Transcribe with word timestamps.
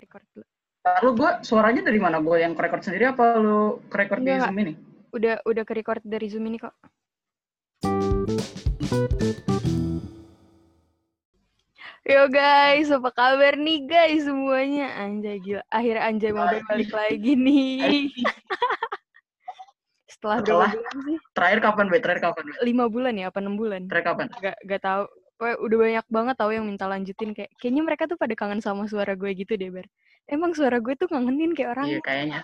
record 0.00 0.24
dulu. 0.32 0.46
Lalu 0.80 1.08
gue 1.12 1.30
suaranya 1.44 1.82
dari 1.84 2.00
mana? 2.00 2.18
Gue 2.18 2.40
yang 2.40 2.56
record 2.56 2.80
sendiri 2.80 3.12
apa 3.12 3.36
lu 3.36 3.84
record 3.86 4.24
di 4.24 4.32
Enggak. 4.32 4.48
Zoom 4.48 4.58
ini? 4.58 4.72
Udah 5.12 5.34
udah 5.44 5.62
ke 5.62 5.72
record 5.76 6.00
dari 6.02 6.26
Zoom 6.26 6.48
ini 6.48 6.56
kok. 6.56 6.72
Yo 12.00 12.26
guys, 12.32 12.88
apa 12.88 13.12
kabar 13.12 13.54
nih 13.54 13.84
guys 13.84 14.24
semuanya? 14.24 14.88
Anjay 14.98 15.36
gila, 15.38 15.62
akhirnya 15.68 16.02
Anjay 16.08 16.32
mau 16.32 16.48
balik 16.48 16.90
lagi 16.90 17.32
nih. 17.36 18.08
Setelah 20.10 20.40
berapa 20.40 20.48
Setelah- 20.48 20.72
bulan 20.74 20.96
sih? 21.06 21.16
Terakhir 21.36 21.58
kapan, 21.60 21.84
Be? 21.86 21.96
Terakhir 22.00 22.22
kapan, 22.24 22.42
Be? 22.48 22.52
Lima 22.64 22.84
bulan 22.88 23.14
ya? 23.14 23.28
Apa 23.28 23.38
enam 23.44 23.54
bulan? 23.54 23.84
Terakhir 23.86 24.06
kapan? 24.10 24.26
Gak, 24.40 24.56
gak 24.64 24.80
tahu. 24.82 25.04
Udah 25.40 25.76
banyak 25.80 26.06
banget 26.12 26.36
tahu 26.36 26.50
yang 26.52 26.68
minta 26.68 26.84
lanjutin 26.84 27.32
kayak 27.32 27.50
kayaknya 27.56 27.82
mereka 27.82 28.04
tuh 28.04 28.20
pada 28.20 28.36
kangen 28.36 28.60
sama 28.60 28.84
suara 28.84 29.16
gue 29.16 29.32
gitu 29.32 29.56
deh 29.56 29.72
ber. 29.72 29.88
Emang 30.28 30.52
suara 30.52 30.76
gue 30.78 30.92
tuh 30.94 31.08
ngangenin 31.08 31.56
kayak 31.56 31.80
orang. 31.80 31.86
Iya, 31.88 32.00
kayaknya. 32.04 32.40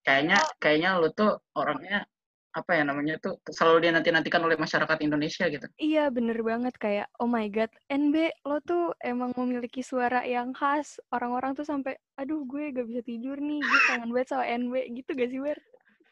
Kayaknya, 0.00 0.38
kayaknya 0.60 0.90
lu 1.00 1.08
tuh 1.16 1.40
orangnya 1.56 2.04
apa 2.50 2.74
ya 2.74 2.82
namanya 2.82 3.14
tuh 3.22 3.38
selalu 3.46 3.86
dinanti-nantikan 3.86 4.42
oleh 4.42 4.58
masyarakat 4.58 4.98
Indonesia 5.06 5.46
gitu. 5.46 5.70
Iya 5.78 6.10
bener 6.10 6.42
banget 6.42 6.74
kayak 6.82 7.06
oh 7.22 7.30
my 7.30 7.46
god 7.46 7.70
NB 7.86 8.42
lo 8.42 8.58
tuh 8.66 8.90
emang 8.98 9.30
memiliki 9.38 9.86
suara 9.86 10.26
yang 10.26 10.50
khas 10.50 10.98
orang-orang 11.14 11.54
tuh 11.54 11.62
sampai 11.62 11.94
aduh 12.18 12.42
gue 12.42 12.74
gak 12.74 12.90
bisa 12.90 13.06
tidur 13.06 13.38
nih 13.38 13.62
gue 13.62 13.80
kangen 13.86 14.10
banget 14.10 14.34
sama 14.34 14.44
NB 14.50 14.74
gitu 14.98 15.14
gak 15.14 15.30
sih 15.30 15.38
Ber? 15.38 15.58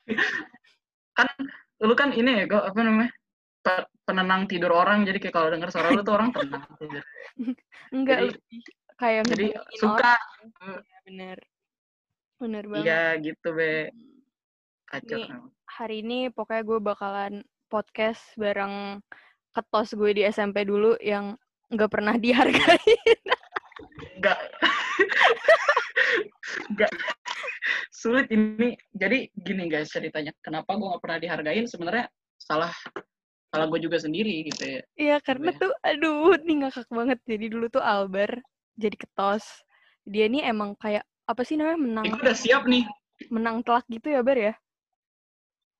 Lu 1.82 1.94
kan 1.98 2.14
ini 2.14 2.42
ya, 2.42 2.44
kok 2.46 2.70
apa 2.70 2.80
namanya? 2.86 3.10
Pe- 3.68 3.88
penenang 4.08 4.48
tidur 4.48 4.72
orang 4.72 5.04
jadi 5.04 5.20
kayak 5.20 5.34
kalau 5.36 5.48
denger 5.52 5.68
suara 5.68 5.92
lu 5.92 6.00
tuh 6.00 6.16
orang 6.16 6.32
tenang 6.32 6.64
tidur. 6.80 7.04
Enggak 7.94 8.16
Jadi- 8.24 8.28
lebih 8.32 8.60
kayak 8.96 9.22
Jadi 9.28 9.46
suka 9.76 10.12
orang. 10.16 10.80
Iya, 10.80 10.98
bener 11.04 11.38
bener 12.38 12.64
banget 12.70 12.84
iya 12.86 13.04
gitu 13.18 13.48
be 13.52 13.90
kacau. 14.88 15.18
Nih. 15.20 15.28
hari 15.68 15.96
ini 16.00 16.18
pokoknya 16.32 16.62
gue 16.64 16.78
bakalan 16.80 17.34
podcast 17.68 18.22
bareng 18.40 19.04
ketos 19.52 19.92
gue 19.92 20.10
di 20.16 20.22
SMP 20.24 20.64
dulu 20.64 20.96
yang 21.04 21.36
nggak 21.68 21.90
pernah 21.92 22.16
dihargai 22.16 22.94
Enggak. 24.18 24.38
Enggak. 26.74 26.90
Sulit 27.94 28.26
ini. 28.34 28.74
Jadi 28.90 29.30
gini 29.34 29.70
guys 29.70 29.90
ceritanya. 29.94 30.34
Kenapa 30.42 30.74
gue 30.74 30.86
nggak 30.90 31.02
pernah 31.02 31.18
dihargain? 31.22 31.66
Sebenarnya 31.70 32.10
salah 32.38 32.74
salah 33.48 33.66
gue 33.72 33.80
juga 33.80 33.96
sendiri 33.96 34.44
gitu 34.52 34.62
ya. 34.62 34.80
Iya 34.96 35.16
karena 35.24 35.50
ya? 35.56 35.58
tuh 35.58 35.72
aduh 35.80 36.36
nih 36.44 36.56
ngakak 36.64 36.88
banget. 36.92 37.18
Jadi 37.24 37.46
dulu 37.48 37.66
tuh 37.72 37.82
Albar 37.82 38.40
jadi 38.76 38.96
ketos. 38.96 39.44
Dia 40.04 40.28
nih 40.28 40.48
emang 40.48 40.76
kayak 40.76 41.04
apa 41.28 41.42
sih 41.44 41.56
namanya 41.56 41.80
menang 41.80 42.04
gue 42.08 42.20
udah 42.24 42.36
siap 42.36 42.64
nih. 42.64 42.84
menang 43.28 43.66
telak 43.66 43.84
gitu 43.90 44.14
ya 44.14 44.22
Bar 44.22 44.38
ya. 44.38 44.54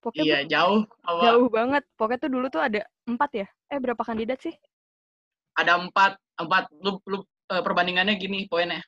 Pokoknya 0.02 0.24
Iya 0.24 0.38
jauh. 0.46 0.82
Apa? 1.06 1.22
jauh 1.22 1.48
banget. 1.50 1.84
Pokoknya 1.94 2.20
tuh 2.24 2.30
dulu 2.32 2.46
tuh 2.50 2.62
ada 2.62 2.80
empat 3.06 3.30
ya. 3.34 3.46
Eh 3.70 3.78
berapa 3.78 4.02
kandidat 4.02 4.38
sih? 4.42 4.54
Ada 5.54 5.78
empat 5.78 6.18
empat. 6.38 6.70
Lu, 6.82 6.98
lu 7.06 7.18
eh, 7.52 7.62
perbandingannya 7.62 8.14
gini 8.18 8.46
poinnya. 8.50 8.82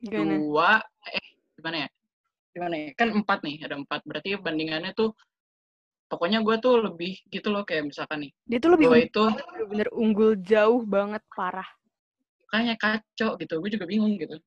Gimana? 0.00 0.34
Dua. 0.36 0.70
Eh 1.08 1.26
gimana 1.56 1.76
ya? 1.86 1.88
Gimana 2.52 2.74
ya? 2.74 2.88
Kan 2.96 3.08
empat 3.16 3.38
nih. 3.44 3.56
Ada 3.64 3.74
empat. 3.80 4.00
Berarti 4.04 4.36
bandingannya 4.40 4.92
tuh. 4.96 5.12
Pokoknya 6.06 6.38
gue 6.38 6.54
tuh 6.58 6.86
lebih 6.86 7.18
gitu 7.26 7.50
loh 7.50 7.66
kayak 7.66 7.90
misalkan 7.90 8.26
nih. 8.26 8.32
Dia 8.46 8.58
tuh 8.62 8.70
lebih 8.78 8.86
Gue 8.86 9.00
itu 9.10 9.24
bener 9.66 9.88
unggul 9.90 10.38
jauh 10.38 10.86
banget 10.86 11.22
parah. 11.34 11.66
kayaknya 12.46 12.78
kacau 12.78 13.34
gitu. 13.36 13.58
Gue 13.58 13.70
juga 13.74 13.84
bingung 13.84 14.14
gitu. 14.14 14.38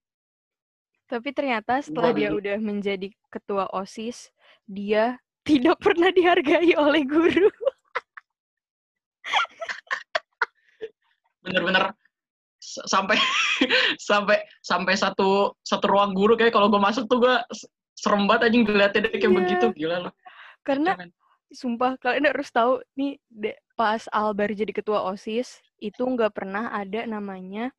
Tapi 1.03 1.29
ternyata 1.33 1.81
setelah 1.83 2.15
dia 2.15 2.31
bingung. 2.31 2.39
udah 2.39 2.57
menjadi 2.61 3.07
ketua 3.27 3.67
OSIS, 3.75 4.31
dia 4.63 5.19
tidak 5.47 5.81
pernah 5.83 6.09
dihargai 6.09 6.73
oleh 6.79 7.03
guru. 7.03 7.49
bener-bener 11.39 11.95
sampai 12.61 13.15
sampai 14.09 14.37
sampai 14.61 14.93
satu 14.95 15.55
satu 15.63 15.85
ruang 15.87 16.11
guru 16.13 16.35
kayak 16.35 16.51
kalau 16.53 16.67
gue 16.67 16.77
masuk 16.77 17.07
tuh 17.07 17.23
gue 17.23 17.35
serem 17.95 18.27
banget 18.27 18.51
anjing 18.51 18.63
diliatin 18.67 19.01
dia 19.07 19.11
kayak 19.11 19.23
Iya. 19.23 19.37
begitu 19.39 19.65
gila 19.75 19.97
loh 20.07 20.13
Karena 20.61 20.93
sumpah 21.49 21.97
kalian 21.97 22.29
harus 22.29 22.49
tahu 22.53 22.81
nih 22.93 23.17
de- 23.29 23.57
pas 23.73 24.05
Albar 24.13 24.53
jadi 24.53 24.69
ketua 24.69 25.01
OSIS 25.09 25.61
itu 25.81 26.03
nggak 26.03 26.35
pernah 26.35 26.69
ada 26.69 27.07
namanya 27.09 27.73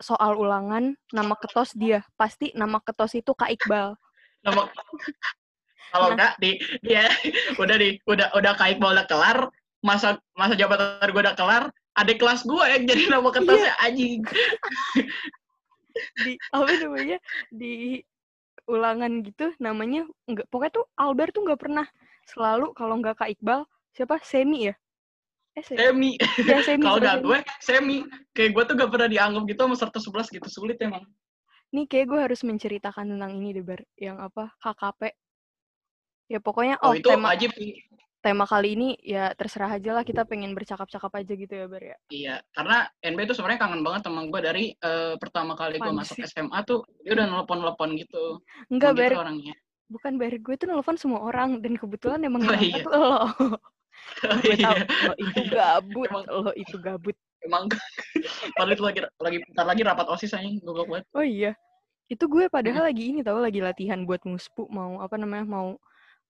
soal 0.00 0.38
ulangan 0.40 0.96
nama 1.12 1.34
ketos 1.36 1.76
dia. 1.76 2.00
Pasti 2.16 2.56
nama 2.56 2.80
ketos 2.80 3.12
itu 3.18 3.36
Kak 3.36 3.52
Iqbal. 3.52 3.92
nama 4.40 4.64
kalau 5.92 6.08
Nah. 6.08 6.14
enggak 6.16 6.32
di 6.40 6.50
dia 6.80 7.04
udah 7.60 7.76
di 7.76 7.98
udah 8.08 8.32
udah 8.32 8.52
kayak 8.56 8.78
mau 8.80 8.94
udah 8.94 9.04
kelar 9.04 9.50
masa 9.84 10.16
masa 10.38 10.54
jabatan 10.56 11.10
gue 11.10 11.20
udah 11.20 11.36
kelar 11.36 11.64
adik 11.98 12.22
kelas 12.22 12.46
gue 12.46 12.64
yang 12.64 12.86
jadi 12.86 13.10
nama 13.10 13.28
ketasnya 13.28 13.74
anjing 13.82 14.22
Di 16.24 16.38
apa 16.54 16.70
namanya? 16.80 17.18
Di 17.50 18.00
ulangan 18.70 19.10
gitu 19.26 19.50
namanya 19.58 20.06
nggak 20.30 20.46
pokoknya 20.48 20.72
tuh 20.78 20.86
Albar 20.94 21.34
tuh 21.34 21.42
nggak 21.42 21.58
pernah 21.60 21.86
selalu 22.30 22.72
kalau 22.78 22.94
nggak 23.02 23.18
Kak 23.18 23.30
Iqbal 23.34 23.66
siapa 23.90 24.22
Semi 24.22 24.70
ya? 24.70 24.74
Eh 25.58 25.64
Semi. 25.66 25.78
semi 25.82 26.10
Ya, 26.46 26.58
Semi. 26.62 26.82
kalau 26.86 27.02
udah 27.02 27.14
gue 27.18 27.38
semi 27.58 28.06
kayak 28.30 28.50
gue 28.54 28.62
tuh 28.70 28.74
gak 28.78 28.90
pernah 28.94 29.08
dianggap 29.10 29.42
gitu 29.50 29.60
sama 29.66 29.76
serta 29.76 29.98
11 29.98 30.36
gitu 30.38 30.48
sulit 30.48 30.78
emang 30.78 31.02
Nih 31.70 31.86
kayak 31.86 32.06
gue 32.10 32.18
harus 32.18 32.40
menceritakan 32.42 33.14
tentang 33.14 33.30
ini 33.30 33.54
deh, 33.54 33.62
Bar. 33.62 33.78
Yang 33.94 34.18
apa? 34.26 34.44
KKP. 34.58 35.02
Ya 36.30 36.38
pokoknya, 36.42 36.82
oh, 36.82 36.90
oh, 36.90 36.94
itu 36.98 37.06
tema, 37.06 37.30
wajib 37.30 37.54
sih 37.54 37.78
tema 38.20 38.44
kali 38.44 38.76
ini 38.76 38.88
ya 39.00 39.32
terserah 39.32 39.80
aja 39.80 39.96
lah 39.96 40.04
kita 40.04 40.28
pengen 40.28 40.52
bercakap-cakap 40.52 41.08
aja 41.08 41.32
gitu 41.32 41.54
ya, 41.56 41.66
Bar 41.66 41.82
ya. 41.82 41.96
Iya, 42.12 42.34
karena 42.52 42.84
NB 43.00 43.18
itu 43.24 43.34
sebenarnya 43.34 43.60
kangen 43.64 43.80
banget 43.80 44.00
sama 44.04 44.28
gue 44.28 44.40
dari 44.44 44.64
eh, 44.76 45.14
pertama 45.16 45.56
kali 45.56 45.80
gue 45.80 45.92
masuk? 45.94 46.20
SMA 46.28 46.58
tuh 46.68 46.84
dia 47.00 47.16
udah 47.16 47.26
nelpon-nelpon 47.26 47.96
gitu. 47.96 48.44
Enggak, 48.68 48.92
Bar. 48.92 49.02
gitu 49.08 49.18
orangnya. 49.18 49.54
Bukan, 49.90 50.16
Bar. 50.16 50.32
Gue 50.38 50.54
tuh 50.54 50.70
nelfon 50.70 50.94
semua 50.94 51.20
orang. 51.20 51.58
Dan 51.58 51.74
kebetulan 51.74 52.22
emang 52.22 52.46
Oh, 52.46 52.54
iya. 52.54 52.80
lo. 52.86 53.26
gue 54.40 54.56
tau, 54.56 54.74
Iya, 54.74 54.86
lo 55.04 55.12
itu 55.12 55.42
gabut. 55.50 56.08
Emang- 56.08 56.26
Lo 56.30 56.52
itu 56.54 56.76
gabut. 56.78 57.16
emang 57.40 57.64
padahal 58.56 58.72
itu 58.72 58.84
lagi 58.84 59.00
lagi 59.16 59.38
bentar 59.48 59.64
lagi 59.64 59.82
rapat 59.82 60.06
OSIS 60.08 60.32
aja 60.32 60.44
goblok 60.60 60.88
banget. 60.88 61.04
Oh 61.12 61.24
iya. 61.24 61.52
Itu 62.06 62.28
gue 62.28 62.46
padahal 62.46 62.84
lagi 62.84 63.10
ini 63.10 63.20
tau, 63.20 63.40
lagi 63.40 63.58
latihan 63.58 64.04
buat 64.04 64.20
muspu. 64.24 64.68
Mau, 64.68 65.00
apa 65.00 65.16
namanya, 65.16 65.44
mau 65.44 65.68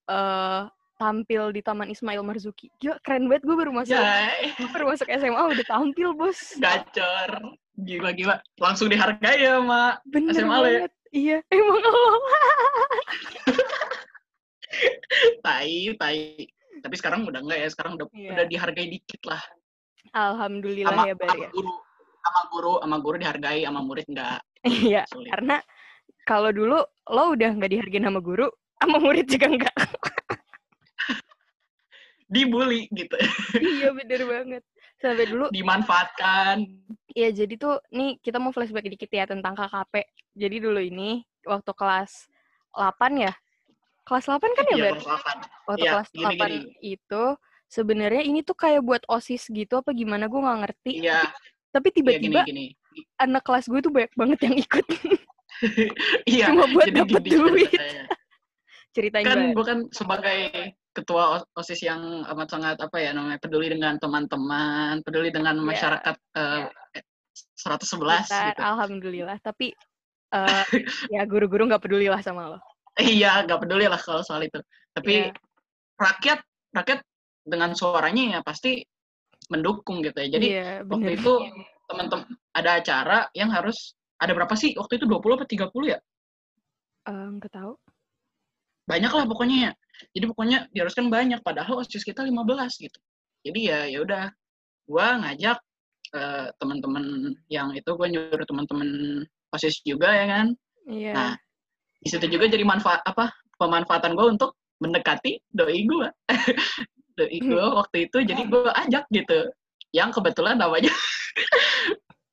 eh 0.06 0.64
tampil 0.96 1.48
di 1.50 1.64
Taman 1.64 1.88
Ismail 1.88 2.20
Marzuki. 2.20 2.68
Gila, 2.76 3.00
keren 3.00 3.24
banget. 3.26 3.42
Gue 3.42 3.56
baru 3.56 3.72
masuk, 3.72 3.96
gue 4.60 4.68
baru 4.70 4.84
masuk 4.92 5.08
SMA 5.08 5.42
udah 5.50 5.66
tampil, 5.66 6.08
bos. 6.12 6.38
gacor. 6.60 7.56
Gila-gila. 7.74 8.36
Langsung 8.60 8.92
dihargai 8.92 9.40
ya 9.40 9.56
sama 9.56 9.96
Bener 10.04 10.36
SMA 10.36 10.56
ya? 10.68 10.84
Iya, 11.10 11.42
emang 11.54 11.78
lo. 11.82 11.92
tai, 15.42 15.90
tai. 15.98 16.46
Tapi 16.80 16.94
sekarang 16.96 17.26
udah 17.28 17.40
enggak 17.42 17.58
ya, 17.60 17.68
sekarang 17.68 17.92
udah 17.98 18.06
Iya. 18.14 18.30
udah 18.32 18.44
dihargai 18.46 18.86
dikit 18.88 19.20
lah. 19.26 19.42
Alhamdulillah 20.16 20.94
Sama, 20.96 21.08
ya, 21.10 21.14
Bar 21.18 21.28
sama 21.28 21.44
ya. 21.44 21.50
guru. 21.52 21.72
Sama 22.20 22.40
guru, 22.52 22.74
sama 22.80 22.96
guru 23.00 23.16
dihargai, 23.18 23.60
sama 23.66 23.80
murid 23.82 24.06
enggak. 24.08 24.40
Iya, 24.60 25.02
Sulit. 25.08 25.32
karena 25.32 25.56
kalau 26.24 26.52
dulu 26.52 26.78
lo 27.10 27.24
udah 27.32 27.50
nggak 27.56 27.70
dihargain 27.72 28.06
sama 28.06 28.20
guru, 28.20 28.46
sama 28.76 28.96
murid 29.00 29.26
juga 29.26 29.46
nggak. 29.50 29.76
Dibully 32.30 32.86
gitu. 32.94 33.16
iya, 33.58 33.90
bener 33.90 34.22
banget. 34.22 34.62
Sampai 35.00 35.24
dulu, 35.26 35.48
Dimanfaatkan. 35.48 36.60
ya 37.10 37.32
jadi 37.32 37.56
tuh, 37.56 37.80
nih 37.88 38.20
kita 38.20 38.36
mau 38.36 38.52
flashback 38.52 38.84
dikit 38.86 39.08
ya 39.08 39.24
tentang 39.24 39.56
KKP. 39.56 40.04
Jadi 40.36 40.56
dulu 40.60 40.76
ini, 40.76 41.24
waktu 41.42 41.72
kelas 41.72 42.28
8 42.70 42.92
ya? 43.16 43.32
Kelas 44.04 44.28
8 44.28 44.44
kan 44.52 44.64
ya, 44.68 44.76
Iya, 44.76 44.84
Bar? 44.84 44.92
kelas 44.92 45.04
delapan. 45.06 45.36
Waktu 45.64 45.80
Iya, 45.80 45.90
kelas 45.90 46.08
gini, 46.10 46.24
8 46.26 46.36
gini. 46.52 46.70
itu, 46.84 47.24
sebenarnya 47.66 48.22
ini 48.22 48.40
tuh 48.42 48.52
kayak 48.54 48.84
buat 48.84 49.02
OSIS 49.08 49.48
gitu, 49.48 49.80
apa 49.80 49.90
gimana, 49.90 50.28
gue 50.28 50.36
nggak 50.36 50.60
ngerti. 50.68 50.92
Iya, 51.00 51.20
Tapi 51.70 51.88
iya 51.88 51.94
gini 51.94 51.96
tiba-tiba 51.96 52.40
gini. 52.44 52.66
anak 53.16 53.42
kelas 53.42 53.64
gue 53.66 53.80
tuh 53.80 53.92
banyak 53.94 54.12
banget 54.12 54.38
yang 54.44 54.56
ikut. 54.58 54.84
Iya. 56.24 56.48
Cuma 56.48 56.64
buat 56.72 56.88
dapet 56.88 57.20
duit. 57.22 57.68
ceritanya. 57.68 58.04
Ceritain, 58.90 59.24
Kan 59.24 59.38
Bar. 59.38 59.52
gue 59.52 59.64
kan 59.64 59.78
sebagai 59.92 60.38
ketua 60.90 61.38
OS- 61.38 61.48
OSIS 61.54 61.80
yang 61.86 62.26
amat 62.26 62.48
sangat 62.50 62.76
apa 62.82 62.96
ya 62.98 63.14
namanya 63.14 63.38
peduli 63.38 63.70
dengan 63.70 63.94
teman-teman, 63.96 65.00
peduli 65.06 65.30
dengan 65.30 65.54
Iya. 65.58 65.64
masyarakat 65.64 66.16
eh, 66.36 66.64
111 67.54 68.26
Bentar, 68.26 68.44
gitu. 68.52 68.60
alhamdulillah. 68.60 69.38
Tapi 69.38 69.66
eh, 70.36 70.64
ya 71.14 71.22
guru-guru 71.26 71.70
nggak 71.70 71.82
peduli 71.82 72.10
lah 72.10 72.18
sama 72.22 72.56
lo. 72.56 72.58
Iya, 72.98 73.46
nggak 73.46 73.60
peduli 73.62 73.86
lah 73.86 74.00
kalau 74.02 74.22
soal 74.26 74.42
itu. 74.42 74.58
Tapi 74.90 75.30
Iya. 75.30 75.34
rakyat 75.96 76.40
rakyat 76.74 77.00
dengan 77.46 77.70
suaranya 77.74 78.38
ya 78.38 78.40
pasti 78.42 78.82
mendukung 79.50 80.02
gitu 80.02 80.14
ya. 80.18 80.28
Jadi 80.38 80.46
iya, 80.46 80.82
waktu 80.86 81.18
itu 81.18 81.32
teman-teman 81.90 82.26
ada 82.54 82.70
acara 82.78 83.18
yang 83.34 83.50
harus 83.50 83.94
ada 84.20 84.30
berapa 84.36 84.54
sih 84.54 84.74
waktu 84.78 85.00
itu 85.02 85.06
20 85.10 85.34
apa 85.38 85.46
30 85.48 85.90
ya 85.90 85.98
Eh, 87.08 87.26
nggak 87.40 87.50
tahu. 87.50 87.74
banyak 88.86 89.10
lah 89.10 89.24
pokoknya 89.26 89.56
ya 89.66 89.72
jadi 90.14 90.24
pokoknya 90.30 90.58
diharuskan 90.72 91.08
banyak 91.08 91.40
padahal 91.44 91.82
osis 91.84 92.02
kita 92.06 92.24
15 92.24 92.32
gitu. 92.80 92.98
Jadi 93.46 93.60
ya 93.66 93.88
ya 93.88 93.98
udah 94.04 94.24
gua 94.88 95.20
ngajak 95.24 95.58
eh, 96.16 96.46
teman-teman 96.60 97.34
yang 97.52 97.72
itu 97.72 97.90
gua 97.94 98.06
nyuruh 98.10 98.46
teman-teman 98.46 98.88
osis 99.54 99.82
juga 99.82 100.10
ya 100.10 100.26
kan? 100.26 100.46
Iya. 100.88 101.12
Nah, 101.14 101.32
di 102.00 102.08
situ 102.08 102.26
juga 102.32 102.48
jadi 102.48 102.64
manfaat 102.64 103.04
apa 103.04 103.28
pemanfaatan 103.60 104.16
gue 104.16 104.26
untuk 104.40 104.56
mendekati 104.80 105.44
doi 105.52 105.84
gue 105.84 106.08
doi 107.20 107.36
gue 107.36 107.64
waktu 107.76 108.08
itu 108.08 108.18
jadi 108.24 108.42
gue 108.48 108.70
ajak 108.88 109.04
gitu. 109.12 109.38
Yang 109.92 110.10
kebetulan 110.22 110.56
namanya 110.56 110.94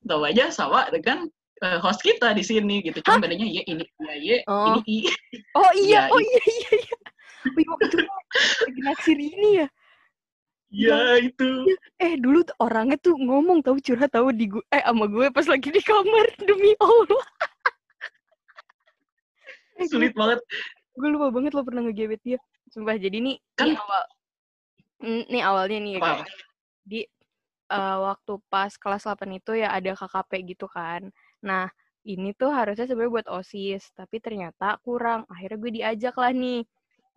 namanya 0.08 0.48
sama 0.58 0.88
dengan 0.94 1.28
eh, 1.60 1.80
host 1.84 2.00
kita 2.00 2.31
di 2.31 2.44
sini 2.46 2.80
gitu. 2.80 3.04
Cuma 3.04 3.19
bedanya 3.19 3.44
y 3.44 3.60
ini 3.68 3.84
ya 3.84 4.16
y 4.16 4.30
Oh. 4.48 4.80
ini 4.80 4.81
i 4.88 4.98
Oh 5.58 5.72
iya, 5.75 6.08
Iya, 6.08 6.16
oh 6.16 6.22
iya 6.22 6.42
iya 6.48 6.72
iya. 6.80 6.96
Iya, 7.55 7.69
waktu 7.71 7.85
itu 7.88 7.97
lagi 8.67 8.81
naksir 8.83 9.17
ini 9.17 9.49
ya. 9.63 9.67
ya 10.67 10.99
itu 11.23 11.49
Eh 11.97 12.13
dulu 12.21 12.44
orangnya 12.61 12.97
tuh 13.01 13.17
ngomong 13.17 13.63
tahu 13.65 13.81
curhat 13.81 14.13
tahu 14.13 14.29
di 14.35 14.45
gue 14.51 14.63
eh 14.69 14.83
sama 14.85 15.05
gue 15.09 15.27
pas 15.33 15.47
lagi 15.47 15.69
di 15.71 15.81
kamar 15.81 16.25
demi 16.47 16.75
Allah. 16.77 17.23
eh, 19.77 19.85
gue, 19.85 19.89
sulit 19.89 20.13
banget 20.13 20.39
gue 20.97 21.07
lupa 21.13 21.29
banget 21.33 21.51
lo 21.53 21.61
pernah 21.65 21.85
ngegebet 21.85 22.21
dia. 22.25 22.39
Sumpah 22.73 22.97
jadi 22.97 23.17
nih 23.21 23.35
Kan- 23.57 23.73
nih 23.73 23.79
awal 23.79 24.03
Mm, 24.97 25.23
nih 25.29 25.44
awalnya 25.45 25.77
nih 25.77 25.94
ya. 26.01 26.13
Di 26.81 27.01
eh, 27.69 27.97
waktu 28.01 28.33
pas 28.49 28.73
kelas 28.81 29.05
8 29.05 29.29
itu 29.38 29.53
ya 29.53 29.69
ada 29.69 29.94
KKP 29.94 30.31
gitu 30.57 30.65
kan. 30.65 31.13
Nah, 31.45 31.69
ini 32.01 32.33
tuh 32.33 32.49
harusnya 32.49 32.89
sebenarnya 32.89 33.13
buat 33.13 33.27
OSIS, 33.29 33.94
tapi 33.94 34.17
ternyata 34.17 34.81
kurang. 34.81 35.27
Akhirnya 35.29 35.57
gue 35.61 35.71
diajak 35.77 36.15
lah 36.17 36.33
nih. 36.33 36.65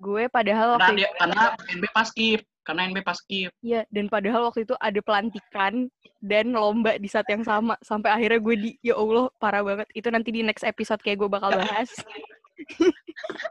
Gue 0.01 0.33
padahal 0.33 0.81
karena 0.81 0.81
waktu 0.81 0.97
dia 0.97 1.09
itu 1.09 1.19
karena 1.21 1.43
NB 1.77 1.85
paskip 1.93 2.41
karena 2.65 2.81
NB 2.89 2.99
paskip 3.05 3.51
Iya, 3.61 3.85
dan 3.93 4.09
padahal 4.09 4.49
waktu 4.49 4.65
itu 4.65 4.75
ada 4.81 5.01
pelantikan 5.05 5.93
dan 6.25 6.57
lomba 6.57 6.97
di 6.97 7.09
saat 7.09 7.29
yang 7.29 7.45
sama. 7.45 7.77
Sampai 7.85 8.09
akhirnya 8.13 8.41
gue 8.41 8.57
di, 8.57 8.71
ya 8.81 8.97
Allah, 8.97 9.29
parah 9.37 9.61
banget. 9.61 9.89
Itu 9.93 10.09
nanti 10.09 10.33
di 10.33 10.41
next 10.41 10.65
episode 10.65 11.01
kayak 11.05 11.21
gue 11.21 11.29
bakal 11.29 11.53
bahas. 11.53 11.93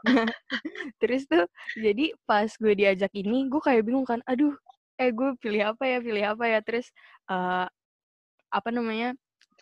nah, 0.06 0.26
terus 1.02 1.26
tuh, 1.26 1.46
jadi 1.78 2.14
pas 2.26 2.50
gue 2.50 2.74
diajak 2.74 3.10
ini, 3.14 3.46
gue 3.50 3.62
kayak 3.62 3.82
bingung 3.86 4.06
kan, 4.06 4.22
aduh, 4.26 4.54
eh 4.98 5.10
gue 5.10 5.34
pilih 5.38 5.74
apa 5.74 5.82
ya, 5.86 5.98
pilih 6.02 6.24
apa 6.34 6.44
ya. 6.46 6.58
Terus, 6.62 6.90
eh 7.30 7.66
apa 8.50 8.68
namanya, 8.74 9.14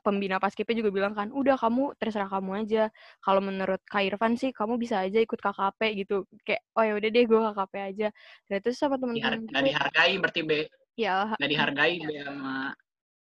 pembina 0.08 0.40
paskipnya 0.40 0.80
juga 0.80 0.88
bilang 0.88 1.12
kan, 1.12 1.28
udah 1.28 1.60
kamu 1.60 1.92
terserah 2.00 2.32
kamu 2.32 2.64
aja. 2.64 2.88
Kalau 3.20 3.44
menurut 3.44 3.84
Kak 3.84 4.08
Irfan 4.08 4.40
sih, 4.40 4.56
kamu 4.56 4.80
bisa 4.80 5.04
aja 5.04 5.20
ikut 5.20 5.36
KKP 5.36 5.80
gitu. 6.00 6.24
Kayak, 6.48 6.64
oh 6.72 6.80
ya 6.88 6.92
udah 6.96 7.08
deh, 7.12 7.24
gue 7.28 7.40
KKP 7.52 7.74
aja. 7.76 8.08
Dan 8.48 8.58
terus 8.64 8.80
sama 8.80 8.96
Dihar- 8.96 9.36
temen-temen 9.36 9.44
nggak 9.44 9.60
gue, 9.60 9.68
dihargai 9.68 10.12
berarti 10.16 10.40
be 10.40 10.58
ya 10.96 11.36
nggak 11.36 11.50
dihargai 11.52 11.94
be 12.00 12.14
sama 12.24 12.72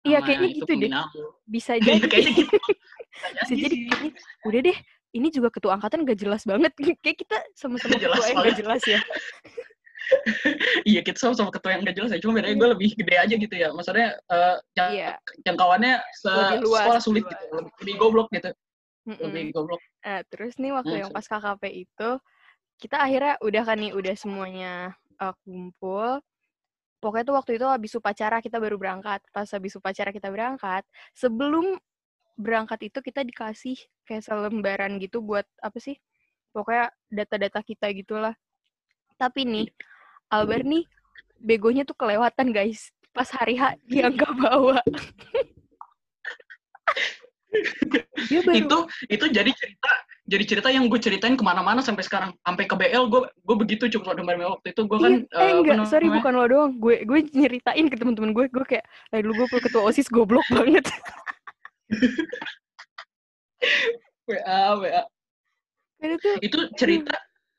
Iya, 0.07 0.19
kayaknya 0.23 0.49
itu 0.55 0.63
gitu 0.63 0.73
deh. 0.79 0.91
bisa 1.51 1.73
jadi 1.87 2.07
kayaknya 2.07 2.33
gitu 2.39 2.57
bisa 3.43 3.55
jadi 3.59 3.75
kayaknya, 3.75 4.11
udah 4.47 4.61
deh 4.71 4.79
ini 5.17 5.29
juga 5.33 5.49
ketua 5.49 5.73
angkatan 5.81 6.05
gak 6.05 6.21
jelas 6.21 6.43
banget 6.45 6.73
kayak 7.03 7.19
kita 7.19 7.37
sama-sama 7.57 7.97
ketua 7.99 8.25
yang 8.31 8.39
gak 8.45 8.57
jelas 8.61 8.83
ya 8.87 9.01
iya 10.91 11.01
kita 11.03 11.19
sama-sama 11.19 11.51
ketua 11.51 11.75
yang 11.75 11.83
gak 11.87 11.97
jelas 11.97 12.11
ya. 12.15 12.21
Cuma 12.23 12.39
bedanya 12.39 12.55
Iya. 12.55 12.61
gue 12.63 12.69
lebih 12.79 12.91
gede 12.95 13.15
aja 13.19 13.35
gitu 13.35 13.55
ya. 13.55 13.69
Maksudnya 13.75 14.09
eh, 14.19 14.57
jang- 14.77 14.95
iya. 14.95 15.11
jangkauannya 15.43 15.95
se 16.15 16.31
luas, 16.63 16.83
sekolah 16.85 17.01
sulit 17.03 17.25
lebih 17.25 17.33
gitu. 17.35 17.45
Lebih, 17.55 17.73
lebih 17.83 17.95
goblok 17.99 18.29
gitu. 18.33 18.51
Mm-mm. 19.07 19.23
lebih 19.31 19.45
goblok. 19.55 19.81
Nah, 20.03 20.21
terus 20.27 20.59
nih 20.59 20.73
waktu 20.75 20.95
Hmm, 20.95 21.01
yang 21.07 21.11
pas 21.15 21.27
KKP 21.27 21.63
itu 21.87 22.11
kita 22.77 22.97
akhirnya 22.99 23.35
udah 23.41 23.63
kan 23.63 23.77
nih 23.79 23.93
udah 23.95 24.15
semuanya 24.19 24.75
uh, 25.23 25.35
kumpul. 25.47 26.19
Pokoknya 26.99 27.25
tuh 27.29 27.37
waktu 27.39 27.53
itu 27.61 27.67
habis 27.71 27.93
upacara 27.95 28.43
kita 28.43 28.59
baru 28.59 28.75
berangkat. 28.81 29.23
Pas 29.31 29.47
habis 29.47 29.79
upacara 29.79 30.11
kita 30.11 30.27
berangkat 30.27 30.83
sebelum 31.15 31.79
berangkat 32.37 32.93
itu 32.93 32.99
kita 33.01 33.25
dikasih 33.25 33.79
kayak 34.05 34.27
selembaran 34.27 35.01
gitu 35.01 35.25
buat 35.25 35.49
apa 35.65 35.81
sih 35.81 35.97
pokoknya 36.53 36.93
data-data 37.09 37.61
kita 37.65 37.89
gitulah. 37.95 38.35
Tapi 39.17 39.49
nih 39.49 39.67
Albert 40.33 40.67
nih 40.67 40.85
begonya 41.41 41.87
tuh 41.87 41.95
kelewatan 41.95 42.51
guys. 42.51 42.91
Pas 43.15 43.31
hari 43.33 43.57
H 43.57 43.79
dia 43.89 44.13
nggak 44.13 44.33
bawa. 44.37 44.83
Dia 48.29 48.45
baru 48.45 48.53
itu 48.53 48.79
itu 49.09 49.25
jadi 49.33 49.49
cerita 49.49 49.89
jadi 50.29 50.45
cerita 50.45 50.69
yang 50.69 50.93
gue 50.93 51.01
ceritain 51.01 51.39
ke 51.39 51.45
mana-mana 51.47 51.81
sampai 51.81 52.05
sekarang. 52.05 52.37
Sampai 52.45 52.69
ke 52.69 52.77
BL 52.77 53.09
gue 53.09 53.23
gue 53.33 53.57
begitu 53.57 53.89
cuma 53.97 54.13
udah 54.13 54.59
waktu 54.59 54.77
itu. 54.77 54.83
Gue 54.85 54.99
kan 55.01 55.25
Iya, 55.25 55.41
eh 55.41 55.51
apa 55.57 55.61
enggak, 55.63 55.89
sorry 55.89 56.11
namanya, 56.11 56.21
bukan 56.21 56.33
lo 56.35 56.45
doang. 56.51 56.73
Gue 56.77 57.09
gue 57.09 57.21
nyeritain 57.33 57.87
ke 57.89 57.97
teman-teman 57.97 58.37
gue, 58.37 58.45
gue 58.53 58.65
kayak, 58.67 58.85
eh 59.15 59.21
dulu 59.25 59.47
gue 59.47 59.61
ketua 59.63 59.89
OSIS 59.89 60.13
goblok 60.13 60.45
banget. 60.53 60.85
WA 64.27 64.75
WA 64.77 65.03
itu 66.43 66.59
cerita 66.77 67.15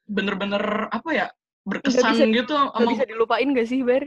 bener-bener 0.07 0.91
apa 0.91 1.09
ya 1.15 1.27
Berkesan 1.67 2.15
bisa- 2.15 2.27
gitu 2.31 2.55
gak 2.55 2.71
sama 2.73 2.91
bisa 2.95 3.03
dilupain 3.03 3.47
gak 3.51 3.67
sih, 3.67 3.83
Bar? 3.83 4.03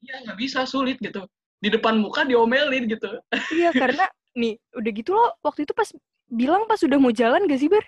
Iya 0.00 0.14
nggak 0.24 0.38
bisa 0.38 0.64
sulit 0.64 0.96
gitu 0.96 1.26
di 1.60 1.68
depan 1.68 1.98
muka 1.98 2.24
diomelin 2.24 2.86
gitu 2.86 3.10
Iya, 3.52 3.68
karena 4.00 4.06
nih, 4.32 4.56
udah 4.72 4.92
gitu 4.94 5.10
loh, 5.12 5.34
waktu 5.42 5.66
itu 5.66 5.74
pas 5.74 5.90
bilang 6.24 6.64
pas 6.64 6.78
udah 6.78 6.96
mau 6.96 7.10
jalan 7.10 7.44
gak 7.44 7.58
sih, 7.58 7.68
Bar? 7.68 7.82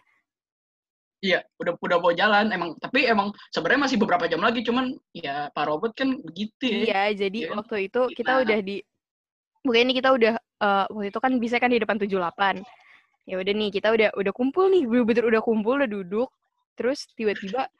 iya 1.22 1.38
udah 1.54 1.78
udah 1.78 2.02
mau 2.02 2.10
jalan 2.10 2.50
emang 2.50 2.74
tapi 2.82 3.06
emang 3.06 3.30
sebenarnya 3.48 3.86
masih 3.86 3.94
beberapa 3.94 4.26
jam 4.26 4.42
lagi 4.42 4.66
cuman 4.66 4.90
ya 5.14 5.46
pak 5.48 5.70
robot 5.70 5.94
kan 5.94 6.18
begitu 6.18 6.66
ya 6.66 6.82
Iya, 6.82 7.02
jadi 7.14 7.38
Iya. 7.46 7.54
waktu 7.54 7.86
itu 7.86 8.00
kita 8.10 8.32
Nah. 8.32 8.42
udah 8.42 8.58
di 8.58 8.82
Mungkin 9.62 9.86
ini 9.86 9.94
kita 9.94 10.10
udah 10.10 10.34
eh, 10.34 10.84
waktu 10.90 11.14
itu 11.14 11.18
kan 11.22 11.32
bisa 11.38 11.62
kan 11.62 11.70
di 11.70 11.78
depan 11.78 11.94
78. 11.94 12.66
Ya 13.22 13.38
udah 13.38 13.52
nih, 13.54 13.70
kita 13.70 13.94
udah 13.94 14.10
udah 14.10 14.32
kumpul 14.34 14.66
nih, 14.66 14.82
bener-bener 14.82 15.24
udah 15.30 15.38
kumpul, 15.38 15.78
udah 15.78 15.86
duduk. 15.86 16.26
Terus 16.74 17.06
tiba-tiba 17.14 17.70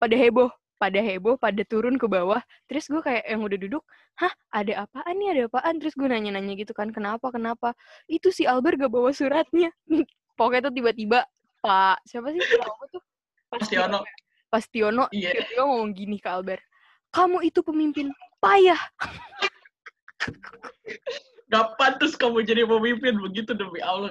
pada 0.00 0.16
heboh, 0.16 0.48
pada 0.76 1.00
heboh, 1.00 1.40
pada 1.40 1.64
turun 1.64 1.96
ke 1.96 2.04
bawah. 2.06 2.40
Terus 2.68 2.88
gue 2.88 3.00
kayak 3.00 3.24
yang 3.24 3.40
udah 3.42 3.58
duduk, 3.58 3.82
hah 4.20 4.32
ada 4.52 4.84
apaan 4.88 5.16
nih, 5.16 5.28
ada 5.32 5.42
apaan? 5.48 5.80
Terus 5.80 5.96
gue 5.96 6.08
nanya-nanya 6.08 6.54
gitu 6.56 6.72
kan, 6.76 6.92
kenapa, 6.92 7.32
kenapa? 7.32 7.72
Itu 8.06 8.28
si 8.32 8.44
Albert 8.44 8.80
gak 8.80 8.92
bawa 8.92 9.10
suratnya. 9.12 9.72
Pokoknya 10.38 10.68
tuh 10.68 10.74
tiba-tiba 10.76 11.24
Pak, 11.64 12.04
siapa 12.04 12.28
sih? 12.30 12.40
Pak 12.40 12.86
tuh? 12.92 13.02
Pastiono. 13.48 14.04
Pastiono 14.52 15.04
Iya. 15.10 15.32
tiba-tiba 15.32 15.62
ngomong 15.64 15.92
gini 15.96 16.16
ke 16.20 16.28
Albert, 16.28 16.62
kamu 17.10 17.40
itu 17.48 17.64
pemimpin 17.64 18.12
payah. 18.38 18.78
Gak 21.46 21.78
pantas 21.78 22.18
kamu 22.18 22.42
jadi 22.42 22.66
pemimpin 22.66 23.16
begitu 23.22 23.54
demi 23.54 23.78
Allah. 23.80 24.10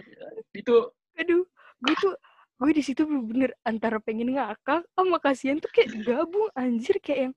Itu 0.56 0.92
Aduh, 1.16 1.48
gue 1.80 1.96
tuh 2.04 2.16
gue 2.56 2.72
di 2.72 2.84
situ 2.84 3.04
bener 3.04 3.52
antara 3.62 4.00
pengen 4.00 4.32
ngakak 4.32 4.88
sama 4.96 5.18
kasihan 5.20 5.60
tuh 5.60 5.68
kayak 5.70 5.92
gabung 6.02 6.48
anjir 6.56 6.96
kayak 7.04 7.20
yang 7.30 7.34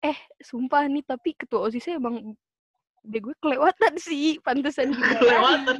eh 0.00 0.18
sumpah 0.40 0.90
nih 0.90 1.06
tapi 1.06 1.36
ketua 1.36 1.70
osisnya 1.70 2.00
emang 2.00 2.34
deh 3.00 3.20
gue 3.22 3.32
kelewatan 3.38 3.94
sih 3.96 4.36
pantesan 4.42 4.90
kelewatan. 5.22 5.78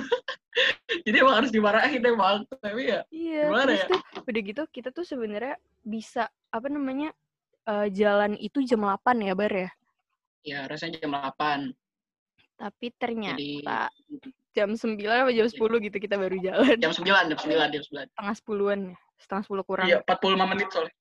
jadi 1.06 1.16
emang 1.20 1.34
harus 1.42 1.50
dimarahin 1.50 2.02
emang. 2.02 2.44
Tapi 2.60 2.82
ya 2.88 3.00
Iya, 3.10 3.48
Gimana 3.48 3.72
ya? 3.74 3.86
tuh 3.88 4.00
udah 4.22 4.40
gitu 4.42 4.62
kita 4.70 4.88
tuh 4.90 5.04
sebenarnya 5.04 5.54
bisa 5.82 6.28
apa 6.50 6.68
namanya 6.70 7.10
eh, 7.66 7.88
jalan 7.90 8.38
itu 8.38 8.62
jam 8.62 8.86
8 8.86 9.02
ya 9.20 9.34
Bar 9.34 9.52
ya. 9.52 9.70
ya 10.40 10.60
rasanya 10.64 11.02
jam 11.02 11.12
8. 11.12 11.74
Tapi 12.56 12.86
Jadi 12.86 12.96
ternyata 12.96 13.88
jam 14.50 14.70
9 14.74 14.98
atau 14.98 15.30
jam 15.30 15.46
10 15.46 15.86
gitu 15.86 15.96
kita 15.96 16.14
baru 16.18 16.36
jalan. 16.42 16.76
jam 16.78 16.90
9, 16.90 17.06
jam 17.06 17.38
9, 17.38 17.74
jam 17.74 17.82
9. 17.86 18.10
Setengah 18.10 18.34
sepuluhan 18.34 18.78
ya. 18.90 18.96
Setengah 19.20 19.42
sepuluh 19.46 19.64
kurang. 19.68 19.86
Iya, 19.86 19.98
45 20.02 20.50
menit 20.50 20.68
soalnya. 20.72 20.94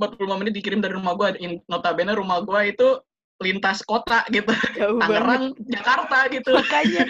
45 0.00 0.40
menit 0.40 0.52
dikirim 0.56 0.80
dari 0.80 0.94
rumah 0.96 1.12
gua. 1.12 1.28
In- 1.36 1.60
Notabene 1.68 2.12
rumah 2.16 2.40
gua 2.40 2.64
itu 2.64 3.00
lintas 3.40 3.84
kota 3.84 4.24
gitu. 4.32 4.48
Jauh 4.80 4.96
banget. 4.96 5.10
Tangerang, 5.12 5.44
Jakarta 5.68 6.18
gitu. 6.32 6.52
Makanya 6.56 7.04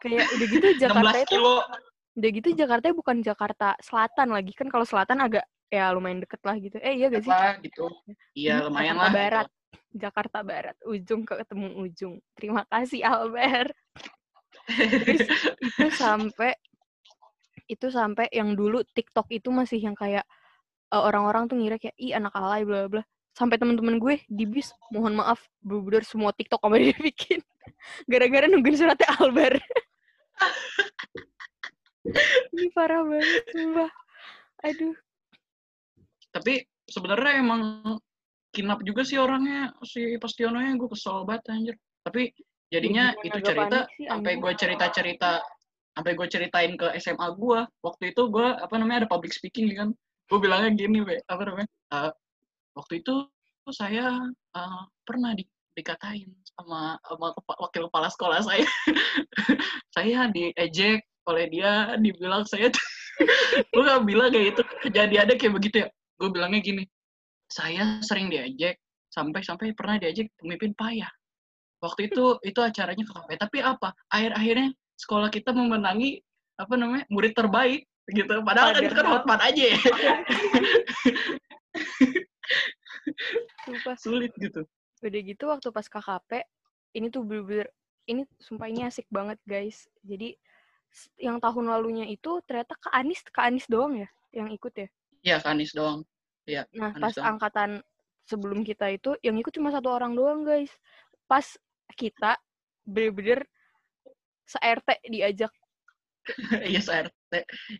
kayak 0.00 0.24
udah 0.32 0.46
gitu 0.48 0.66
Jakarta 0.82 1.10
16 1.12 1.24
itu 1.24 1.32
kilo. 1.36 1.54
udah 2.14 2.30
gitu 2.30 2.48
Jakarta 2.54 2.84
bukan 2.94 3.16
Jakarta 3.20 3.68
Selatan 3.82 4.28
lagi 4.30 4.52
kan 4.54 4.68
kalau 4.70 4.86
Selatan 4.86 5.18
agak 5.20 5.44
ya 5.68 5.90
lumayan 5.92 6.22
deket 6.22 6.40
lah 6.46 6.56
gitu. 6.56 6.76
Eh 6.80 6.94
iya 6.96 7.10
gak 7.10 7.24
sih? 7.26 7.32
Apa 7.32 7.58
gitu. 7.60 7.90
Iya, 8.32 8.62
Ini 8.62 8.64
lumayan 8.70 8.94
Jakarta 8.94 9.04
lah. 9.04 9.12
Barat. 9.12 9.48
Jakarta 9.94 10.38
Barat, 10.42 10.76
ujung 10.86 11.22
ke 11.22 11.34
ketemu 11.38 11.66
ujung. 11.82 12.14
Terima 12.34 12.62
kasih 12.66 13.02
Albert. 13.06 13.74
Terus 14.68 15.28
itu 15.68 15.88
sampai 15.94 16.52
itu 17.64 17.88
sampai 17.88 18.28
yang 18.28 18.52
dulu 18.52 18.84
TikTok 18.92 19.32
itu 19.32 19.48
masih 19.48 19.80
yang 19.80 19.96
kayak 19.96 20.24
eh, 20.92 21.02
orang-orang 21.02 21.48
tuh 21.48 21.56
ngira 21.56 21.80
kayak 21.80 21.96
ih 21.96 22.12
anak 22.12 22.36
alay 22.36 22.64
bla 22.64 22.88
bla. 22.88 23.02
Sampai 23.34 23.58
teman-teman 23.58 23.98
gue 23.98 24.22
di 24.30 24.46
bis, 24.46 24.70
mohon 24.94 25.18
maaf, 25.18 25.42
bener 25.58 26.06
semua 26.06 26.30
TikTok 26.30 26.62
sama 26.62 26.78
dia 26.78 26.94
bikin. 27.08 27.42
Gara-gara 28.06 28.46
nungguin 28.46 28.78
suratnya 28.78 29.10
Albert. 29.18 29.58
Ini 32.54 32.68
parah 32.76 33.02
banget, 33.02 33.42
sumpah. 33.50 33.90
Aduh. 34.62 34.94
Tapi 36.30 36.62
sebenarnya 36.86 37.42
emang 37.42 37.62
kinap 38.54 38.86
juga 38.86 39.02
sih 39.02 39.18
orangnya 39.18 39.74
si 39.82 40.14
Pastiononya 40.20 40.78
gue 40.78 40.88
kesel 40.94 41.26
banget 41.26 41.50
anjir. 41.50 41.74
Tapi 42.06 42.30
jadinya 42.74 43.04
gimana 43.14 43.26
itu 43.30 43.38
cerita 43.46 43.78
sampai 43.86 44.32
gue 44.42 44.52
cerita-cerita 44.58 45.32
sampai 45.94 46.12
gue 46.18 46.26
ceritain 46.26 46.72
ke 46.74 46.86
SMA 46.98 47.28
gue 47.38 47.60
waktu 47.86 48.04
itu 48.10 48.22
gue 48.26 48.46
apa 48.58 48.74
namanya 48.74 49.06
ada 49.06 49.10
public 49.10 49.30
speaking 49.30 49.70
kan. 49.78 49.94
Gue 50.26 50.38
bilangnya 50.42 50.74
gini 50.74 51.06
be 51.06 51.22
apa 51.30 51.42
namanya 51.46 51.68
"Eh, 51.94 52.10
waktu 52.74 52.92
itu 53.04 53.14
saya 53.70 54.18
eh, 54.58 54.82
pernah 55.06 55.32
di, 55.38 55.46
dikatain 55.78 56.28
sama, 56.58 56.98
sama 57.06 57.26
kepa- 57.38 57.58
wakil 57.62 57.82
kepala 57.88 58.08
sekolah 58.10 58.40
saya. 58.42 58.66
Saya 59.94 60.26
diejek 60.26 61.06
oleh 61.30 61.46
dia 61.54 61.94
dibilang 62.02 62.42
saya 62.42 62.66
gue 63.70 63.82
gak 63.86 64.02
bilang 64.02 64.34
kayak 64.34 64.50
gitu. 64.50 64.62
Kejadiannya 64.82 65.38
kayak 65.38 65.54
begitu 65.54 65.76
ya. 65.86 65.88
Gue 66.18 66.34
bilangnya 66.34 66.58
gini 66.58 66.82
saya 67.54 68.00
sering 68.02 68.32
diejek 68.32 68.80
sampai 69.12 69.40
sampai 69.46 69.70
pernah 69.76 70.00
diejek 70.00 70.32
pemimpin 70.40 70.74
payah 70.74 71.10
waktu 71.84 72.08
itu 72.08 72.40
itu 72.40 72.60
acaranya 72.64 73.04
KKP 73.04 73.30
tapi 73.36 73.58
apa 73.60 73.92
akhir 74.08 74.32
akhirnya 74.32 74.68
sekolah 74.96 75.28
kita 75.28 75.52
memenangi 75.52 76.24
apa 76.56 76.74
namanya 76.80 77.04
murid 77.12 77.36
terbaik 77.36 77.84
gitu 78.08 78.40
padahal 78.40 78.72
kan 78.72 78.82
itu 78.84 78.94
kan 78.96 79.06
hotman 79.12 79.40
aja 79.44 79.62
ya 79.68 79.78
Sumpah. 83.64 83.96
sulit 84.00 84.32
gitu 84.40 84.64
Udah 85.04 85.20
gitu 85.20 85.44
waktu 85.52 85.68
pas 85.68 85.84
KKP, 85.84 86.48
ini 86.96 87.12
tuh 87.12 87.28
bener-bener, 87.28 87.68
ini 88.08 88.24
sumpah 88.40 88.72
ini 88.72 88.88
asik 88.88 89.04
banget 89.12 89.36
guys. 89.44 89.84
Jadi 90.00 90.32
yang 91.20 91.36
tahun 91.36 91.68
lalunya 91.68 92.08
itu 92.08 92.40
ternyata 92.48 92.72
ke 92.80 92.88
Anis, 92.88 93.20
ke 93.20 93.36
Anis 93.36 93.68
doang 93.68 94.00
ya 94.00 94.08
yang 94.32 94.48
ikut 94.48 94.72
ya. 94.72 94.88
Iya, 95.20 95.36
Kanis 95.44 95.76
doang. 95.76 96.08
Iya, 96.48 96.64
Nah, 96.72 96.96
Anis 96.96 97.04
pas 97.04 97.14
doang. 97.20 97.26
angkatan 97.36 97.70
sebelum 98.24 98.64
kita 98.64 98.88
itu 98.96 99.12
yang 99.20 99.36
ikut 99.36 99.52
cuma 99.52 99.68
satu 99.68 99.92
orang 99.92 100.16
doang, 100.16 100.40
guys. 100.40 100.72
Pas 101.28 101.44
kita 101.94 102.36
bener-bener 102.84 103.42
se-RT 104.44 105.00
diajak. 105.08 105.52
Iya, 106.64 106.80
RT. 106.80 107.32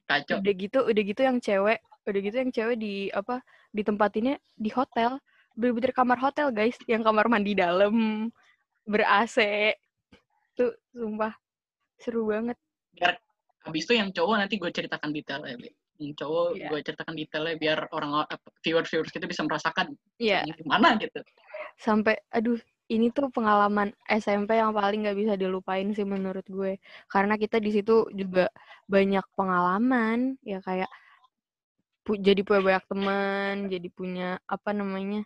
Kacau. 0.05 0.37
Udah 0.45 0.53
gitu, 0.53 0.79
udah 0.85 1.03
gitu 1.03 1.21
yang 1.25 1.41
cewek, 1.41 1.81
udah 2.05 2.21
gitu 2.21 2.37
yang 2.37 2.53
cewek 2.53 2.77
di 2.77 3.09
apa? 3.09 3.41
Ditempatinnya 3.73 4.37
di 4.53 4.69
hotel. 4.69 5.17
Bener-bener 5.57 5.97
kamar 5.97 6.21
hotel, 6.21 6.53
guys. 6.53 6.77
Yang 6.85 7.09
kamar 7.09 7.25
mandi 7.33 7.57
dalam, 7.57 8.29
ber-AC. 8.85 9.41
Tuh, 10.53 10.77
sumpah. 10.93 11.33
Seru 11.97 12.29
banget. 12.29 12.61
Biar 12.93 13.17
habis 13.65 13.89
itu 13.89 13.97
yang 13.97 14.13
cowok 14.13 14.37
nanti 14.37 14.61
gue 14.61 14.69
ceritakan 14.69 15.09
detailnya. 15.09 15.57
Be. 15.57 15.73
Yang 15.97 16.13
cowok 16.21 16.47
Iya. 16.59 16.69
gue 16.69 16.79
ceritakan 16.85 17.15
detailnya 17.17 17.55
biar 17.57 17.79
orang 17.97 18.29
viewers 18.61 18.91
viewers 18.93 19.09
kita 19.09 19.25
bisa 19.25 19.41
merasakan 19.47 19.95
ini 20.19 20.51
gimana 20.59 20.99
gitu. 20.99 21.23
sampai 21.79 22.19
aduh 22.31 22.59
ini 22.93 23.09
tuh 23.09 23.33
pengalaman 23.33 23.93
SMP 24.05 24.61
yang 24.61 24.77
paling 24.77 25.05
nggak 25.09 25.17
bisa 25.17 25.35
dilupain 25.41 25.89
sih 25.97 26.05
menurut 26.05 26.45
gue 26.45 26.77
karena 27.09 27.35
kita 27.41 27.57
di 27.57 27.73
situ 27.73 28.09
juga 28.13 28.53
banyak 28.85 29.25
pengalaman 29.33 30.37
ya 30.45 30.61
kayak 30.61 30.91
pu- 32.05 32.21
jadi 32.21 32.45
punya 32.45 32.61
banyak 32.61 32.85
teman 32.85 33.55
jadi 33.73 33.89
punya 33.89 34.29
apa 34.45 34.71
namanya 34.77 35.25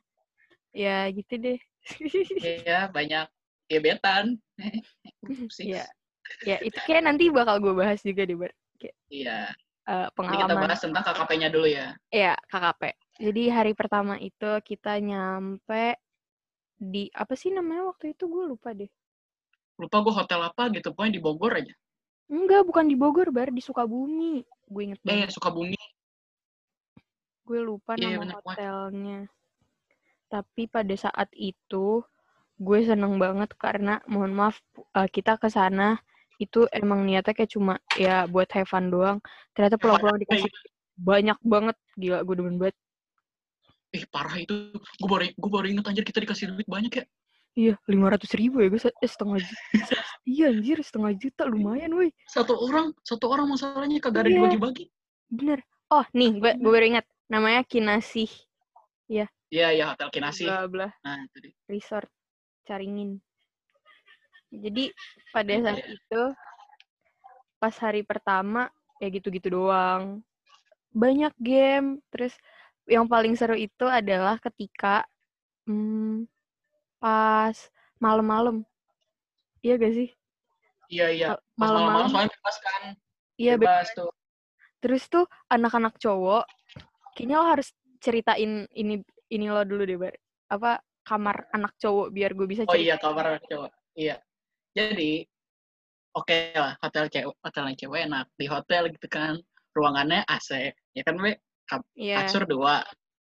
ya 0.70 1.10
gitu 1.10 1.34
deh 1.38 1.58
Iya, 2.38 2.92
banyak 2.92 3.26
gebetan. 3.66 4.38
Iya. 5.58 5.84
ya 6.44 6.56
itu 6.60 6.76
kayak 6.84 7.02
nanti 7.08 7.32
bakal 7.32 7.56
gue 7.58 7.72
bahas 7.72 7.98
juga 8.04 8.22
deh 8.28 8.36
Bar. 8.36 8.52
Kayak, 8.78 8.96
Iya. 9.10 9.38
eh, 9.88 9.92
Ini 9.92 10.04
kita 10.06 10.12
pengalaman 10.14 10.68
bahas 10.68 10.80
tentang 10.84 11.02
KKP-nya 11.02 11.48
dulu 11.50 11.66
ya. 11.66 11.96
ya 12.12 12.32
KKP 12.46 12.82
jadi 13.18 13.42
hari 13.50 13.72
pertama 13.74 14.14
itu 14.22 14.50
kita 14.62 15.00
nyampe 15.02 15.98
di 16.78 17.10
apa 17.12 17.34
sih 17.34 17.50
namanya 17.50 17.90
waktu 17.90 18.14
itu 18.14 18.24
gue 18.30 18.44
lupa 18.46 18.70
deh 18.72 18.88
Lupa 19.78 20.02
gue 20.02 20.10
hotel 20.10 20.40
apa 20.42 20.62
gitu, 20.74 20.90
pokoknya 20.90 21.12
di 21.18 21.22
Bogor 21.22 21.52
aja. 21.54 21.74
enggak 22.28 22.62
bukan 22.66 22.84
di 22.90 22.96
Bogor 22.98 23.28
bar 23.30 23.50
di 23.50 23.62
Sukabumi 23.62 24.42
gue 24.68 24.82
inget 24.82 25.00
Eh, 25.02 25.06
banget 25.06 25.30
Sukabumi. 25.34 25.78
gue 27.48 27.60
lupa 27.64 27.96
Iya, 27.96 28.20
nama 28.20 28.20
bener, 28.20 28.36
hotelnya. 28.44 29.18
Tapi 30.28 30.68
pada 30.68 30.92
saat 30.92 31.32
itu 31.32 32.04
gue 32.60 32.78
seneng 32.84 33.16
banget 33.16 33.54
karena 33.56 34.02
mohon 34.10 34.34
maaf 34.36 34.60
uh, 34.92 35.08
kita 35.08 35.38
ke 35.40 35.48
sana 35.48 35.96
itu 36.36 36.68
emang 36.70 37.06
niatnya 37.08 37.32
kayak 37.32 37.50
cuma 37.54 37.80
ya 37.96 38.28
buat 38.28 38.50
have 38.52 38.68
fun 38.68 38.92
doang. 38.92 39.18
Ternyata 39.56 39.80
pulang-pulang 39.80 40.20
dikasih 40.20 40.52
banyak 40.98 41.38
banget 41.40 41.76
gila 41.96 42.20
gue 42.26 42.34
demen 42.36 42.56
banget. 42.60 42.76
Eh, 43.94 44.04
parah 44.12 44.36
itu. 44.36 44.74
Gue 45.00 45.08
baru, 45.08 45.24
gue 45.32 45.50
baru 45.50 45.66
inget 45.68 45.84
anjir 45.88 46.04
kita 46.04 46.20
dikasih 46.20 46.52
duit 46.52 46.68
banyak 46.68 46.92
ya. 46.92 47.04
Iya, 47.58 47.74
lima 47.90 48.06
ratus 48.14 48.30
ribu 48.38 48.62
ya 48.62 48.68
gue 48.70 48.78
eh, 48.78 49.10
setengah 49.10 49.40
juta. 49.42 49.62
iya 50.28 50.46
anjir 50.52 50.78
setengah 50.84 51.10
juta 51.18 51.42
lumayan 51.48 51.90
woi. 51.96 52.12
Satu 52.30 52.54
orang, 52.54 52.94
satu 53.02 53.26
orang 53.32 53.48
masalahnya 53.50 53.98
kagak 53.98 54.28
ada 54.28 54.30
Iya. 54.30 54.38
dibagi-bagi. 54.44 54.84
Bener. 55.32 55.58
Oh 55.88 56.04
nih 56.12 56.36
gue 56.36 56.52
gue 56.60 56.70
baru 56.70 56.86
ingat 56.86 57.06
namanya 57.32 57.64
Kinasih 57.64 58.28
Iya, 59.08 59.24
iya, 59.48 59.84
Hotel 59.88 60.12
Kinasi. 60.12 60.44
bla 60.44 60.68
bla 60.68 60.88
Nah, 61.00 61.24
itu 61.24 61.48
dia. 61.48 61.52
resort 61.72 62.12
Caringin. 62.68 63.16
Jadi 64.52 64.92
pada 65.32 65.48
Iya, 65.48 65.60
saat 65.64 65.80
iya. 65.80 65.96
itu 65.96 66.22
pas 67.56 67.74
hari 67.80 68.04
pertama 68.04 68.68
ya 69.00 69.08
gitu-gitu 69.08 69.48
doang. 69.48 70.20
Banyak 70.92 71.32
game, 71.40 72.04
terus 72.12 72.36
yang 72.88 73.06
paling 73.06 73.36
seru 73.36 73.54
itu 73.54 73.84
adalah 73.84 74.40
ketika 74.40 75.04
hmm, 75.68 76.24
pas 76.98 77.54
malam-malam. 78.00 78.64
Iya 79.60 79.76
gak 79.76 79.94
sih? 79.94 80.08
Iya, 80.88 81.06
iya. 81.12 81.28
Pas 81.36 81.40
malam-malam 81.60 82.08
soalnya 82.08 82.32
bebas 82.32 82.56
kan. 82.64 82.82
Iya, 83.38 83.54
be- 83.54 83.68
bebas 83.68 83.92
tuh. 83.94 84.10
terus 84.78 85.10
tuh 85.10 85.26
anak-anak 85.50 85.98
cowok 85.98 86.46
kayaknya 87.18 87.42
lo 87.42 87.50
harus 87.50 87.74
ceritain 87.98 88.62
ini 88.78 89.02
ini 89.28 89.46
lo 89.50 89.62
dulu 89.66 89.82
deh, 89.84 89.98
Bar. 89.98 90.14
Apa 90.48 90.80
kamar 91.04 91.50
anak 91.52 91.74
cowok 91.82 92.08
biar 92.14 92.32
gue 92.32 92.46
bisa 92.46 92.62
Oh 92.64 92.72
cerita. 92.72 92.94
iya, 92.94 92.96
kamar 92.96 93.42
cowok. 93.44 93.70
Iya. 93.98 94.16
Jadi, 94.72 95.26
oke 96.14 96.36
lah, 96.54 96.78
hotel 96.78 97.04
cewek, 97.10 97.34
hotelnya 97.42 97.74
cewek 97.74 98.00
enak. 98.06 98.26
Di 98.38 98.46
hotel 98.46 98.82
gitu 98.94 99.08
kan, 99.10 99.34
ruangannya 99.74 100.22
AC. 100.30 100.72
Ya 100.94 101.02
kan, 101.02 101.18
Be? 101.18 101.42
Iya. 101.94 102.24
Kasur 102.24 102.44
dua. 102.48 102.80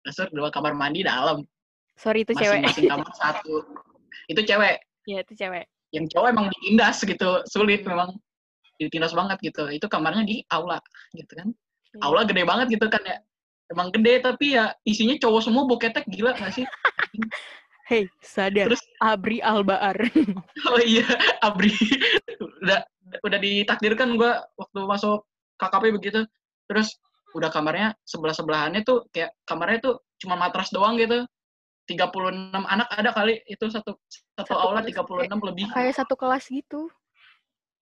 Kasur 0.03 0.27
dua, 0.33 0.49
kamar 0.49 0.73
mandi 0.73 1.05
dalam. 1.05 1.45
Sorry 1.95 2.25
itu 2.25 2.33
cewek. 2.33 2.65
Masing-masing 2.65 2.85
kamar 2.89 3.11
satu. 3.21 3.55
Itu 4.27 4.41
cewek. 4.43 4.81
Iya, 5.05 5.19
itu 5.21 5.33
cewek. 5.37 5.65
Yang 5.93 6.05
cowok 6.17 6.27
emang 6.33 6.45
ditindas 6.49 6.97
gitu. 7.05 7.29
Sulit 7.45 7.85
memang. 7.85 8.17
Ditindas 8.81 9.13
banget 9.13 9.37
gitu. 9.45 9.69
Itu 9.69 9.85
kamarnya 9.85 10.25
di 10.25 10.41
aula 10.49 10.81
gitu 11.13 11.29
kan. 11.37 11.47
Iya. 11.93 12.01
Aula 12.01 12.25
gede 12.25 12.43
banget 12.43 12.67
gitu 12.73 12.89
kan 12.89 13.03
ya. 13.05 13.17
Emang 13.71 13.93
gede 13.93 14.19
tapi 14.19 14.57
ya 14.57 14.73
isinya 14.83 15.15
cowok 15.21 15.41
semua 15.45 15.63
boketek 15.65 16.03
gila 16.09 16.33
gak 16.33 16.51
sih? 16.53 16.65
Hey, 17.83 18.07
sadar. 18.23 18.71
Terus- 18.71 18.87
Abri 19.03 19.43
Albaar. 19.43 19.99
Oh 20.71 20.79
iya, 20.79 21.03
Abri. 21.43 21.67
udah 22.63 22.79
udah 23.27 23.39
ditakdirkan 23.43 24.15
gua 24.15 24.39
waktu 24.55 24.79
masuk 24.87 25.27
KKP 25.59 25.83
begitu. 25.91 26.23
Terus 26.71 26.95
udah 27.33 27.49
kamarnya 27.49 27.97
sebelah-sebelahannya 28.05 28.81
tuh 28.85 29.09
kayak 29.09 29.33
kamarnya 29.43 29.79
tuh 29.81 29.95
cuma 30.21 30.37
matras 30.39 30.69
doang 30.69 30.95
gitu. 30.97 31.25
36 31.83 32.15
anak 32.63 32.87
ada 32.95 33.11
kali 33.11 33.43
itu 33.43 33.67
satu 33.67 33.99
satu, 34.07 34.39
Satu 34.39 34.53
aula 34.55 34.79
kelas 34.87 35.27
36 35.27 35.49
lebih. 35.51 35.65
Kayak 35.75 35.95
satu 35.99 36.15
kelas 36.15 36.47
gitu. 36.47 36.87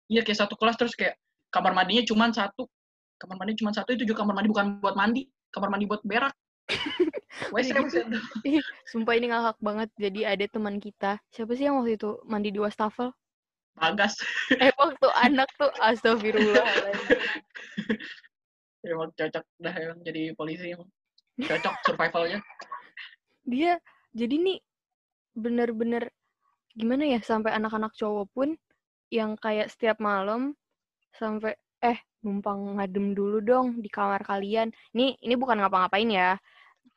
Iya 0.06 0.22
kayak 0.22 0.46
satu 0.46 0.54
kelas 0.54 0.78
terus 0.78 0.94
kayak 0.94 1.18
kamar 1.50 1.74
mandinya 1.74 2.06
cuma 2.06 2.30
satu. 2.30 2.70
Kamar 3.20 3.36
mandi 3.36 3.52
cuma 3.60 3.74
satu 3.74 3.92
itu 3.92 4.08
juga 4.08 4.24
kamar 4.24 4.32
mandi 4.32 4.48
bukan 4.48 4.80
buat 4.80 4.96
mandi, 4.96 5.28
kamar 5.52 5.68
mandi 5.68 5.84
buat 5.84 6.00
berak. 6.06 6.32
WC 7.52 7.76
sumpah 8.88 9.14
ini 9.18 9.28
ngakak 9.28 9.58
banget. 9.60 9.88
Jadi 10.00 10.20
ada 10.24 10.44
teman 10.48 10.80
kita. 10.80 11.20
Siapa 11.28 11.52
sih 11.52 11.68
yang 11.68 11.76
waktu 11.82 12.00
itu 12.00 12.16
mandi 12.24 12.48
di 12.48 12.62
wastafel? 12.62 13.12
Bagas. 13.76 14.16
Eh, 14.62 14.72
waktu 14.74 15.08
anak 15.20 15.48
tuh 15.60 15.70
astagfirullahaladzim. 15.84 17.20
Emang 18.80 19.12
cocok 19.12 19.44
dah 19.60 19.74
emang 19.76 20.00
jadi 20.00 20.32
polisi 20.32 20.72
emang. 20.72 20.88
Cocok 21.40 21.74
survivalnya. 21.84 22.40
Dia 23.44 23.76
jadi 24.16 24.36
nih 24.40 24.58
bener-bener 25.36 26.10
gimana 26.74 27.04
ya 27.06 27.20
sampai 27.20 27.52
anak-anak 27.54 27.92
cowok 27.94 28.26
pun 28.32 28.48
yang 29.10 29.34
kayak 29.36 29.68
setiap 29.68 29.98
malam 29.98 30.54
sampai 31.18 31.58
eh 31.82 31.98
numpang 32.22 32.76
ngadem 32.76 33.12
dulu 33.16 33.40
dong 33.44 33.80
di 33.84 33.88
kamar 33.92 34.24
kalian. 34.24 34.72
Ini 34.96 35.20
ini 35.20 35.34
bukan 35.36 35.60
ngapa-ngapain 35.60 36.08
ya. 36.08 36.36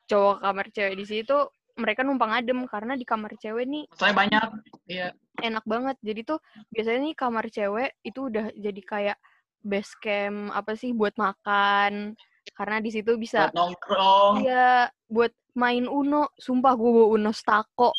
Cowok 0.08 0.44
kamar 0.44 0.66
cewek 0.72 0.96
di 1.00 1.04
situ 1.04 1.36
mereka 1.74 2.06
numpang 2.06 2.30
ngadem 2.30 2.64
karena 2.70 2.94
di 2.94 3.02
kamar 3.02 3.34
cewek 3.34 3.66
nih 3.66 3.84
Saya 3.98 4.14
banyak. 4.14 4.48
Iya. 4.86 5.10
enak 5.42 5.66
banget. 5.66 5.96
Jadi 6.00 6.20
tuh 6.22 6.38
biasanya 6.70 7.00
nih 7.10 7.16
kamar 7.18 7.44
cewek 7.50 7.90
itu 8.06 8.20
udah 8.30 8.54
jadi 8.54 8.82
kayak 8.86 9.18
base 9.64 9.96
camp 9.98 10.52
apa 10.52 10.76
sih 10.76 10.92
buat 10.92 11.16
makan. 11.16 12.14
Karena 12.54 12.76
di 12.78 12.92
situ 12.92 13.16
bisa 13.16 13.48
buat 13.48 13.56
nongkrong. 13.56 14.34
Iya 14.44 14.92
buat 15.08 15.32
main 15.56 15.88
uno. 15.88 16.28
Sumpah 16.36 16.76
gue 16.76 16.90
bawa 16.92 17.08
uno 17.16 17.32
stako. 17.32 17.90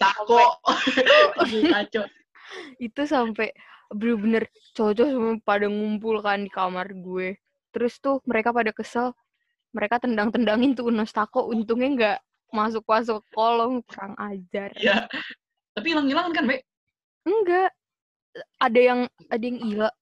Tako 0.00 0.40
kacau 1.68 2.04
itu 2.86 3.02
sampai 3.04 3.52
bener-bener 3.92 4.48
cowok 4.72 5.06
semua 5.06 5.36
pada 5.44 5.68
ngumpul 5.68 6.24
kan 6.24 6.42
di 6.42 6.50
kamar 6.50 6.90
gue. 6.96 7.36
Terus 7.70 8.00
tuh 8.00 8.18
mereka 8.24 8.50
pada 8.50 8.72
kesel. 8.72 9.12
Mereka 9.70 10.02
tendang-tendangin 10.02 10.74
tuh 10.74 10.90
uno 10.90 11.06
stako. 11.06 11.52
Untungnya 11.52 11.88
nggak 11.94 12.18
masuk 12.50 12.82
masuk 12.88 13.22
kolong 13.30 13.84
kurang 13.86 14.18
ajar. 14.18 14.74
Ya 14.80 15.06
tapi 15.74 15.94
hilang-hilangan 15.94 16.32
kan 16.34 16.44
be? 16.44 16.56
Enggak. 17.24 17.70
Ada 18.62 18.80
yang 18.80 19.00
ada 19.32 19.44
yang 19.44 19.58
hilang 19.64 19.94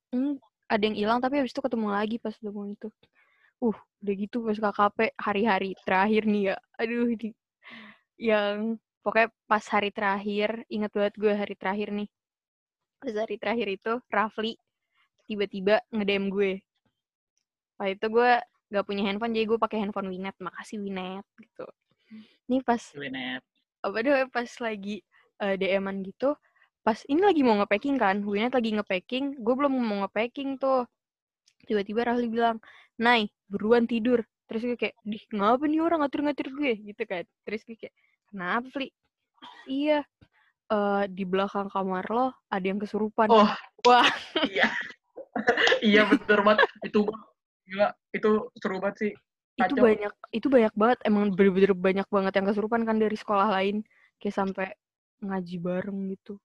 ada 0.68 0.82
yang 0.84 0.96
hilang 0.96 1.18
tapi 1.24 1.40
habis 1.40 1.52
itu 1.56 1.64
ketemu 1.64 1.88
lagi 1.88 2.16
pas 2.20 2.36
ketemu 2.36 2.76
itu. 2.76 2.88
Uh 3.58 3.76
udah 4.04 4.14
gitu 4.14 4.36
pas 4.46 4.58
KKP 4.60 4.98
hari-hari 5.18 5.70
terakhir 5.82 6.22
nih 6.28 6.42
ya. 6.54 6.56
Aduh 6.78 7.10
di 7.18 7.28
yang 8.20 8.76
pokoknya 9.02 9.28
pas 9.48 9.64
hari 9.72 9.90
terakhir 9.90 10.62
ingat 10.68 10.90
banget 10.92 11.14
gue 11.16 11.32
hari 11.32 11.54
terakhir 11.56 11.88
nih. 11.90 12.08
Pas 13.00 13.14
hari 13.16 13.36
terakhir 13.40 13.68
itu 13.72 13.92
Rafli 14.12 14.54
tiba-tiba 15.26 15.82
ngedem 15.90 16.30
gue. 16.30 16.60
Waktu 17.78 17.94
itu 17.96 18.06
gue 18.10 18.30
gak 18.68 18.84
punya 18.84 19.02
handphone 19.06 19.32
jadi 19.32 19.46
gue 19.48 19.58
pakai 19.58 19.78
handphone 19.80 20.10
Winet. 20.10 20.36
Makasih 20.38 20.78
Winet 20.82 21.24
gitu. 21.40 21.66
Nih 22.50 22.60
pas 22.62 22.80
Winet. 22.94 23.42
apa 23.78 23.96
deh 24.02 24.26
pas 24.34 24.50
lagi 24.58 24.98
uh, 25.38 25.54
DM-an 25.54 26.02
gitu 26.02 26.34
pas 26.88 27.04
ini 27.04 27.20
lagi 27.20 27.44
mau 27.44 27.52
nge-packing 27.60 28.00
kan 28.00 28.24
Winet 28.24 28.56
lagi 28.56 28.72
nge-packing 28.72 29.44
gue 29.44 29.54
belum 29.60 29.76
mau 29.76 30.08
nge-packing 30.08 30.56
tuh. 30.56 30.88
Tiba-tiba 31.68 32.08
Rafli 32.08 32.32
bilang 32.32 32.64
Nay 32.96 33.28
buruan 33.44 33.84
tidur. 33.84 34.24
Terus 34.48 34.64
gue 34.64 34.78
kayak 34.80 34.96
dih 35.04 35.20
ngapa 35.36 35.68
nih 35.68 35.84
orang 35.84 36.00
ngatur-ngatur 36.00 36.48
gue? 36.48 36.80
Gitu 36.80 37.02
kan. 37.04 37.28
Terus 37.44 37.60
gue 37.68 37.76
kayak 37.76 37.92
kenapa 38.32 38.72
Fli? 38.72 38.88
Iya 39.68 40.00
uh, 40.72 41.04
di 41.04 41.28
belakang 41.28 41.68
kamar 41.68 42.08
lo 42.08 42.32
ada 42.48 42.64
yang 42.64 42.80
kesurupan. 42.80 43.28
Oh. 43.28 43.52
Wah. 43.84 44.08
Iya. 44.48 44.72
Iya 45.84 46.08
betul 46.08 46.40
banget. 46.40 46.66
Itu 46.88 47.04
gila 47.68 47.92
itu 48.16 48.48
seru 48.64 48.80
banget 48.80 48.96
sih. 48.96 49.12
Itu 49.60 49.76
banyak 49.76 50.14
itu 50.32 50.48
banyak 50.48 50.72
banget. 50.72 50.98
Emang 51.04 51.36
bener-bener 51.36 51.76
banyak 51.76 52.08
banget 52.08 52.32
yang 52.40 52.48
kesurupan 52.48 52.88
kan 52.88 52.96
dari 52.96 53.12
sekolah 53.14 53.52
lain. 53.60 53.84
Kayak 54.16 54.40
sampai 54.40 54.72
ngaji 55.20 55.56
bareng 55.60 56.16
gitu 56.16 56.40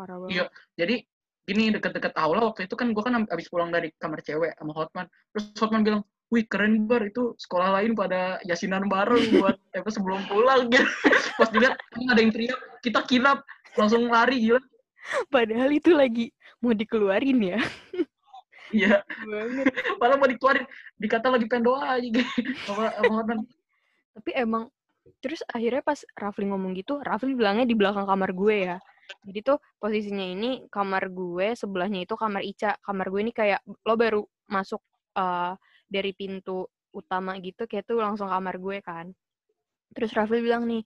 parah 0.00 0.16
banget. 0.16 0.32
Iya 0.32 0.44
jadi 0.80 0.96
gini 1.44 1.64
deket-deket 1.74 2.14
aula 2.14 2.46
waktu 2.46 2.70
itu 2.70 2.74
kan 2.78 2.94
gue 2.94 3.02
kan 3.02 3.26
abis 3.26 3.50
pulang 3.52 3.68
dari 3.68 3.92
kamar 4.00 4.24
cewek 4.24 4.56
sama 4.56 4.72
Hotman. 4.72 5.06
Terus 5.36 5.44
Hotman 5.60 5.82
bilang 5.84 6.02
wih 6.30 6.46
keren 6.46 6.86
bar 6.86 7.02
itu 7.02 7.34
sekolah 7.36 7.82
lain 7.82 7.92
pada 7.98 8.38
yasinan 8.46 8.86
bareng 8.86 9.34
buat 9.36 9.58
apa 9.76 9.90
sebelum 9.92 10.24
pulang. 10.30 10.72
Gitu 10.72 10.86
pas 11.38 11.48
dilihat 11.52 11.74
ada 11.76 12.20
yang 12.20 12.32
teriak 12.32 12.60
kita 12.80 13.04
kilap 13.04 13.44
langsung 13.76 14.08
lari 14.08 14.40
gila. 14.40 14.62
Padahal 15.28 15.70
itu 15.74 15.90
lagi 15.92 16.26
mau 16.64 16.72
dikeluarin 16.72 17.40
ya. 17.56 17.60
Iya. 18.70 19.02
Malah 19.98 20.14
mau 20.14 20.30
dikeluarin, 20.30 20.62
dikata 20.94 21.26
lagi 21.26 21.50
pengen 21.50 21.66
doa 21.66 21.98
aja 21.98 22.06
gitu. 22.06 22.22
Tapi 24.14 24.30
emang 24.30 24.70
terus 25.18 25.42
akhirnya 25.50 25.82
pas 25.82 26.06
Rafli 26.14 26.46
ngomong 26.46 26.78
gitu, 26.78 27.02
Rafli 27.02 27.34
bilangnya 27.34 27.66
di 27.66 27.74
belakang 27.74 28.06
kamar 28.06 28.30
gue 28.30 28.70
ya. 28.70 28.78
Jadi 29.26 29.38
tuh 29.42 29.58
posisinya 29.78 30.24
ini 30.24 30.50
kamar 30.68 31.10
gue, 31.10 31.54
sebelahnya 31.58 32.06
itu 32.06 32.14
kamar 32.14 32.42
Ica. 32.44 32.76
Kamar 32.80 33.06
gue 33.10 33.20
ini 33.22 33.32
kayak 33.34 33.60
lo 33.66 33.94
baru 33.94 34.22
masuk 34.50 34.82
uh, 35.18 35.54
dari 35.90 36.14
pintu 36.14 36.66
utama 36.90 37.38
gitu, 37.38 37.66
kayak 37.70 37.86
tuh 37.86 38.02
langsung 38.02 38.30
kamar 38.30 38.58
gue 38.58 38.78
kan. 38.82 39.06
Terus 39.94 40.10
Rafli 40.14 40.42
bilang 40.42 40.66
nih, 40.70 40.82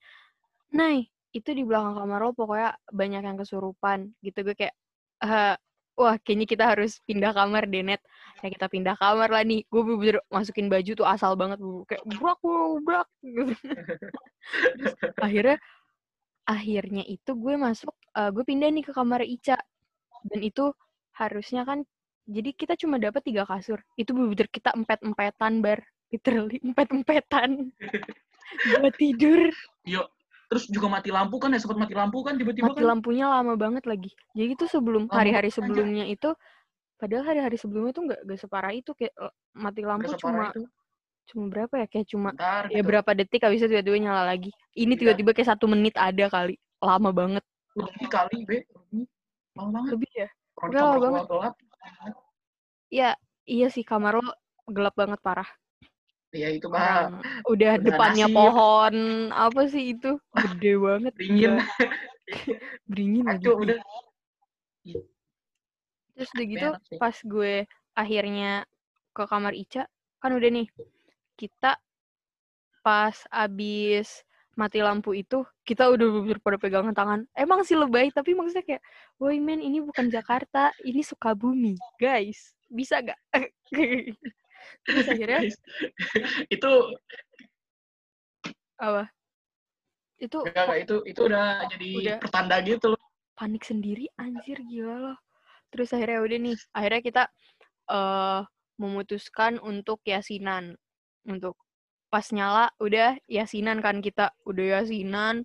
Nay, 0.75 1.07
itu 1.37 1.51
di 1.55 1.62
belakang 1.62 1.96
kamar 1.96 2.20
lo 2.25 2.33
pokoknya 2.33 2.77
banyak 2.92 3.22
yang 3.25 3.37
kesurupan 3.40 4.12
gitu. 4.25 4.44
Gue 4.44 4.57
kayak, 4.57 4.75
uh, 5.25 5.57
wah 5.94 6.18
kayaknya 6.18 6.46
kita 6.51 6.64
harus 6.75 6.99
pindah 7.07 7.31
kamar 7.31 7.70
deh 7.70 7.87
net 7.87 8.03
ya 8.42 8.51
kita 8.51 8.66
pindah 8.66 8.99
kamar 8.99 9.31
lah 9.31 9.46
nih 9.46 9.62
gue 9.70 9.83
bener, 9.94 10.18
masukin 10.27 10.66
baju 10.66 10.90
tuh 10.90 11.07
asal 11.07 11.38
banget 11.38 11.62
bu 11.62 11.87
kayak 11.87 12.03
brak 12.18 12.40
brak 12.83 13.09
akhirnya 15.27 15.57
akhirnya 16.44 17.04
itu 17.04 17.33
gue 17.37 17.54
masuk 17.57 17.92
uh, 18.16 18.30
gue 18.30 18.44
pindah 18.44 18.68
nih 18.70 18.85
ke 18.85 18.92
kamar 18.92 19.24
Ica. 19.24 19.59
Dan 20.24 20.40
itu 20.40 20.72
harusnya 21.16 21.68
kan 21.68 21.85
jadi 22.24 22.57
kita 22.57 22.74
cuma 22.80 22.96
dapat 22.96 23.20
tiga 23.24 23.44
kasur. 23.44 23.80
Itu 23.96 24.16
bener 24.16 24.48
kita 24.48 24.72
empet 24.72 25.04
empetan 25.04 25.61
bar. 25.61 25.80
Literally 26.12 26.61
empet 26.62 26.88
empetan 26.92 27.74
buat 28.80 28.94
tidur. 28.96 29.50
Yuk 29.85 30.09
terus 30.54 30.70
juga 30.70 30.87
mati 30.87 31.11
lampu 31.11 31.37
kan 31.42 31.50
ya? 31.50 31.59
Sempat 31.59 31.78
mati 31.80 31.94
lampu 31.96 32.22
kan 32.22 32.38
tiba-tiba 32.38 32.70
mati 32.70 32.85
kan? 32.85 32.94
lampunya 32.94 33.26
lama 33.26 33.59
banget 33.59 33.85
lagi. 33.88 34.12
Jadi 34.37 34.50
itu 34.54 34.64
sebelum 34.70 35.11
hari-hari 35.11 35.50
sebelumnya 35.50 36.07
aja. 36.07 36.14
itu 36.14 36.30
padahal 36.94 37.24
hari-hari 37.26 37.57
sebelumnya 37.59 37.92
tuh 37.96 38.04
nggak 38.07 38.20
gak 38.22 38.38
separah 38.38 38.72
itu. 38.72 38.94
Kayak 38.94 39.12
eh, 39.18 39.35
mati 39.57 39.83
lampu 39.83 40.14
cuma 40.14 40.54
itu. 40.54 40.62
Cuma 41.25 41.45
berapa 41.49 41.75
ya 41.81 41.87
kayak 41.89 42.07
cuma 42.13 42.31
Bentar, 42.37 42.69
ya 42.69 42.81
gitu. 42.81 42.89
berapa 42.93 43.11
detik 43.17 43.43
habis 43.45 43.65
itu 43.65 43.69
tiba-tiba 43.73 43.99
nyala 44.01 44.23
lagi 44.29 44.51
ini 44.77 44.93
iya. 44.95 45.01
tiba-tiba 45.01 45.31
kayak 45.33 45.57
satu 45.57 45.65
menit 45.67 45.97
ada 45.97 46.29
kali 46.29 46.61
lama 46.85 47.11
banget 47.11 47.45
lebih 47.75 48.07
kali 48.13 48.39
be 48.45 48.59
lama 49.57 49.71
banget 49.81 49.91
lebih 49.97 50.11
ya 50.13 50.29
Udah 50.55 50.81
lama 50.85 50.99
banget 51.01 51.23
gelap. 51.27 51.55
ya 52.93 53.11
iya 53.49 53.67
sih 53.73 53.83
kamar 53.83 54.21
lo 54.21 54.33
gelap 54.69 54.95
banget 54.95 55.21
parah 55.25 55.49
Iya 56.35 56.51
itu 56.51 56.67
mah. 56.67 57.23
Udah 57.47 57.79
depannya 57.79 58.27
nasib. 58.27 58.35
pohon 58.35 58.95
apa 59.31 59.71
sih 59.71 59.95
itu? 59.95 60.19
Gede 60.35 60.75
banget. 60.83 61.15
Beringin. 61.15 61.63
Beringin. 62.91 63.25
Aduh 63.31 63.55
udah. 63.63 63.79
Terus 66.19 66.31
udah 66.35 66.47
gitu 66.51 66.69
pas 66.99 67.15
gue 67.23 67.71
akhirnya 67.95 68.67
ke 69.15 69.23
kamar 69.31 69.55
Ica 69.55 69.87
kan 70.19 70.35
udah 70.35 70.51
nih 70.51 70.67
kita 71.35 71.79
pas 72.85 73.16
abis 73.33 74.23
mati 74.55 74.79
lampu 74.79 75.18
itu 75.18 75.42
kita 75.66 75.90
udah 75.90 76.38
pada 76.38 76.59
pegangan 76.59 76.94
tangan. 76.94 77.20
Emang 77.35 77.66
sih 77.66 77.75
lebay 77.75 78.11
tapi 78.14 78.33
maksudnya 78.38 78.62
kayak 78.62 78.83
woi 79.18 79.42
men 79.42 79.59
ini 79.59 79.83
bukan 79.83 80.09
Jakarta 80.09 80.70
ini 80.87 81.03
Sukabumi 81.03 81.75
guys 81.99 82.55
bisa 82.70 83.03
gak 83.03 83.18
terus 84.87 85.07
akhirnya? 85.11 85.40
Itu 86.49 86.70
apa? 88.79 89.11
Itu 90.18 90.38
enggak, 90.47 90.64
enggak, 90.66 90.79
itu 90.87 90.97
itu 91.11 91.20
udah 91.27 91.49
jadi 91.68 91.90
udah. 91.99 92.16
pertanda 92.23 92.57
gitu 92.62 92.87
loh. 92.94 93.03
Panik 93.35 93.66
sendiri 93.66 94.07
anjir 94.16 94.62
gila 94.62 94.97
loh. 95.11 95.18
Terus 95.75 95.90
akhirnya 95.90 96.23
udah 96.23 96.38
nih 96.38 96.57
akhirnya 96.70 97.03
kita 97.03 97.23
uh, 97.90 98.47
memutuskan 98.79 99.59
untuk 99.62 100.03
yasinan 100.07 100.79
untuk 101.27 101.59
pas 102.13 102.25
nyala 102.31 102.71
udah 102.79 103.19
yasinan 103.27 103.83
kan 103.83 103.99
kita 103.99 104.31
udah 104.47 104.79
yasinan 104.81 105.43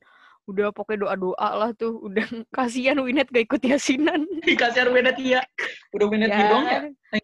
udah 0.50 0.74
pokoknya 0.74 1.06
doa 1.06 1.16
doa 1.16 1.50
lah 1.54 1.70
tuh 1.78 2.02
udah 2.02 2.26
kasihan 2.58 2.98
Winet 2.98 3.30
gak 3.30 3.46
ikut 3.46 3.62
yasinan. 3.62 4.26
Kasihan 4.62 4.90
Winet 4.90 5.18
iya. 5.22 5.46
Udah 5.94 6.08
Winet 6.10 6.30
ya, 6.34 6.50
dong 6.50 6.66
ya? 6.66 6.80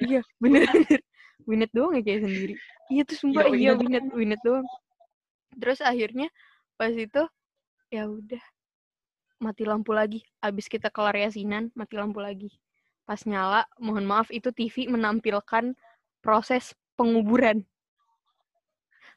iya 0.05 0.21
bener 0.37 0.69
bener. 0.69 0.99
Winet 1.49 1.71
doang 1.73 1.93
ya 1.97 2.01
kayak 2.05 2.21
sendiri. 2.21 2.53
Iya 2.93 3.01
tuh 3.09 3.17
sumpah 3.17 3.49
iya, 3.49 3.57
iya 3.57 3.71
Winet 3.73 4.05
Winet 4.13 4.41
doang. 4.45 4.65
Terus 5.57 5.81
akhirnya 5.81 6.29
pas 6.77 6.93
itu 6.93 7.23
ya 7.89 8.05
udah 8.05 8.43
mati 9.41 9.65
lampu 9.65 9.89
lagi. 9.93 10.21
Abis 10.37 10.69
kita 10.69 10.93
kelar 10.93 11.17
yasinan 11.17 11.73
mati 11.73 11.97
lampu 11.97 12.21
lagi. 12.21 12.53
Pas 13.09 13.21
nyala 13.25 13.65
mohon 13.81 14.05
maaf 14.05 14.29
itu 14.29 14.53
TV 14.53 14.85
menampilkan 14.85 15.73
proses 16.21 16.77
penguburan 16.93 17.65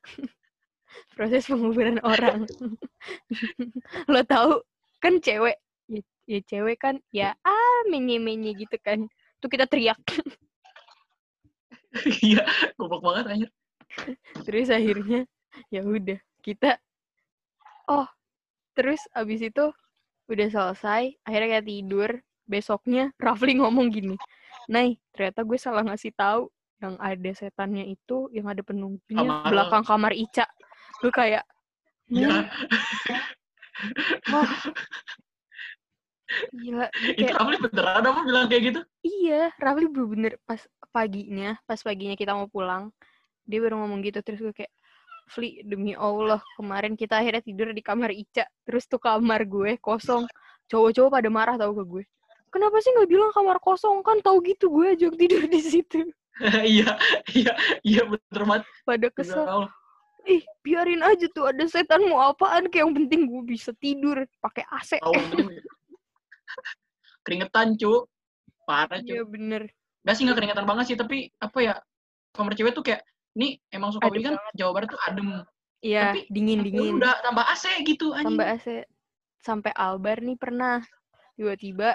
proses 1.16 1.46
penguburan 1.46 1.98
orang. 2.02 2.46
Lo 4.12 4.22
tahu 4.24 4.62
kan 4.98 5.22
cewek 5.22 5.58
ya, 5.86 6.02
ya 6.26 6.40
cewek 6.46 6.78
kan 6.82 6.98
ya 7.14 7.34
ah 7.42 7.78
menye 7.90 8.18
menye 8.22 8.54
gitu 8.54 8.76
kan. 8.82 9.06
Tuh 9.42 9.48
kita 9.50 9.66
teriak. 9.66 9.98
Iya 12.20 12.44
goblok 12.76 13.00
banget 13.00 13.24
anjir. 13.32 13.50
Terus 14.44 14.68
akhirnya 14.68 15.24
ya 15.72 15.82
udah 15.82 16.20
kita 16.44 16.76
oh 17.88 18.04
terus 18.76 19.00
abis 19.16 19.48
itu 19.48 19.72
udah 20.28 20.46
selesai 20.52 21.16
akhirnya 21.24 21.48
kayak 21.58 21.66
tidur. 21.66 22.10
Besoknya 22.48 23.12
Rafli 23.20 23.60
ngomong 23.60 23.92
gini 23.92 24.16
Nay 24.68 25.00
ternyata 25.12 25.44
gue 25.44 25.56
salah 25.60 25.84
ngasih 25.84 26.12
tahu 26.16 26.52
yang 26.78 26.94
ada 26.98 27.30
setannya 27.34 27.84
itu 27.90 28.30
yang 28.30 28.46
ada 28.46 28.62
penunggunya 28.62 29.18
kamar. 29.18 29.50
belakang 29.50 29.84
kamar 29.84 30.12
Ica 30.14 30.46
lu 31.02 31.10
kayak 31.10 31.46
ya. 32.10 32.26
oh, 34.34 34.48
Gila, 36.52 36.86
dia 37.04 37.12
Itu 37.14 37.22
kayak 37.24 37.36
Rafli 37.40 37.56
beneran 37.62 38.04
apa 38.04 38.20
bilang 38.24 38.46
kayak 38.50 38.62
gitu? 38.72 38.80
iya, 39.04 39.48
Rafli 39.56 39.86
bener-bener 39.88 40.32
pas 40.44 40.60
paginya, 40.92 41.56
pas 41.64 41.80
paginya 41.80 42.16
kita 42.16 42.36
mau 42.36 42.48
pulang, 42.48 42.92
dia 43.48 43.58
baru 43.64 43.80
ngomong 43.80 44.00
gitu 44.04 44.20
terus 44.20 44.40
gue 44.40 44.52
kayak 44.52 44.72
Fli, 45.28 45.60
demi 45.60 45.92
Allah, 45.92 46.40
kemarin 46.56 46.96
kita 46.96 47.20
akhirnya 47.20 47.44
tidur 47.44 47.68
di 47.76 47.84
kamar 47.84 48.08
Ica, 48.16 48.48
terus 48.64 48.88
tuh 48.88 48.96
kamar 48.96 49.44
gue 49.44 49.76
kosong, 49.76 50.24
cowok-cowok 50.72 51.10
pada 51.20 51.28
marah 51.28 51.56
tau 51.60 51.76
ke 51.76 51.84
gue. 51.84 52.04
Kenapa 52.48 52.80
sih 52.80 52.96
nggak 52.96 53.08
bilang 53.12 53.30
kamar 53.36 53.60
kosong 53.60 54.00
kan 54.00 54.24
tahu 54.24 54.40
gitu 54.40 54.72
gue 54.72 54.96
aja 54.96 55.12
tidur 55.12 55.44
di 55.44 55.60
situ. 55.60 56.08
Iya, 56.74 56.94
iya, 57.34 57.52
iya 57.82 58.02
bener 58.06 58.42
banget. 58.46 58.64
Pada 58.86 59.08
kesel. 59.10 59.66
Ih, 60.28 60.44
biarin 60.60 61.00
aja 61.00 61.26
tuh 61.32 61.48
ada 61.48 61.64
setan 61.66 62.04
mau 62.04 62.20
apaan 62.20 62.68
kayak 62.68 62.84
yang 62.84 62.92
penting 62.94 63.26
gue 63.26 63.42
bisa 63.48 63.72
tidur 63.80 64.28
pakai 64.44 64.64
AC. 64.68 65.00
Bener. 65.32 65.64
Keringetan, 67.24 67.76
cu. 67.80 68.04
Parah, 68.68 69.00
cu. 69.00 69.08
Iya 69.08 69.24
bener. 69.24 69.62
Gak 70.04 70.14
sih, 70.16 70.24
gak 70.28 70.36
keringetan 70.36 70.68
banget 70.68 70.84
sih, 70.92 70.96
tapi 70.96 71.32
apa 71.40 71.58
ya, 71.60 71.74
kamar 72.36 72.52
cewek 72.56 72.72
tuh 72.76 72.84
kayak, 72.84 73.04
nih 73.36 73.56
emang 73.72 73.92
suka 73.92 74.08
kan 74.08 74.36
Jawa 74.56 74.70
Barat 74.76 74.88
tuh 74.92 75.00
adem. 75.04 75.44
Iya, 75.78 76.10
Tapi, 76.12 76.20
dingin-dingin. 76.32 76.98
Udah 76.98 77.22
tambah 77.22 77.44
AC 77.46 77.64
gitu, 77.86 78.10
anjing. 78.10 78.34
Tambah 78.34 78.46
AC. 78.48 78.66
Sampai 79.38 79.72
Albar 79.76 80.18
nih 80.20 80.34
pernah 80.34 80.82
tiba-tiba 81.38 81.94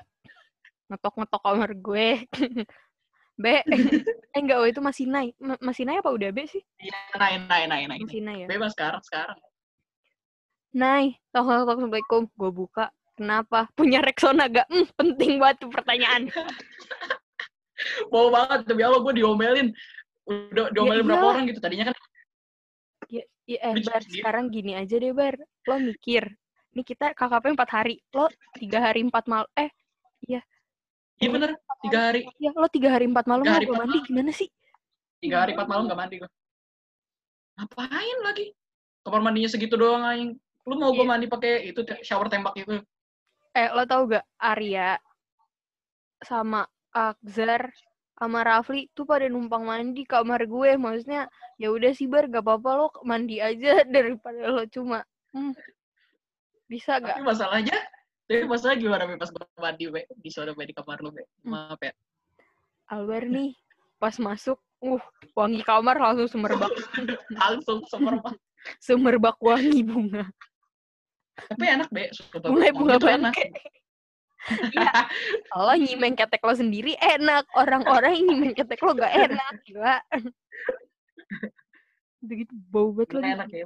ngetok-ngetok 0.88 1.42
kamar 1.44 1.72
gue. 1.76 2.08
Be, 3.34 3.66
eh 3.66 4.38
enggak, 4.38 4.58
oh 4.62 4.68
itu 4.70 4.78
masih 4.78 5.10
naik. 5.10 5.34
Ma- 5.42 5.58
Masih 5.58 5.90
naik 5.90 6.06
apa 6.06 6.14
udah 6.14 6.30
Be 6.30 6.46
sih? 6.46 6.62
Iya, 6.78 6.94
naik, 7.18 7.50
naik, 7.50 7.66
naik, 7.66 7.86
naik. 7.90 8.02
Masih 8.06 8.22
naik 8.22 8.40
ya? 8.46 8.48
Bebas 8.48 8.72
sekarang, 8.78 9.02
sekarang. 9.02 9.38
Naik. 10.74 11.18
Assalamualaikum. 11.34 12.30
Gue 12.38 12.52
buka. 12.54 12.94
Kenapa? 13.18 13.70
Punya 13.74 14.06
Rexona 14.06 14.46
gak? 14.50 14.70
Hmm, 14.70 14.86
penting 14.94 15.42
banget 15.42 15.66
tuh 15.66 15.70
pertanyaan. 15.74 16.30
Mau 18.14 18.30
banget, 18.30 18.70
demi 18.70 18.86
Allah 18.86 19.02
gue 19.02 19.14
diomelin. 19.18 19.68
Udah 20.30 20.70
diomelin 20.70 21.02
iya. 21.02 21.10
berapa 21.10 21.26
orang 21.26 21.44
gitu. 21.50 21.60
Tadinya 21.62 21.86
kan, 21.90 21.98
Ya, 23.12 23.24
ya, 23.46 23.60
eh, 23.70 23.74
Bar, 23.82 24.02
sekarang 24.02 24.46
gini 24.54 24.78
aja 24.78 24.96
deh, 24.98 25.14
Bar. 25.14 25.38
Lo 25.42 25.76
mikir. 25.82 26.30
Nih 26.74 26.86
kita 26.86 27.18
KKP 27.18 27.54
4 27.54 27.70
hari. 27.70 27.98
Lo 28.14 28.30
3 28.58 28.78
hari 28.78 29.06
4 29.06 29.26
mal. 29.26 29.46
Eh, 29.58 29.70
iya 30.30 30.42
bener, 31.30 31.52
tiga 31.84 32.00
hari, 32.10 32.22
ya 32.40 32.52
lo 32.56 32.68
3 32.68 32.90
hari 32.90 33.06
4 33.08 33.24
malam 33.28 33.44
Tiga 33.44 33.60
gue 33.60 33.66
empat 33.68 33.80
mandi. 33.80 33.98
malam. 34.00 34.08
Gimana 34.08 34.32
sih? 34.34 34.50
tiga 35.24 35.38
hari, 35.40 35.52
empat 35.56 35.68
malam 35.72 35.88
gak 35.88 36.00
mandi 36.00 36.16
gue. 36.20 36.30
Ngapain 37.56 38.18
lagi? 38.26 38.46
Kamar 39.04 39.22
mandinya 39.24 39.50
segitu 39.52 39.76
doang, 39.76 40.04
anjing. 40.04 40.36
Lu 40.64 40.76
mau 40.76 40.92
gue 40.92 41.04
Iya. 41.04 41.12
mandi 41.12 41.26
pakai 41.28 41.70
itu 41.70 41.80
shower 42.02 42.28
tembak 42.28 42.56
itu? 42.56 42.80
Eh, 43.54 43.70
lo 43.72 43.84
tau 43.86 44.08
gak 44.08 44.26
Arya 44.40 44.98
sama 46.24 46.66
Akzar 46.92 47.70
sama 48.14 48.40
Rafli 48.46 48.88
tuh 48.96 49.04
pada 49.04 49.28
numpang 49.28 49.64
mandi 49.64 50.04
kamar 50.04 50.48
gue. 50.48 50.76
Maksudnya 50.76 51.28
ya 51.60 51.70
udah 51.70 51.92
sih 51.92 52.08
bar 52.08 52.28
gak 52.28 52.44
apa-apa 52.44 52.70
lo 52.80 52.88
mandi 53.04 53.40
aja 53.40 53.84
daripada 53.96 54.44
lo 54.50 54.64
cuma 54.72 55.04
hmm, 55.36 55.54
bisa 56.68 56.98
gak? 57.04 57.20
Tapi 57.20 57.28
masalahnya, 57.28 57.76
tapi 58.34 58.46
masalahnya 58.50 58.80
gimana 58.82 59.04
Be, 59.06 59.16
pas 59.22 59.30
gue 59.30 59.46
mandi 59.62 59.84
Be? 59.94 60.02
di 60.18 60.30
Be, 60.34 60.64
di 60.66 60.74
kamar 60.74 60.98
lu 61.06 61.14
Be? 61.14 61.22
Hmm. 61.46 61.54
Maaf 61.54 61.80
ya. 61.86 61.94
Albar 62.90 63.24
nih 63.30 63.54
pas 64.02 64.16
masuk, 64.18 64.58
uh 64.84 65.04
wangi 65.38 65.62
kamar 65.62 65.96
langsung 65.96 66.28
semerbak 66.28 66.74
Langsung 67.42 67.86
semerbak. 67.88 68.36
semerbak 68.82 69.38
wangi 69.38 69.86
bunga. 69.86 70.26
Tapi 71.38 71.66
enak 71.70 71.90
Be. 71.94 72.10
Bunga 72.42 72.74
bunga 72.74 72.96
enak. 72.98 73.34
bangke. 73.34 73.46
Iya, 74.76 75.08
lo 75.56 75.72
nyimeng 75.80 76.20
ketek 76.20 76.44
lo 76.44 76.52
sendiri 76.52 77.00
enak, 77.00 77.48
orang-orang 77.56 78.20
yang 78.20 78.26
nyimeng 78.28 78.52
ketek 78.52 78.84
lo 78.84 78.92
gak 78.92 79.16
enak, 79.16 79.56
gila. 79.64 80.04
Udah 82.20 82.36
gitu 82.44 82.52
bau 82.68 82.92
banget 82.92 83.24
lagi. 83.24 83.32
enak 83.40 83.48
ya. 83.56 83.66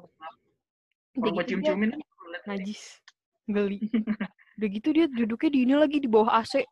Kalau 1.17 1.41
cium-ciumin, 1.49 1.97
najis 2.45 3.01
geli 3.49 3.79
udah 4.57 4.69
gitu 4.73 4.89
dia 4.89 5.05
duduknya 5.05 5.49
di 5.53 5.59
ini 5.69 5.75
lagi 5.77 5.97
di 6.01 6.09
bawah 6.09 6.41
AC 6.41 6.65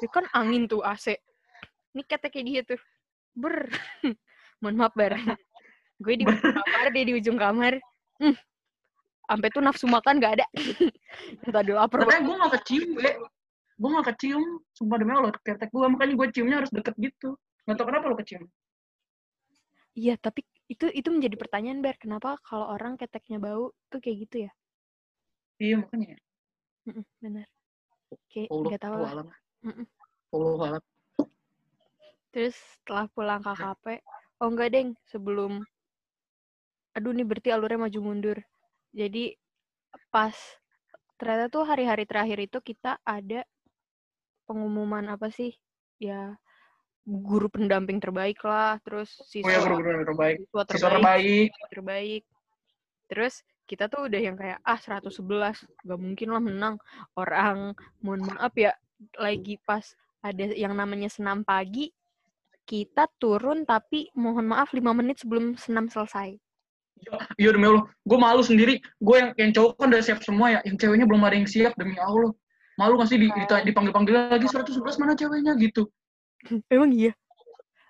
itu 0.00 0.06
kan 0.12 0.28
angin 0.36 0.68
tuh 0.68 0.84
AC 0.84 1.16
ini 1.96 2.02
keteknya 2.04 2.42
dia 2.44 2.60
tuh 2.74 2.80
ber 3.32 3.72
mohon 4.60 4.76
maaf 4.76 4.92
bar 4.92 5.16
gue 6.04 6.14
di 6.20 6.24
ujung 6.28 6.52
kamar 6.52 6.86
dia 6.92 7.04
di 7.04 7.14
ujung 7.16 7.38
kamar 7.40 7.72
hmm. 8.20 8.36
sampai 9.24 9.48
tuh 9.48 9.62
nafsu 9.64 9.86
makan 9.88 10.20
gak 10.20 10.42
ada 10.42 10.46
tadi 11.54 11.72
lapar 11.72 12.04
Katanya 12.04 12.12
banget 12.12 12.26
gue 12.28 12.36
gak 12.36 12.52
kecium, 12.60 12.88
Be. 12.98 13.10
Gue 13.74 13.88
gak 13.90 14.06
kecium. 14.14 14.44
Sumpah 14.74 14.96
demi 14.98 15.12
Allah, 15.14 15.32
ketek 15.42 15.70
gue. 15.70 15.86
Makanya 15.86 16.14
gue 16.18 16.26
ciumnya 16.34 16.56
harus 16.62 16.70
deket 16.74 16.94
gitu. 16.98 17.38
Gak 17.64 17.74
tau 17.78 17.86
kenapa 17.88 18.10
lo 18.10 18.18
kecium. 18.18 18.44
iya 19.94 20.18
tapi 20.18 20.42
itu 20.66 20.90
itu 20.90 21.06
menjadi 21.06 21.38
pertanyaan 21.38 21.78
bar 21.78 21.94
kenapa 22.02 22.34
kalau 22.42 22.66
orang 22.66 22.98
keteknya 22.98 23.38
bau 23.38 23.70
tuh 23.86 24.02
kayak 24.02 24.26
gitu 24.26 24.36
ya 24.50 24.52
Iya, 25.62 25.86
makanya. 25.86 26.18
Mm-mm, 26.84 27.04
kayak 28.28 28.48
Allah, 28.52 28.68
nggak 28.68 28.82
tahu 28.82 28.94
lah 29.00 29.10
alam. 29.16 29.28
Allah, 30.34 30.52
alam. 30.68 30.82
Terus 32.34 32.56
setelah 32.58 33.06
pulang 33.14 33.40
KKP, 33.40 34.02
oh 34.42 34.48
enggak 34.50 34.68
deng, 34.74 34.88
sebelum, 35.08 35.62
aduh 36.92 37.14
nih 37.14 37.24
berarti 37.24 37.48
alurnya 37.54 37.78
maju 37.88 37.98
mundur. 38.02 38.38
Jadi 38.92 39.38
pas 40.10 40.34
ternyata 41.16 41.46
tuh 41.48 41.64
hari-hari 41.64 42.04
terakhir 42.04 42.38
itu 42.42 42.58
kita 42.60 42.98
ada 43.06 43.46
pengumuman 44.44 45.06
apa 45.08 45.30
sih? 45.30 45.54
Ya 45.96 46.36
guru 47.06 47.48
pendamping 47.48 48.02
terbaik 48.02 48.42
lah, 48.44 48.76
terus 48.82 49.14
Oh 49.20 49.48
ya, 49.48 49.60
siswa 49.60 49.72
guru-guru 49.72 50.04
terbaik. 50.08 50.36
siswa 50.42 50.62
Siswa 50.66 50.68
terbaik, 50.68 50.92
terbaik. 51.00 51.48
siswa 51.54 51.68
terbaik. 51.72 52.22
Terus 53.08 53.34
kita 53.64 53.88
tuh 53.88 54.06
udah 54.06 54.20
yang 54.20 54.36
kayak 54.36 54.60
ah 54.60 54.76
111 54.76 55.08
gak 55.84 56.00
mungkin 56.00 56.28
lah 56.30 56.42
menang 56.42 56.76
orang 57.16 57.72
mohon 58.00 58.20
maaf 58.24 58.52
ya 58.54 58.76
lagi 59.16 59.56
pas 59.60 59.82
ada 60.20 60.52
yang 60.52 60.72
namanya 60.72 61.08
senam 61.08 61.40
pagi 61.42 61.88
kita 62.64 63.08
turun 63.16 63.64
tapi 63.64 64.08
mohon 64.14 64.48
maaf 64.48 64.72
5 64.72 64.80
menit 64.92 65.20
sebelum 65.20 65.56
senam 65.56 65.88
selesai 65.88 66.36
Iya 67.36 67.52
demi 67.52 67.68
Allah, 67.68 67.84
gue 68.06 68.16
malu 68.16 68.40
sendiri. 68.40 68.80
Gue 68.96 69.20
yang 69.20 69.30
yang 69.36 69.50
cowok 69.52 69.76
kan 69.76 69.92
udah 69.92 70.00
siap 70.00 70.24
semua 70.24 70.56
ya, 70.56 70.60
yang 70.64 70.78
ceweknya 70.78 71.04
belum 71.04 71.20
ada 71.26 71.36
yang 71.36 71.44
siap 71.44 71.76
demi 71.76 71.98
Allah. 72.00 72.32
Malu 72.80 72.96
gak 72.96 73.12
sih 73.12 73.20
di, 73.20 73.28
dita- 73.28 73.60
dipanggil-panggil 73.60 74.32
lagi 74.32 74.46
111 74.48 74.80
mana 75.02 75.12
ceweknya 75.12 75.52
gitu. 75.60 75.84
emang 76.72 76.94
iya 76.94 77.12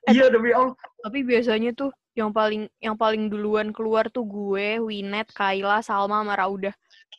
Eh, 0.04 0.18
Iya 0.18 0.32
demi 0.34 0.50
Allah. 0.50 0.74
tapi 0.98 1.22
biasanya 1.22 1.70
tuh 1.72 1.94
yang 2.14 2.30
paling 2.30 2.70
yang 2.78 2.94
paling 2.94 3.26
duluan 3.26 3.74
keluar 3.74 4.06
tuh 4.06 4.22
gue 4.22 4.78
Winet 4.78 5.34
Kayla 5.34 5.82
Salma 5.82 6.22
sama 6.22 6.38
Rauda 6.38 6.70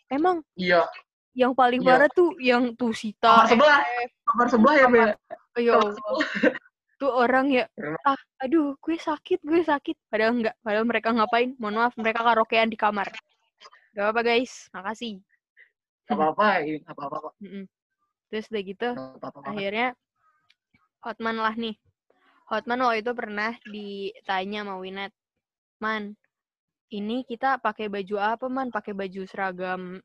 emang 0.08 0.40
Iya. 0.56 0.88
yang 1.36 1.52
paling 1.52 1.84
Iya. 1.84 1.88
parah 1.92 2.10
tuh 2.12 2.32
yang 2.40 2.72
tuh 2.80 2.96
Sita 2.96 3.44
Kamar 3.44 3.48
sebelah. 3.52 3.80
Kamar 4.24 4.48
sebelah 4.48 4.76
ya, 4.80 4.88
Be. 4.88 5.00
Ya 5.60 5.76
Kamar 5.76 5.92
Allah. 6.00 6.28
Tuh 6.96 7.12
orang 7.12 7.52
ya, 7.52 7.68
ah, 8.08 8.16
aduh, 8.40 8.72
gue 8.80 8.96
sakit, 8.96 9.44
gue 9.44 9.60
sakit. 9.68 10.00
Padahal 10.08 10.32
enggak, 10.32 10.56
padahal 10.64 10.88
mereka 10.88 11.12
ngapain? 11.12 11.52
Mohon 11.60 11.76
maaf, 11.84 11.94
mereka 12.00 12.24
karaokean 12.24 12.72
di 12.72 12.80
kamar. 12.80 13.12
Gak 13.92 14.00
apa-apa 14.00 14.24
guys, 14.24 14.72
makasih. 14.72 15.20
Gak 16.08 16.16
apa-apa, 16.16 16.64
ini 16.64 16.80
gak 16.88 16.96
apa-apa 16.96 17.18
kok. 17.20 17.34
Terus 18.32 18.48
udah 18.48 18.64
gitu, 18.64 18.90
apa-apa 18.96 19.44
banget. 19.44 19.52
akhirnya 19.52 19.88
Hotman 21.04 21.36
lah 21.36 21.52
nih. 21.60 21.76
Hotman 22.46 22.86
waktu 22.86 23.02
itu 23.02 23.12
pernah 23.18 23.58
ditanya 23.66 24.62
sama 24.62 24.78
Winet, 24.78 25.10
Man, 25.82 26.14
ini 26.94 27.26
kita 27.26 27.58
pakai 27.58 27.90
baju 27.90 28.16
apa, 28.22 28.46
Man? 28.46 28.70
Pakai 28.70 28.94
baju 28.94 29.26
seragam 29.26 29.98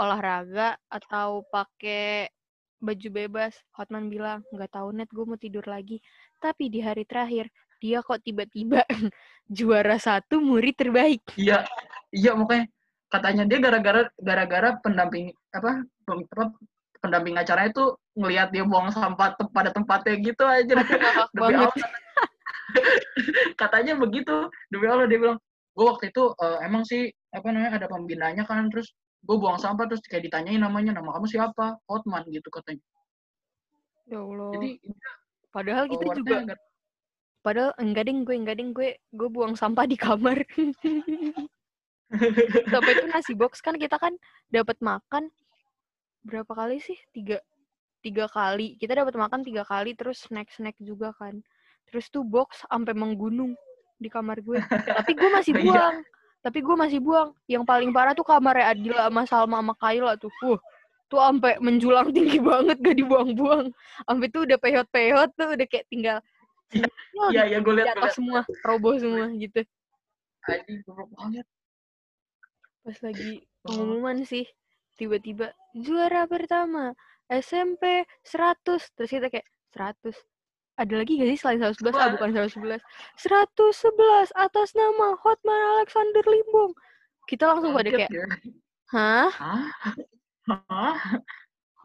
olahraga 0.00 0.80
atau 0.88 1.44
pakai 1.52 2.32
baju 2.80 3.08
bebas? 3.12 3.52
Hotman 3.76 4.08
bilang, 4.08 4.40
nggak 4.48 4.72
tahu 4.72 4.88
net, 4.96 5.12
gue 5.12 5.24
mau 5.28 5.36
tidur 5.36 5.64
lagi. 5.68 6.00
Tapi 6.40 6.72
di 6.72 6.80
hari 6.80 7.04
terakhir, 7.04 7.52
dia 7.76 8.00
kok 8.00 8.24
tiba-tiba 8.24 8.80
juara 9.56 10.00
satu 10.00 10.40
murid 10.40 10.80
terbaik. 10.80 11.36
Iya, 11.36 11.68
iya 12.08 12.32
makanya 12.32 12.72
katanya 13.12 13.44
dia 13.44 13.58
gara-gara 13.60 14.02
gara-gara 14.16 14.68
pendamping 14.80 15.28
apa, 15.52 15.84
apa 16.08 16.44
pendamping 17.00 17.36
acaranya 17.36 17.72
tuh 17.72 17.88
ngelihat 18.14 18.52
dia 18.52 18.62
buang 18.62 18.92
sampah 18.92 19.32
te- 19.34 19.50
pada 19.50 19.72
tempatnya 19.72 20.14
gitu 20.20 20.44
aja. 20.44 20.74
Demi 21.32 21.40
banget. 21.40 21.68
Allah. 21.68 21.90
katanya 23.60 23.92
begitu. 23.96 24.36
Demi 24.68 24.86
Allah 24.86 25.08
dia 25.08 25.18
bilang, 25.18 25.38
gue 25.74 25.84
waktu 25.84 26.12
itu 26.12 26.22
eh, 26.36 26.58
emang 26.64 26.84
sih 26.84 27.08
apa 27.30 27.46
namanya 27.48 27.78
ada 27.78 27.86
pembinanya 27.86 28.42
kan 28.44 28.68
terus 28.68 28.90
gue 29.20 29.36
buang 29.36 29.56
sampah 29.56 29.86
terus 29.86 30.00
kayak 30.02 30.26
ditanyain 30.26 30.58
namanya 30.58 30.96
nama 30.96 31.12
kamu 31.14 31.28
siapa 31.28 31.76
Hotman 31.86 32.24
gitu 32.32 32.48
katanya 32.50 32.80
Ya 34.08 34.18
Allah. 34.18 34.50
jadi 34.58 34.70
Padahal 35.50 35.84
kita 35.86 36.04
juga, 36.14 36.36
agak- 36.42 36.62
padahal 37.42 37.70
enggak 37.78 38.04
ding 38.06 38.22
gue, 38.22 38.34
enggak 38.34 38.56
ding 38.58 38.70
gue, 38.70 38.98
gue 38.98 39.28
buang 39.30 39.54
sampah 39.54 39.86
di 39.86 39.94
kamar. 39.94 40.42
Sampai 42.70 42.92
itu 42.98 43.06
nasi 43.06 43.32
box 43.38 43.62
kan 43.62 43.78
kita 43.78 43.94
kan 43.94 44.14
dapat 44.50 44.74
makan 44.82 45.30
berapa 46.24 46.52
kali 46.52 46.80
sih? 46.80 46.96
Tiga 47.12 47.40
tiga 48.00 48.26
kali. 48.28 48.76
Kita 48.80 48.96
dapat 48.96 49.14
makan 49.16 49.44
tiga 49.44 49.62
kali 49.64 49.92
terus 49.96 50.24
snack 50.24 50.48
snack 50.52 50.76
juga 50.80 51.12
kan. 51.16 51.40
Terus 51.88 52.08
tuh 52.08 52.24
box 52.24 52.64
sampai 52.68 52.96
menggunung 52.96 53.52
di 54.00 54.08
kamar 54.08 54.40
gue. 54.40 54.56
Tapi 55.04 55.12
gue 55.16 55.30
masih 55.32 55.52
Iya. 55.56 55.64
buang. 55.64 55.96
Tapi 56.40 56.58
gue 56.64 56.76
masih 56.76 57.00
buang. 57.04 57.28
Yang 57.44 57.64
paling 57.68 57.90
parah 57.92 58.16
tuh 58.16 58.24
kamarnya 58.24 58.72
Adila 58.72 59.12
sama 59.12 59.22
Salma 59.28 59.56
sama 59.60 59.74
Kayla 59.76 60.16
tuh. 60.16 60.32
Uh 60.44 60.60
tuh 61.10 61.18
sampai 61.18 61.58
menjulang 61.58 62.14
tinggi 62.14 62.38
banget 62.38 62.78
gak 62.78 62.94
dibuang-buang. 62.94 63.74
Sampai 64.06 64.30
tuh 64.30 64.46
udah 64.46 64.58
pehot-pehot 64.62 65.34
tuh 65.34 65.58
udah 65.58 65.66
kayak 65.66 65.90
tinggal 65.90 66.22
Iya, 66.70 67.50
iya, 67.50 67.58
gue 67.66 67.74
liat, 67.74 67.86
gue 67.90 67.98
jatuh 67.98 68.14
semua 68.14 68.40
roboh 68.62 68.94
semua 68.94 69.26
gitu. 69.34 69.60
Goblok 70.86 71.10
banget. 71.18 71.46
pas 72.80 72.96
lagi 73.04 73.44
pengumuman 73.60 74.24
sih 74.24 74.48
tiba-tiba 75.00 75.56
juara 75.72 76.28
pertama 76.28 76.92
SMP 77.32 78.04
100 78.28 78.60
terus 78.92 79.08
kita 79.08 79.32
kayak 79.32 79.48
100 79.72 80.12
ada 80.76 80.94
lagi 80.96 81.16
gak 81.16 81.28
sih 81.32 81.38
selain 81.40 81.60
111 81.64 81.96
ah 81.96 82.08
bukan 82.12 82.28
111 82.36 82.84
111 83.16 84.36
atas 84.36 84.68
nama 84.76 85.16
Hotman 85.24 85.60
Alexander 85.80 86.24
Limbong 86.28 86.76
kita 87.24 87.48
langsung 87.48 87.72
pada 87.72 87.88
kayak 87.88 88.12
ya. 88.12 88.26
hah 88.92 89.32
Hah? 90.50 90.96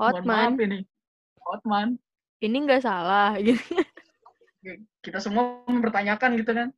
Hotman 0.02 0.58
ini. 0.58 0.80
Hotman. 1.46 2.02
ini 2.42 2.58
nggak 2.66 2.82
salah 2.82 3.38
gitu 3.46 3.62
Kita 5.06 5.22
semua 5.22 5.62
mempertanyakan 5.70 6.42
gitu 6.42 6.52
kan. 6.58 6.74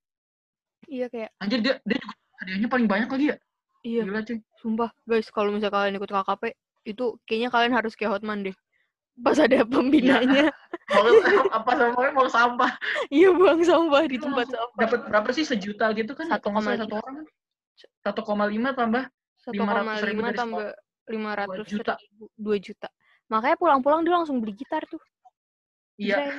iya 0.91 1.07
kayak 1.07 1.31
Anjir, 1.39 1.63
dia, 1.63 1.79
dia 1.87 1.97
juga 2.03 2.15
hadiahnya 2.43 2.67
paling 2.67 2.87
banyak 2.87 3.09
lagi 3.09 3.25
ya? 3.31 3.37
Iya 3.87 4.03
Gila 4.03 4.19
cuy. 4.27 4.39
sumpah 4.59 4.91
guys 5.07 5.31
kalau 5.31 5.55
misalnya 5.55 5.71
kalian 5.71 5.95
ikut 5.95 6.11
KKP 6.11 6.43
itu 6.83 7.05
kayaknya 7.23 7.49
kalian 7.51 7.73
harus 7.75 7.95
kayak 7.95 8.19
Hotman 8.19 8.43
deh 8.43 8.55
pas 9.17 9.33
ada 9.39 9.63
pembinanya 9.71 10.51
Mau 10.87 11.03
apa 11.51 11.71
sama 11.75 11.99
mau 12.15 12.31
sampah. 12.31 12.71
iya 13.11 13.27
buang 13.35 13.59
sampah 13.59 14.07
di 14.07 14.15
tempat 14.15 14.47
sampah 14.47 14.87
Dapat 14.87 14.99
berapa 15.11 15.29
sih 15.35 15.43
sejuta 15.43 15.91
gitu 15.91 16.15
kan? 16.15 16.31
Satu 16.31 16.47
Kalau 16.47 16.63
koma 16.63 16.79
satu 16.79 16.95
orang 17.03 17.15
kan? 17.19 17.27
1,5 18.07 18.79
tambah 18.79 19.03
500.000 19.51 19.51
1,5 19.51 19.99
dari 19.99 20.15
tambah 20.31 20.71
500 21.11 21.67
juta. 21.67 21.93
ribu, 21.99 22.31
2 22.39 22.67
juta. 22.71 22.87
Makanya 23.27 23.59
pulang-pulang 23.59 24.07
dia 24.07 24.15
langsung 24.15 24.39
beli 24.39 24.55
gitar 24.55 24.79
tuh. 24.87 25.03
Iya. 25.99 26.23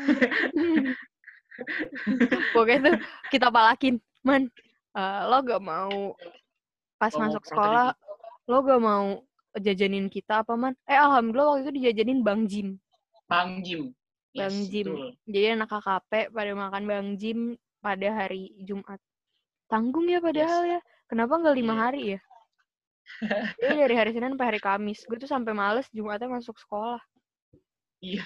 Pokoknya 2.56 2.80
tuh 2.88 2.96
kita 3.28 3.52
palakin, 3.52 4.00
man. 4.24 4.48
eh, 4.96 5.20
lo 5.28 5.44
gak 5.44 5.60
mau 5.60 6.16
pas 6.98 7.14
mau 7.14 7.30
masuk 7.30 7.44
sekolah, 7.46 7.94
lo 8.44 8.56
gak 8.60 8.82
mau 8.82 9.22
jajanin 9.54 10.06
kita 10.06 10.42
apa 10.42 10.54
man? 10.54 10.74
Eh 10.84 10.94
alhamdulillah 10.94 11.48
waktu 11.54 11.62
itu 11.64 11.72
dijajanin 11.78 12.20
Bang 12.20 12.44
Jim. 12.44 12.74
Bang 13.26 13.62
Jim. 13.62 13.94
Bang 14.34 14.54
Jim. 14.66 14.86
betul. 14.86 15.08
Jadi 15.26 15.46
anak 15.54 15.68
KKP 15.70 16.12
pada 16.30 16.52
makan 16.52 16.82
Bang 16.84 17.08
Jim 17.16 17.38
pada 17.78 18.08
hari 18.12 18.50
Jumat. 18.62 18.98
Tanggung 19.66 20.06
ya 20.06 20.18
padahal 20.18 20.64
ya. 20.66 20.80
Kenapa 21.06 21.38
nggak 21.38 21.56
lima 21.56 21.74
Iya. 21.74 21.80
hari 21.80 22.00
ya? 22.16 22.20
Jadi 23.56 23.74
dari 23.78 23.94
hari 23.96 24.10
Senin 24.12 24.36
sampai 24.36 24.48
hari 24.52 24.60
Kamis. 24.60 25.00
Gue 25.04 25.16
tuh 25.16 25.28
sampai 25.28 25.52
males 25.56 25.88
Jumatnya 25.90 26.28
masuk 26.28 26.56
sekolah. 26.56 27.00
Iya. 27.98 28.22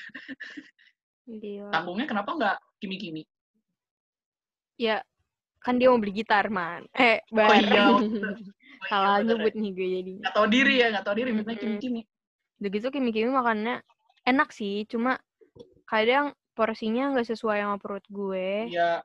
Gila. 1.24 1.70
Tanggungnya 1.70 2.06
kenapa 2.06 2.30
nggak 2.34 2.56
kimi-kimi? 2.78 3.22
Ya, 4.74 5.06
kan 5.62 5.78
dia 5.78 5.86
mau 5.86 6.02
beli 6.02 6.10
gitar, 6.12 6.50
man. 6.50 6.82
Eh, 6.92 7.22
Oh 7.30 7.36
bareng. 7.38 7.62
iya. 7.62 7.86
Salah 8.88 9.20
bener 9.20 9.26
ya. 9.26 9.38
nyebut 9.38 9.54
nih 9.54 9.70
gue 9.72 9.88
jadinya. 9.88 10.20
Nggak 10.26 10.34
tahu 10.34 10.46
diri 10.50 10.74
ya, 10.78 10.86
nggak 10.90 11.04
tahu 11.06 11.14
diri. 11.18 11.30
Minta 11.30 11.50
Mm-mm. 11.52 11.60
kimi-kimi. 11.60 12.00
Udah 12.62 12.70
gitu 12.70 12.86
kimi-kimi 12.90 13.30
makannya 13.30 13.76
enak 14.22 14.48
sih, 14.50 14.86
cuma 14.86 15.18
kadang 15.86 16.30
porsinya 16.54 17.10
nggak 17.12 17.28
sesuai 17.28 17.58
sama 17.62 17.76
perut 17.78 18.04
gue. 18.06 18.70
Iya. 18.70 19.02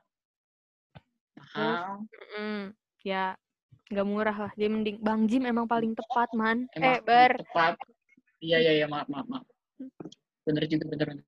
Mahal. 1.38 2.06
Mm, 2.38 2.63
ya, 3.02 3.34
nggak 3.90 4.08
murah 4.08 4.38
lah. 4.38 4.52
Dia 4.58 4.68
mending 4.70 4.98
Bang 5.02 5.26
Jim 5.26 5.46
emang 5.46 5.66
paling 5.66 5.94
tepat, 5.94 6.30
man. 6.34 6.66
eh, 6.76 6.78
Emang 6.78 7.06
Bar. 7.06 7.32
Tepat. 7.42 7.76
Iya, 8.38 8.58
iya, 8.62 8.72
iya. 8.84 8.86
Maaf, 8.86 9.10
maaf, 9.10 9.26
maaf. 9.26 9.46
Bener 10.46 10.63
juga, 10.70 10.86
bener, 10.90 11.06
bener. 11.18 11.26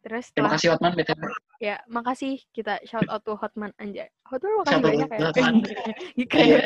Terus 0.00 0.32
Terima 0.32 0.48
setelah, 0.48 0.56
kasih 0.56 0.68
Hotman, 0.72 0.92
BTW. 0.96 1.22
ya 1.60 1.76
makasih 1.92 2.40
kita 2.56 2.80
shout 2.88 3.04
out 3.12 3.20
to 3.20 3.36
Hotman 3.36 3.68
anjay. 3.76 4.08
Hotman 4.24 4.64
makasih 4.64 4.72
Shout 4.72 4.80
out 4.80 4.88
banyak 4.88 5.08
ya. 5.12 5.18
Hotman. 5.28 5.54
Iya. 6.16 6.58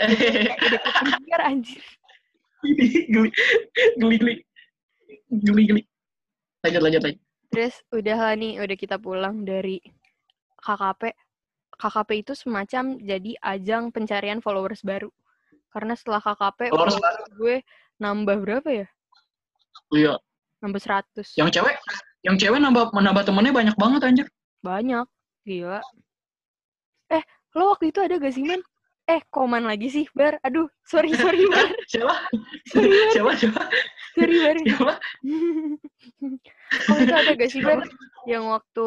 udah 0.54 0.80
kepenjar 0.80 1.40
anjir. 1.42 1.82
geli, 2.62 2.88
geli, 3.98 4.16
geli. 4.22 4.34
Geli, 5.34 5.62
geli. 5.66 5.82
Lanjut, 6.62 6.80
lanjut, 6.80 7.00
lanjut. 7.02 7.20
Terus 7.50 7.74
udah 7.90 8.16
lah 8.18 8.34
nih, 8.38 8.52
udah 8.62 8.76
kita 8.78 8.96
pulang 9.02 9.42
dari 9.42 9.82
KKP. 10.62 11.02
KKP 11.74 12.10
itu 12.22 12.32
semacam 12.38 12.96
jadi 13.02 13.34
ajang 13.42 13.90
pencarian 13.90 14.38
followers 14.38 14.80
baru. 14.86 15.10
Karena 15.74 15.98
setelah 15.98 16.22
KKP, 16.22 16.70
Followers 16.70 16.96
followers 17.02 17.30
gue 17.34 17.56
nambah 17.98 18.36
berapa 18.46 18.68
ya? 18.70 18.86
Iya. 19.90 20.14
Nambah 20.62 20.80
100. 20.80 21.34
Yang 21.34 21.50
cewek, 21.58 21.76
yang 22.24 22.40
cewek 22.40 22.56
nambah 22.56 22.88
menambah 22.96 23.22
temennya 23.28 23.52
banyak 23.52 23.76
banget 23.76 24.00
anjir. 24.00 24.26
Banyak. 24.64 25.04
Gila. 25.44 25.84
Eh, 27.12 27.22
lo 27.52 27.76
waktu 27.76 27.92
itu 27.92 28.00
ada 28.00 28.16
gak 28.16 28.32
sih, 28.32 28.40
Man? 28.48 28.64
Eh, 29.04 29.20
koman 29.28 29.68
lagi 29.68 29.92
sih, 29.92 30.08
Bar. 30.16 30.40
Aduh, 30.40 30.64
sorry, 30.88 31.12
sorry, 31.20 31.44
Bar. 31.52 31.68
Siapa? 31.84 32.16
Sorry, 32.72 32.88
Bar. 32.88 33.08
Siapa? 33.12 33.32
Siapa? 33.36 33.62
Sorry, 34.16 34.36
Bar. 34.40 34.56
Siapa? 34.64 34.92
Itu 37.04 37.12
ada 37.12 37.30
gak 37.36 37.50
sih, 37.52 37.60
Bar? 37.60 37.84
Yang 38.24 38.44
waktu 38.48 38.86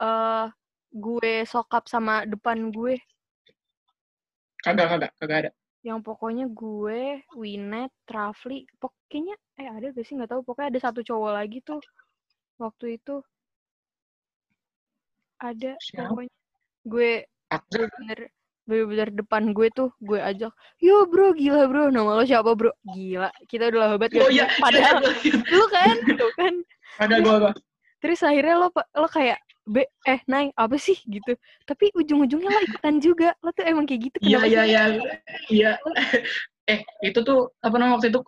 eh 0.00 0.46
gue 0.94 1.32
sokap 1.44 1.90
sama 1.90 2.22
depan 2.22 2.70
gue. 2.70 2.94
Kagak, 4.62 4.86
kagak, 4.94 5.12
kagak 5.18 5.38
ada. 5.46 5.50
yang 5.80 6.04
pokoknya 6.04 6.44
gue, 6.52 7.24
Winet, 7.32 7.88
Rafli, 8.04 8.68
pokoknya 8.76 9.32
eh 9.56 9.64
ada 9.64 9.88
gak 9.88 10.04
sih 10.04 10.12
nggak 10.12 10.28
tahu 10.28 10.44
pokoknya 10.44 10.76
ada 10.76 10.80
satu 10.92 11.00
cowok 11.00 11.32
lagi 11.32 11.64
tuh 11.64 11.80
waktu 12.60 13.00
itu 13.00 13.24
ada 15.40 15.72
pokoknya 15.96 16.32
gue 16.84 17.10
bener 17.72 18.18
bener 18.68 19.08
depan 19.10 19.50
gue 19.56 19.72
tuh 19.72 19.90
gue 19.98 20.20
ajak 20.20 20.52
yo 20.78 21.08
bro 21.08 21.32
gila 21.34 21.66
bro 21.66 21.88
nama 21.90 22.20
lo 22.20 22.24
siapa 22.28 22.52
bro 22.54 22.70
gila 22.86 23.32
kita 23.48 23.72
udah 23.72 23.96
hebat 23.96 24.12
Oh 24.14 24.28
gak 24.28 24.30
iya, 24.30 24.46
sih? 24.46 24.60
padahal 24.62 25.00
lu 25.56 25.64
kan 25.72 25.96
tuh 26.20 26.30
kan 26.38 26.54
ada 27.00 27.16
gua 27.24 27.34
gua. 27.48 27.52
terus 28.04 28.20
akhirnya 28.22 28.60
lo 28.60 28.68
lo 28.70 29.08
kayak 29.08 29.40
be 29.66 29.88
eh 30.06 30.20
naik 30.28 30.52
apa 30.54 30.76
sih 30.76 30.96
gitu 31.08 31.34
tapi 31.64 31.88
ujung-ujungnya 31.96 32.52
lo 32.52 32.60
ikutan 32.62 32.96
juga 33.02 33.32
lo 33.42 33.50
tuh 33.56 33.64
emang 33.66 33.88
kayak 33.88 34.12
gitu 34.12 34.16
Iya, 34.22 34.40
iya, 34.46 34.62
sih? 34.62 34.70
iya. 34.70 34.82
Iya. 35.50 35.70
Eh, 36.70 36.86
itu 37.02 37.18
tuh 37.26 37.50
apa 37.66 37.74
namanya 37.82 37.98
waktu 37.98 38.14
itu 38.14 38.22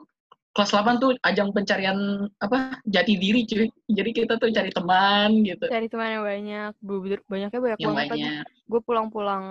kelas 0.53 0.71
8 0.73 1.01
tuh 1.01 1.17
ajang 1.25 1.49
pencarian 1.57 2.29
apa 2.37 2.77
jati 2.85 3.17
diri 3.17 3.49
cuy. 3.49 3.69
Jadi 3.89 4.11
kita 4.13 4.37
tuh 4.37 4.53
cari 4.53 4.69
teman 4.69 5.41
gitu. 5.49 5.65
cari 5.69 5.89
teman 5.89 6.09
yang 6.13 6.25
banyak 6.25 6.73
banyaknya 7.29 7.61
banyak 7.61 7.79
Yang 7.81 7.93
banget 7.97 8.13
banyak. 8.13 8.45
gue 8.69 8.81
pulang-pulang 8.85 9.45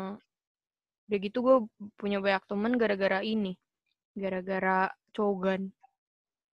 udah 1.10 1.20
gitu 1.20 1.38
gue 1.44 1.58
punya 2.00 2.24
banyak 2.24 2.44
temen 2.48 2.72
gara-gara 2.80 3.20
ini 3.20 3.60
gara-gara 4.16 4.88
cogan 5.12 5.68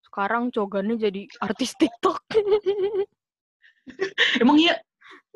sekarang 0.02 0.50
cogannya 0.50 0.98
jadi 0.98 1.30
artis 1.38 1.78
TikTok 1.78 2.18
Emang 4.42 4.58
iya? 4.60 4.76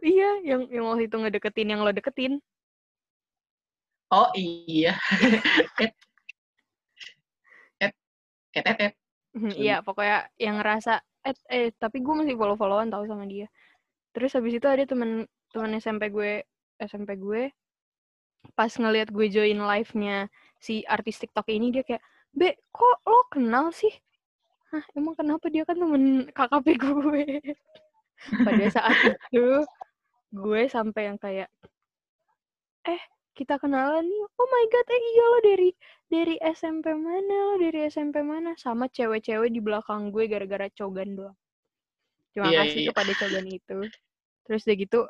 iya 0.03 0.43
yang 0.45 0.69
yang 0.69 0.85
waktu 0.91 1.09
itu 1.09 1.17
ngedeketin 1.17 1.73
yang 1.73 1.81
lo 1.87 1.95
deketin 1.95 2.43
Oh 4.13 4.29
iya. 4.37 4.93
et. 5.81 5.97
Et. 7.81 7.93
Et, 8.53 8.61
et, 8.61 8.93
et. 8.93 9.02
Mhm, 9.33 9.53
iya 9.57 9.81
pokoknya 9.81 10.29
yang 10.37 10.61
ngerasa 10.61 11.01
eh, 11.25 11.37
eh 11.49 11.69
tapi 11.77 12.05
gue 12.05 12.15
masih 12.15 12.37
follow 12.37 12.57
followan 12.59 12.93
tahu 12.93 13.05
sama 13.09 13.25
dia. 13.25 13.49
Terus 14.13 14.37
habis 14.37 14.53
itu 14.61 14.67
ada 14.69 14.85
temen 14.85 15.25
temen 15.53 15.71
SMP 15.81 16.13
gue 16.13 16.45
SMP 16.81 17.17
gue 17.17 17.43
pas 18.59 18.69
ngelihat 18.69 19.09
gue 19.09 19.27
join 19.33 19.57
live-nya 19.57 20.29
si 20.61 20.85
artis 20.85 21.17
TikTok 21.23 21.49
ini 21.49 21.73
dia 21.73 21.85
kayak 21.87 22.03
be 22.37 22.59
kok 22.75 22.99
lo 23.09 23.25
kenal 23.33 23.73
sih? 23.73 23.93
Hah, 24.73 24.85
emang 24.97 25.17
kenapa? 25.17 25.49
Dia 25.53 25.65
kan 25.69 25.77
temen 25.77 26.29
KKP 26.33 26.67
gue. 26.81 27.25
Pada 28.47 28.67
saat 28.73 28.97
itu 29.01 29.65
gue 30.33 30.63
sampai 30.69 31.03
yang 31.13 31.19
kayak 31.21 31.49
eh 32.89 33.03
kita 33.33 33.57
kenalan 33.57 34.05
nih 34.05 34.23
oh 34.29 34.49
my 34.49 34.65
god 34.69 34.87
eh 34.93 35.01
iya 35.01 35.25
lo 35.25 35.39
dari 35.41 35.71
dari 36.13 36.35
SMP 36.53 36.93
mana 36.93 37.37
lo 37.53 37.55
dari 37.57 37.89
SMP 37.89 38.21
mana? 38.21 38.53
Sama 38.61 38.87
cewek-cewek 38.93 39.49
di 39.49 39.61
belakang 39.65 40.13
gue 40.13 40.29
gara-gara 40.29 40.69
cogan 40.73 41.17
doang. 41.17 41.37
Terima 42.37 42.49
Iya, 42.53 42.59
kasih 42.65 42.73
iya, 42.77 42.85
iya. 42.85 42.91
kepada 42.93 43.13
cogan 43.17 43.47
itu. 43.59 43.79
Terus 44.45 44.61
udah 44.69 44.77
gitu 44.77 45.01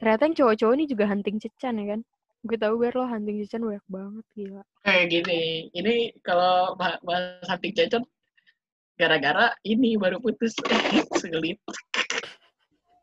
ternyata 0.00 0.22
yang 0.28 0.36
cowok-cowok 0.36 0.74
ini 0.76 0.84
juga 0.90 1.04
hunting 1.08 1.36
cecan 1.40 1.74
ya 1.80 1.86
kan? 1.96 2.00
Gue 2.44 2.56
tahu 2.60 2.74
biar 2.76 2.92
lo 2.92 3.04
hunting 3.08 3.36
cecan 3.48 3.62
banyak 3.64 3.86
banget 3.88 4.24
gila. 4.36 4.62
Kayak 4.84 5.06
gini. 5.08 5.40
Ini 5.72 5.94
kalau 6.20 6.76
bah- 6.76 7.00
bahas 7.00 7.40
hunting 7.48 7.72
cecot 7.72 8.04
gara-gara 8.94 9.50
ini 9.66 9.98
baru 9.98 10.22
putus 10.22 10.54
sulit 11.18 11.58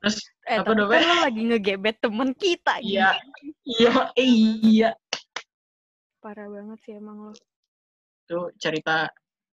terus 0.02 0.18
Eh, 0.44 0.58
Apa 0.58 0.68
tapi 0.68 0.82
namanya? 0.82 0.98
kan 0.98 1.06
lo 1.06 1.18
lagi 1.24 1.42
ngegebet 1.46 1.98
temen 2.02 2.30
kita. 2.34 2.74
iya 2.82 3.14
gila. 3.14 3.22
iya 3.64 3.94
iya 4.18 4.92
Parah 6.18 6.46
banget 6.46 6.78
sih 6.82 6.94
emang 6.94 7.30
lo. 7.30 7.34
tuh 8.26 8.50
cerita 8.58 9.10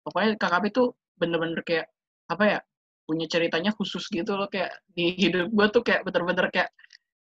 pokoknya 0.02 0.36
KKP 0.36 0.64
tuh 0.70 0.88
bener-bener 1.14 1.62
kayak 1.62 1.88
apa 2.26 2.44
ya 2.44 2.60
punya 3.04 3.28
ceritanya 3.28 3.70
khusus 3.70 4.08
gitu 4.08 4.34
loh 4.34 4.48
kayak 4.48 4.72
di 4.90 5.14
hidup 5.14 5.48
gue 5.48 5.68
tuh 5.70 5.84
kayak 5.84 6.02
bener-bener 6.04 6.48
kayak 6.50 6.72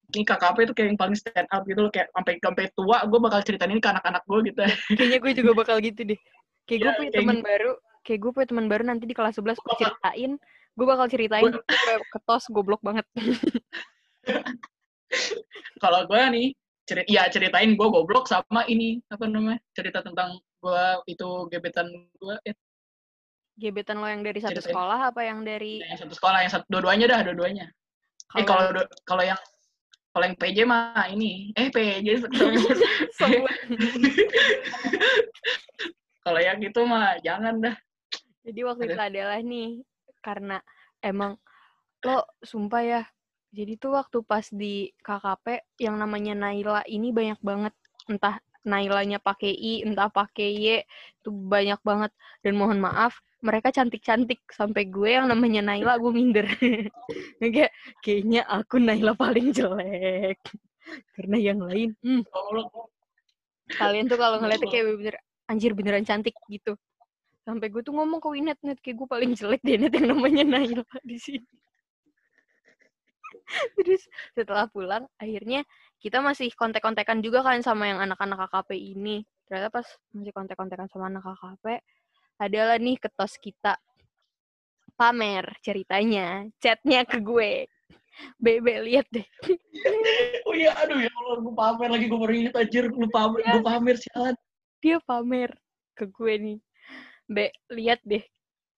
ini 0.09 0.23
KKP 0.23 0.57
tuh 0.67 0.75
kayak 0.75 0.87
yang 0.89 0.99
paling 0.99 1.17
stand 1.17 1.49
out 1.49 1.65
gitu 1.65 1.81
loh 1.81 1.91
kayak 1.91 2.07
sampai 2.13 2.33
sampai 2.39 2.65
tua 2.71 2.97
gue 3.03 3.19
bakal 3.19 3.39
ceritain 3.41 3.69
ini 3.69 3.81
ke 3.81 3.89
anak-anak 3.89 4.23
gue 4.23 4.39
gitu 4.47 4.61
Kayaknya 4.95 5.17
gue 5.19 5.31
juga 5.35 5.51
bakal 5.61 5.77
gitu 5.81 6.01
deh. 6.05 6.19
Kayak 6.63 6.79
gue 6.79 6.87
Iya, 6.87 6.97
punya 6.97 7.11
teman 7.19 7.35
gitu. 7.35 7.45
baru, 7.45 7.71
kayak 8.01 8.19
gue 8.21 8.31
punya 8.31 8.47
teman 8.47 8.65
baru 8.69 8.83
nanti 8.85 9.03
di 9.03 9.15
kelas 9.17 9.35
11 9.35 9.57
gue 9.57 9.73
ceritain, 9.75 10.31
gue 10.71 10.85
bakal 10.87 11.07
ceritain 11.11 11.43
gue 11.43 11.59
ketos 12.15 12.47
goblok 12.49 12.81
banget. 12.83 13.05
kalau 15.83 16.07
gue 16.07 16.21
nih 16.31 16.47
ceri 16.87 17.03
ya 17.11 17.27
ceritain 17.27 17.75
gue 17.75 17.87
goblok 17.91 18.31
sama 18.31 18.63
ini 18.67 19.03
apa 19.11 19.27
namanya 19.27 19.59
cerita 19.75 20.01
tentang 20.01 20.39
gue 20.61 20.85
itu 21.09 21.49
gebetan 21.51 21.89
gue 22.21 22.37
eh 22.47 22.55
Gebetan 23.61 23.99
lo 23.99 24.07
yang 24.07 24.23
dari 24.23 24.39
satu 24.39 24.57
Ceritain. 24.57 24.73
sekolah 24.73 24.99
apa 25.11 25.21
yang 25.27 25.43
dari 25.43 25.83
yang 25.83 25.99
satu 25.99 26.15
sekolah 26.17 26.39
yang 26.41 26.49
satu 26.49 26.65
dua-duanya 26.71 27.05
dah 27.11 27.19
dua-duanya. 27.21 27.67
Eh 28.39 28.45
kalau 28.47 28.73
kalau 29.05 29.21
yang 29.21 29.37
kalau 30.15 30.25
yang 30.25 30.37
PJ 30.39 30.65
mah 30.65 31.05
ini. 31.11 31.51
Eh 31.53 31.69
PJ 31.69 32.25
kalau 36.25 36.41
yang 36.41 36.57
itu 36.63 36.81
mah 36.87 37.19
jangan 37.21 37.59
dah. 37.59 37.75
Jadi 38.41 38.59
waktu 38.65 38.89
itu 38.89 38.97
adalah 38.97 39.37
nih 39.43 39.83
karena 40.21 40.61
emang 41.01 41.37
lo 42.05 42.25
sumpah 42.41 42.83
ya. 42.85 43.03
Jadi 43.51 43.75
tuh 43.75 43.99
waktu 43.99 44.23
pas 44.23 44.47
di 44.47 44.95
KKP 45.03 45.75
yang 45.83 45.99
namanya 45.99 46.31
Naila 46.37 46.87
ini 46.87 47.11
banyak 47.11 47.41
banget 47.43 47.75
entah 48.07 48.39
Nailanya 48.61 49.17
pakai 49.17 49.51
I, 49.51 49.81
entah 49.83 50.07
pakai 50.07 50.49
Y, 50.53 50.65
itu 51.19 51.29
banyak 51.33 51.81
banget. 51.81 52.13
Dan 52.45 52.61
mohon 52.61 52.77
maaf, 52.77 53.17
mereka 53.41 53.73
cantik-cantik 53.73 54.45
sampai 54.53 54.85
gue 54.85 55.17
yang 55.17 55.25
namanya 55.25 55.65
Naila 55.65 55.97
gue 55.97 56.13
minder. 56.13 56.45
Kayak 57.41 57.73
kayaknya 58.05 58.45
aku 58.45 58.77
Naila 58.77 59.17
paling 59.17 59.49
jelek. 59.49 60.37
Karena 61.17 61.37
yang 61.41 61.59
lain, 61.65 61.97
hmm, 62.05 62.21
kalian 63.71 64.05
tuh 64.07 64.19
kalau 64.19 64.37
ngeliatnya 64.41 64.67
kayak 64.67 64.85
bener 64.99 65.15
anjir 65.47 65.71
beneran 65.75 66.03
cantik 66.03 66.35
gitu 66.51 66.75
sampai 67.41 67.67
gue 67.73 67.81
tuh 67.81 67.93
ngomong 67.97 68.21
ke 68.21 68.29
Winet 68.29 68.59
net 68.61 68.77
kayak 68.79 69.01
gue 69.01 69.07
paling 69.09 69.31
jelek 69.33 69.61
deh 69.65 69.77
net 69.77 69.93
yang 69.97 70.13
namanya 70.13 70.45
Naila 70.45 70.85
di 71.09 71.17
sini. 71.17 71.49
Terus 73.79 74.03
setelah 74.37 74.69
pulang 74.69 75.09
akhirnya 75.17 75.65
kita 75.97 76.21
masih 76.21 76.53
kontek-kontekan 76.53 77.19
juga 77.19 77.43
kan 77.43 77.59
sama 77.65 77.89
yang 77.89 77.99
anak-anak 77.99 78.47
KKP 78.47 78.69
ini. 78.77 79.25
Ternyata 79.49 79.69
pas 79.73 79.87
masih 80.13 80.33
kontek-kontekan 80.33 80.87
sama 80.87 81.09
anak 81.09 81.25
KKP 81.25 81.65
adalah 82.41 82.77
nih 82.77 82.97
ketos 83.01 83.35
kita. 83.41 83.75
Pamer 84.95 85.57
ceritanya 85.65 86.45
chatnya 86.61 87.01
ke 87.07 87.17
gue. 87.17 87.65
Bebe 88.37 88.85
lihat 88.85 89.09
deh. 89.09 89.25
Oh 90.45 90.53
iya 90.53 90.75
aduh 90.77 90.99
ya 90.99 91.09
Allah 91.09 91.41
gue 91.41 91.53
pamer 91.57 91.89
lagi 91.89 92.05
gue 92.11 92.19
baru 92.19 92.33
inget 92.35 92.53
anjir 92.53 92.85
lu 92.91 93.07
pamer 93.09 93.41
gue 93.41 93.63
pamer 93.65 93.95
sialan. 93.97 94.35
Dia 94.83 95.01
pamer 95.01 95.57
ke 95.97 96.05
gue 96.05 96.33
nih 96.37 96.59
Be, 97.31 97.55
lihat 97.71 98.03
deh. 98.03 98.23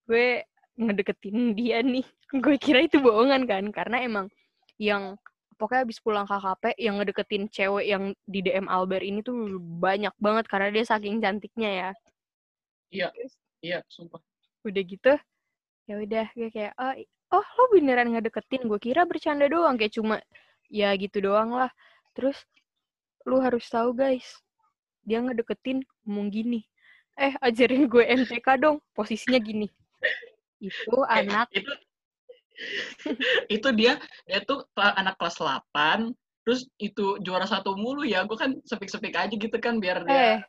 Gue 0.05 0.45
ngedeketin 0.77 1.57
dia 1.57 1.81
nih. 1.81 2.05
Gue 2.43 2.61
kira 2.61 2.85
itu 2.85 3.01
bohongan 3.01 3.49
kan. 3.49 3.65
Karena 3.73 4.05
emang 4.05 4.29
yang 4.77 5.17
pokoknya 5.57 5.89
abis 5.89 5.97
pulang 6.01 6.29
KKP 6.29 6.77
yang 6.77 7.01
ngedeketin 7.01 7.49
cewek 7.49 7.85
yang 7.89 8.13
di 8.29 8.45
DM 8.45 8.69
Albert 8.69 9.01
ini 9.01 9.25
tuh 9.25 9.57
banyak 9.57 10.13
banget 10.21 10.45
karena 10.45 10.69
dia 10.69 10.85
saking 10.85 11.17
cantiknya 11.17 11.69
ya. 11.73 11.89
Iya. 12.93 13.07
Terus 13.09 13.33
iya 13.63 13.79
sumpah 13.87 14.19
udah 14.67 14.83
gitu 14.83 15.13
ya 15.87 15.95
udah 16.03 16.27
gue 16.35 16.51
kayak 16.51 16.75
oh, 16.75 16.93
oh 17.39 17.47
lo 17.55 17.63
beneran 17.71 18.11
ngedeketin 18.11 18.67
gue 18.67 18.79
kira 18.79 19.07
bercanda 19.07 19.47
doang 19.47 19.79
kayak 19.79 19.95
cuma 19.95 20.19
ya 20.67 20.91
gitu 20.99 21.23
doang 21.23 21.55
lah 21.55 21.71
terus 22.11 22.35
lu 23.23 23.39
harus 23.39 23.63
tahu 23.71 23.95
guys 23.95 24.27
dia 25.07 25.23
ngedeketin 25.23 25.83
ngomong 26.03 26.27
gini 26.27 26.67
eh 27.15 27.33
ajarin 27.39 27.85
gue 27.85 28.03
MTK 28.03 28.47
dong 28.57 28.77
posisinya 28.91 29.37
gini 29.37 29.67
itu 30.57 30.97
Eh, 31.09 31.19
anak 31.21 31.47
itu 31.53 31.69
itu 33.55 33.67
dia 33.73 33.97
dia 34.25 34.39
tuh 34.45 34.63
anak 34.77 35.17
kelas 35.17 35.37
8 35.37 36.13
terus 36.43 36.67
itu 36.77 37.17
juara 37.23 37.47
satu 37.47 37.73
mulu 37.73 38.03
ya 38.03 38.23
gue 38.23 38.37
kan 38.37 38.57
sepik-sepik 38.63 39.15
aja 39.15 39.31
gitu 39.31 39.57
kan 39.57 39.79
biar 39.79 40.03
eh 40.05 40.41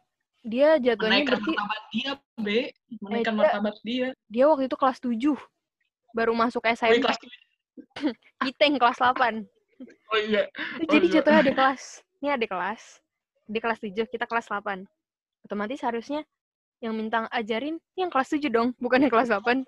dia 0.44 0.76
dia 0.76 0.92
jatuhnya 0.92 1.24
menaikkan 1.24 1.40
berarti 1.40 1.50
martabat 1.56 1.82
dia 1.88 2.10
be 2.36 2.58
menaikkan 3.00 3.32
dia- 3.32 3.40
martabat 3.40 3.76
dia 3.80 4.06
dia 4.28 4.44
waktu 4.44 4.64
itu 4.68 4.76
kelas 4.76 4.98
7 5.00 5.36
baru 6.12 6.32
masuk 6.36 6.62
SMP 6.68 7.00
kelas 7.00 7.18
kita 8.44 8.60
yang 8.68 8.76
kelas 8.76 8.98
8 9.00 9.44
oh 10.12 10.20
iya 10.20 10.44
Jadi 10.92 11.06
iya. 11.10 11.14
jatuhnya 11.18 11.40
ada 11.42 11.52
kelas. 11.58 11.82
Ini 12.22 12.28
ada 12.38 12.46
kelas. 12.46 12.82
Di 13.44 13.58
kelas 13.58 13.82
7, 13.82 14.06
kita 14.06 14.24
kelas 14.24 14.46
8. 14.46 14.86
Otomatis 15.44 15.82
harusnya 15.82 16.22
yang 16.78 16.94
minta 16.94 17.26
ajarin 17.30 17.78
yang 17.94 18.10
kelas 18.10 18.34
7 18.34 18.50
dong, 18.50 18.68
bukan 18.78 19.02
yang 19.04 19.12
kelas 19.12 19.30
8. 19.30 19.62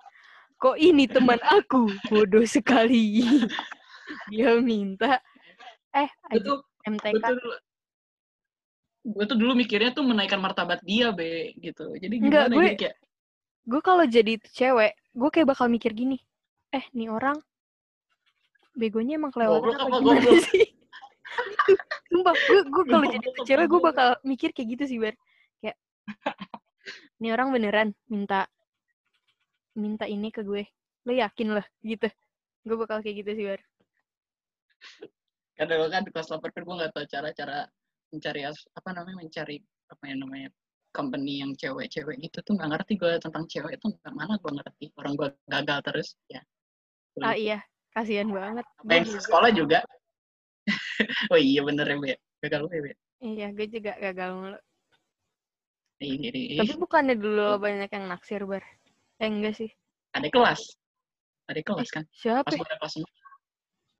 Kok 0.57 0.77
ini 0.77 1.05
teman 1.05 1.37
aku? 1.43 1.91
Bodoh 2.09 2.45
sekali. 2.49 3.23
Dia 4.31 4.59
minta 4.59 5.21
eh 5.93 6.11
gue 6.31 6.41
tuh 6.43 6.59
MTK. 6.85 7.11
gue 7.15 7.21
tuh 7.25 7.37
dulu 7.41 7.55
gue 9.07 9.25
tuh 9.27 9.37
dulu 9.39 9.53
mikirnya 9.55 9.91
tuh 9.95 10.03
menaikkan 10.03 10.39
martabat 10.39 10.83
dia 10.83 11.09
be 11.11 11.55
gitu 11.59 11.95
jadi 11.97 12.15
Enggak, 12.21 12.51
gimana 12.51 12.55
gue- 12.55 12.67
jadi 12.67 12.79
kayak 12.79 12.97
Gue 13.67 13.81
kalau 13.83 14.07
jadi 14.07 14.39
cewek, 14.55 14.95
gue 14.95 15.31
kayak 15.35 15.51
bakal 15.51 15.67
mikir 15.67 15.91
gini. 15.91 16.23
Eh, 16.71 16.87
nih 16.95 17.11
orang 17.11 17.35
begonya 18.79 19.19
emang 19.19 19.35
kelewatan 19.35 19.59
Goblok 19.59 19.75
apa 19.75 19.87
apa 19.91 19.99
gimana 19.99 20.21
goblok? 20.23 20.43
sih? 20.47 20.65
Itu, 21.51 21.73
Sumpah, 22.15 22.35
gue 22.47 22.61
gue 22.63 22.85
kalau 22.87 23.07
jadi 23.11 23.27
cewek 23.43 23.67
gue 23.67 23.81
bakal 23.83 24.09
mikir 24.23 24.55
kayak 24.55 24.69
gitu 24.79 24.85
sih, 24.87 24.99
Bar. 25.03 25.19
Kayak 25.59 25.77
nih 27.21 27.31
orang 27.33 27.49
beneran 27.55 27.89
minta 28.09 28.45
minta 29.77 30.05
ini 30.09 30.29
ke 30.33 30.41
gue. 30.41 30.65
Lo 31.07 31.13
yakin 31.13 31.49
lah 31.57 31.67
gitu. 31.81 32.09
Gue 32.67 32.77
bakal 32.77 32.99
kayak 33.05 33.23
gitu 33.23 33.31
sih, 33.37 33.45
Bar. 33.47 33.61
kadang 35.57 35.89
kan 35.89 36.05
di 36.05 36.13
kelas 36.13 36.29
8 36.29 36.53
kan 36.53 36.63
gue 36.69 36.75
nggak 36.77 36.93
tahu 36.93 37.05
cara-cara 37.09 37.65
mencari 38.13 38.41
apa 38.45 38.89
namanya 38.93 39.17
mencari 39.25 39.57
apa 39.89 40.03
yang 40.05 40.19
namanya 40.21 40.49
company 40.93 41.41
yang 41.41 41.57
cewek-cewek 41.57 42.21
gitu 42.21 42.45
tuh 42.45 42.53
nggak 42.61 42.77
ngerti 42.77 42.93
gue 43.01 43.13
tentang 43.17 43.45
cewek 43.49 43.81
itu 43.81 43.87
nggak 43.89 44.13
mana 44.13 44.37
gue 44.37 44.53
ngerti 44.53 44.85
orang 45.01 45.13
gue 45.17 45.29
gagal 45.49 45.79
terus 45.81 46.09
ya 46.29 46.45
Ah 47.25 47.33
iya, 47.33 47.65
kasihan 47.97 48.29
banget. 48.29 48.69
yang 48.85 49.09
sekolah 49.09 49.49
juga 49.57 49.81
oh 51.33 51.41
iya 51.41 51.65
bener 51.65 51.89
ya 51.89 51.97
be 51.97 52.13
gagal 52.45 52.69
gue 52.69 52.79
be 52.85 52.93
Iya, 53.25 53.49
gue 53.57 53.67
juga 53.73 53.97
gagal 53.97 54.31
mulu. 54.37 54.59
Tapi 55.97 56.73
bukannya 56.77 57.17
dulu 57.17 57.41
lo 57.41 57.57
banyak 57.57 57.89
yang 57.89 58.05
naksir, 58.09 58.45
Bar? 58.45 58.61
Eh, 59.17 59.29
enggak 59.29 59.57
sih. 59.57 59.71
ada 60.17 60.29
kelas 60.33 60.81
ada 61.47 61.61
kelas 61.61 61.89
kan 61.93 62.05
Siapa? 62.17 62.49
pas 62.49 62.57
gue 62.57 62.65
ada 62.65 62.79
kelas 62.81 62.95
6 63.01 63.05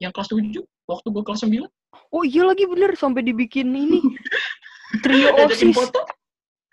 yang 0.01 0.09
kelas 0.09 0.29
7 0.33 0.65
waktu 0.89 1.07
gue 1.13 1.23
kelas 1.25 1.41
9 1.45 1.69
Oh 2.13 2.23
iya 2.25 2.43
lagi 2.45 2.65
bener, 2.69 2.93
sampai 2.93 3.25
dibikin 3.25 3.73
ini. 3.73 4.01
Trio 5.03 5.33
OSIS. 5.33 5.77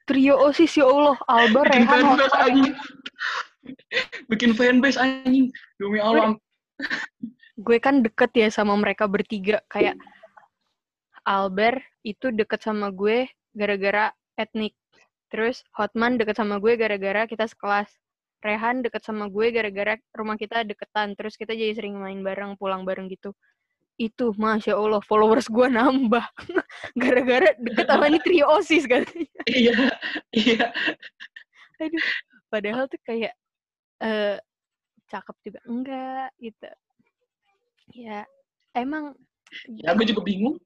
Trio 0.04 0.34
OSIS 0.36 0.72
ya 0.76 0.84
Allah, 0.84 1.16
Alba, 1.24 1.64
bikin 1.64 1.84
Rehan, 1.88 1.88
fanbase 1.88 2.36
anjing 2.36 2.74
bikin 4.28 4.50
fanbase 4.52 4.98
anjing 5.00 5.48
demi 5.80 5.96
Allah 5.96 6.36
Gue 7.54 7.78
kan 7.78 8.02
deket 8.02 8.34
ya 8.34 8.48
sama 8.50 8.74
mereka 8.74 9.06
bertiga. 9.06 9.62
Kayak 9.70 9.94
Albert 11.22 11.80
itu 12.02 12.34
deket 12.34 12.60
sama 12.66 12.90
gue 12.90 13.30
gara-gara 13.54 14.10
etnik. 14.34 14.74
Terus 15.32 15.64
Hotman 15.74 16.20
deket 16.20 16.36
sama 16.38 16.60
gue 16.60 16.74
gara-gara 16.76 17.24
kita 17.24 17.48
sekelas. 17.48 17.88
Rehan 18.44 18.84
deket 18.84 19.00
sama 19.00 19.32
gue 19.32 19.48
gara-gara 19.48 19.96
rumah 20.12 20.36
kita 20.36 20.68
deketan. 20.68 21.16
Terus 21.16 21.34
kita 21.40 21.56
jadi 21.56 21.72
sering 21.72 21.96
main 21.96 22.20
bareng, 22.20 22.60
pulang 22.60 22.84
bareng 22.84 23.08
gitu. 23.08 23.32
Itu, 23.94 24.34
Masya 24.34 24.74
Allah, 24.74 25.00
followers 25.00 25.48
gue 25.48 25.66
nambah. 25.70 26.26
gara-gara 27.02 27.56
deket 27.56 27.86
sama 27.88 28.10
ini 28.10 28.18
trio 28.20 28.44
OSIS 28.52 28.84
katanya. 28.84 29.30
iya 29.48 29.76
iya 30.34 30.66
Aduh, 31.78 32.04
padahal 32.50 32.84
tuh 32.86 33.00
kayak 33.02 33.34
eh 34.02 34.36
cakep 35.10 35.36
juga 35.46 35.60
enggak 35.66 36.28
gitu. 36.42 36.68
Ya, 37.94 38.26
emang 38.74 39.14
ya 39.68 39.94
gue 39.94 40.06
juga 40.08 40.22
bingung. 40.26 40.58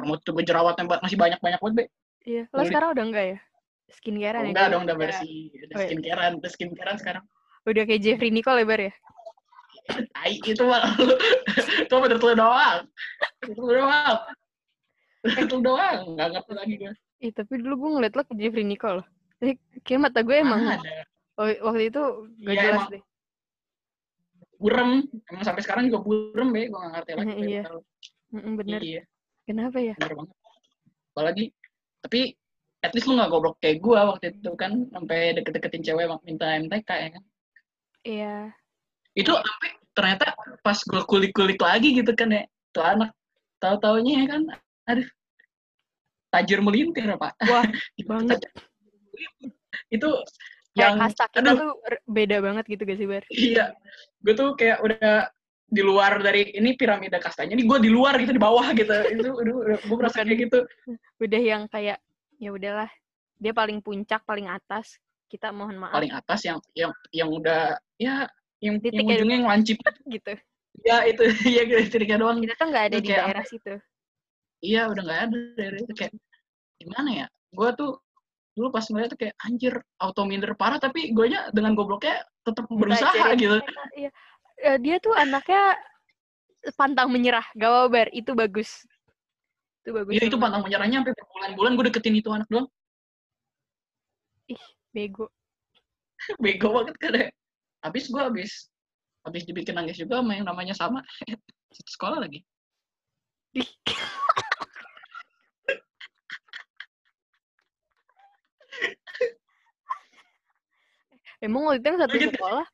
Orang 0.00 0.16
tuh 0.24 0.32
gue 0.32 0.44
jerawatnya 0.44 0.88
masih 0.88 1.20
banyak-banyak 1.20 1.60
banget, 1.60 1.76
Be. 1.76 1.84
Iya, 2.26 2.42
lo 2.50 2.62
sekarang 2.64 2.96
udah 2.96 3.04
enggak 3.04 3.26
ya? 3.36 3.38
Skincarean 3.86 4.44
Oh, 4.44 4.52
ya? 4.52 4.66
dong, 4.68 4.82
udah 4.84 4.96
bersih. 4.96 5.50
Udah 5.54 5.76
Oh, 5.76 5.80
iya. 5.80 5.86
skincarean, 5.88 6.32
udah 6.36 6.50
skincarean 6.50 6.98
sekarang. 6.98 7.24
Udah 7.62 7.82
kayak 7.82 8.02
Jeffrey 8.02 8.30
Nicole 8.30 8.62
ya, 8.62 8.66
Bar 8.66 8.80
ya? 8.82 8.92
Tai 9.86 10.34
itu 10.34 10.62
mah 10.62 10.82
lu. 10.98 11.14
Itu 11.80 11.94
menurut 11.94 12.18
lu 12.20 12.34
doang. 12.34 12.78
Itu 13.42 13.62
doang. 13.62 14.16
Lu 15.22 15.58
doang. 15.60 15.98
Nggak 16.14 16.28
ngerti 16.34 16.52
lagi 16.52 16.74
gue. 16.76 16.92
Ih, 17.18 17.30
tapi 17.30 17.52
dulu 17.58 17.74
gue 17.78 17.90
ngeliat 17.94 18.14
lo 18.14 18.22
ke 18.22 18.34
Jeffrey 18.34 18.62
Nicole. 18.62 19.00
loh. 19.02 19.06
Tapi 19.36 19.52
kayak 19.80 20.00
mata 20.02 20.20
gue 20.20 20.36
emang 20.36 20.62
Ada. 20.74 21.06
oh, 21.36 21.46
waktu 21.70 21.82
itu 21.86 22.02
gak 22.40 22.50
Iya, 22.50 22.62
jelas 22.62 22.74
emang. 22.76 22.90
deh. 22.90 23.02
Burem. 24.56 24.90
Emang 25.28 25.42
sampai 25.44 25.62
sekarang 25.62 25.86
juga 25.86 26.00
burem, 26.02 26.48
be. 26.50 26.66
Gue 26.66 26.78
nggak 26.78 26.92
ngerti 26.96 27.10
lagi. 27.12 27.32
Iya. 27.38 27.62
Mm-mm, 28.34 28.52
bener. 28.56 28.80
Iya. 28.82 29.02
Kenapa 29.46 29.78
ya? 29.78 29.94
bener 29.94 30.14
banget 30.16 30.36
apalagi 31.08 31.44
tapi 31.98 32.20
at 32.86 32.94
least 32.94 33.10
lu 33.10 33.18
gak 33.18 33.28
goblok 33.28 33.58
kayak 33.58 33.82
gua 33.82 34.14
waktu 34.14 34.30
itu 34.32 34.50
kan 34.54 34.86
sampai 34.94 35.34
deket-deketin 35.36 35.82
cewek 35.82 36.06
minta 36.22 36.46
MTK 36.56 36.90
ya 36.90 37.08
kan? 37.18 37.22
Iya. 38.06 38.36
itu 39.16 39.32
sampai 39.32 39.70
ternyata 39.96 40.26
pas 40.62 40.78
gua 40.86 41.02
kulik-kulik 41.02 41.58
lagi 41.58 41.98
gitu 41.98 42.14
kan 42.14 42.30
ya. 42.30 42.44
Tuh 42.70 42.84
anak 42.84 43.10
tahu-taunya 43.58 44.12
ya 44.22 44.26
kan? 44.36 44.42
Aduh. 44.86 45.08
Tajir 46.30 46.60
melintir 46.60 47.06
apa 47.08 47.32
Wah, 47.48 47.64
banget. 48.10 48.38
itu 49.88 50.08
Kayak 50.76 50.92
yang 50.92 50.96
kasta 51.00 51.24
kita 51.32 51.40
aduh. 51.40 51.56
tuh 51.56 51.72
beda 52.04 52.36
banget 52.44 52.64
gitu 52.68 52.82
gak 52.84 52.98
sih, 53.00 53.08
Bar? 53.08 53.24
iya. 53.32 53.72
Gue 54.20 54.34
tuh 54.36 54.52
kayak 54.54 54.84
udah 54.84 55.32
di 55.66 55.82
luar 55.82 56.20
dari 56.22 56.52
ini 56.52 56.76
piramida 56.78 57.16
kastanya 57.18 57.56
ini 57.56 57.64
gue 57.66 57.78
di 57.80 57.88
luar 57.90 58.20
gitu 58.20 58.36
di 58.36 58.42
bawah 58.42 58.70
gitu. 58.76 58.92
Itu 58.92 59.28
udah 59.32 59.80
gue 59.80 59.96
merasa 59.96 60.20
kayak 60.20 60.38
gitu. 60.46 60.58
Udah 61.16 61.40
yang 61.40 61.64
kayak, 61.72 61.96
ya 62.36 62.50
udahlah. 62.52 62.90
Dia 63.36 63.52
paling 63.52 63.84
puncak, 63.84 64.24
paling 64.24 64.48
atas. 64.48 64.96
Kita 65.26 65.50
mohon 65.50 65.76
maaf 65.82 65.90
paling 65.92 66.14
atas 66.14 66.46
yang 66.46 66.58
yang 66.78 66.94
yang 67.10 67.26
udah 67.28 67.74
ya 67.98 68.30
yang, 68.62 68.78
Titik 68.78 69.02
yang 69.02 69.06
ya. 69.10 69.14
ujungnya 69.18 69.36
yang 69.42 69.48
lancip 69.50 69.76
gitu. 70.14 70.32
ya 70.86 71.02
itu 71.08 71.22
ya 71.56 71.62
gitu 71.66 71.82
titiknya 71.98 72.22
doang 72.22 72.38
Kita 72.38 72.54
tuh 72.54 72.66
nggak 72.70 72.84
ada 72.88 72.96
Itu 72.96 73.02
di 73.02 73.08
kayak 73.10 73.20
daerah 73.26 73.44
situ. 73.48 73.74
iya 74.62 74.82
udah 74.86 75.02
nggak 75.02 75.20
ada 75.26 75.36
dari 75.58 75.76
itu 75.82 75.92
kayak 75.98 76.12
gimana 76.78 77.10
ya 77.24 77.26
gue 77.52 77.68
tuh 77.74 77.90
dulu 78.56 78.68
pas 78.72 78.84
ngeliat 78.88 79.08
tuh 79.12 79.18
kayak 79.20 79.34
anjir 79.44 79.74
auto 80.00 80.22
minder 80.24 80.52
parah 80.56 80.78
tapi 80.80 81.10
gue 81.12 81.26
nya 81.28 81.50
dengan 81.52 81.74
gobloknya 81.76 82.22
tetap 82.46 82.64
berusaha 82.70 83.10
Belajarin 83.12 83.36
gitu 83.36 83.56
mereka, 83.60 83.82
Iya. 83.98 84.10
Eh, 84.56 84.76
dia 84.80 84.96
tuh 85.02 85.12
anaknya 85.12 85.76
pantang 86.78 87.10
menyerah. 87.12 87.44
Gak 87.58 87.68
apa 87.68 87.82
Bar, 87.92 88.08
itu 88.14 88.32
bagus. 88.32 88.86
Itu 89.86 89.94
bagus. 89.94 90.18
Iya 90.18 90.26
itu 90.26 90.34
pantang 90.34 90.66
menyerahnya 90.66 90.98
sampai 90.98 91.14
berbulan-bulan 91.14 91.78
gue 91.78 91.84
deketin 91.94 92.18
itu 92.18 92.26
anak 92.34 92.50
doang 92.50 92.66
Bego. 94.90 95.30
bego 96.42 96.74
banget 96.74 96.98
kan 96.98 97.14
ya 97.14 97.30
habis 97.86 98.10
gue 98.10 98.18
habis 98.18 98.66
habis 99.22 99.46
dibikin 99.46 99.78
nangis 99.78 99.94
juga 99.94 100.18
sama 100.18 100.34
yang 100.34 100.42
namanya 100.42 100.74
sama 100.74 101.06
satu 101.76 101.90
sekolah 101.94 102.18
lagi 102.18 102.42
Ih. 103.54 103.70
Emang 111.46 111.62
waktu 111.68 111.84
itu 111.84 111.88
yang 111.94 112.00
satu 112.02 112.16
sekolah? 112.18 112.66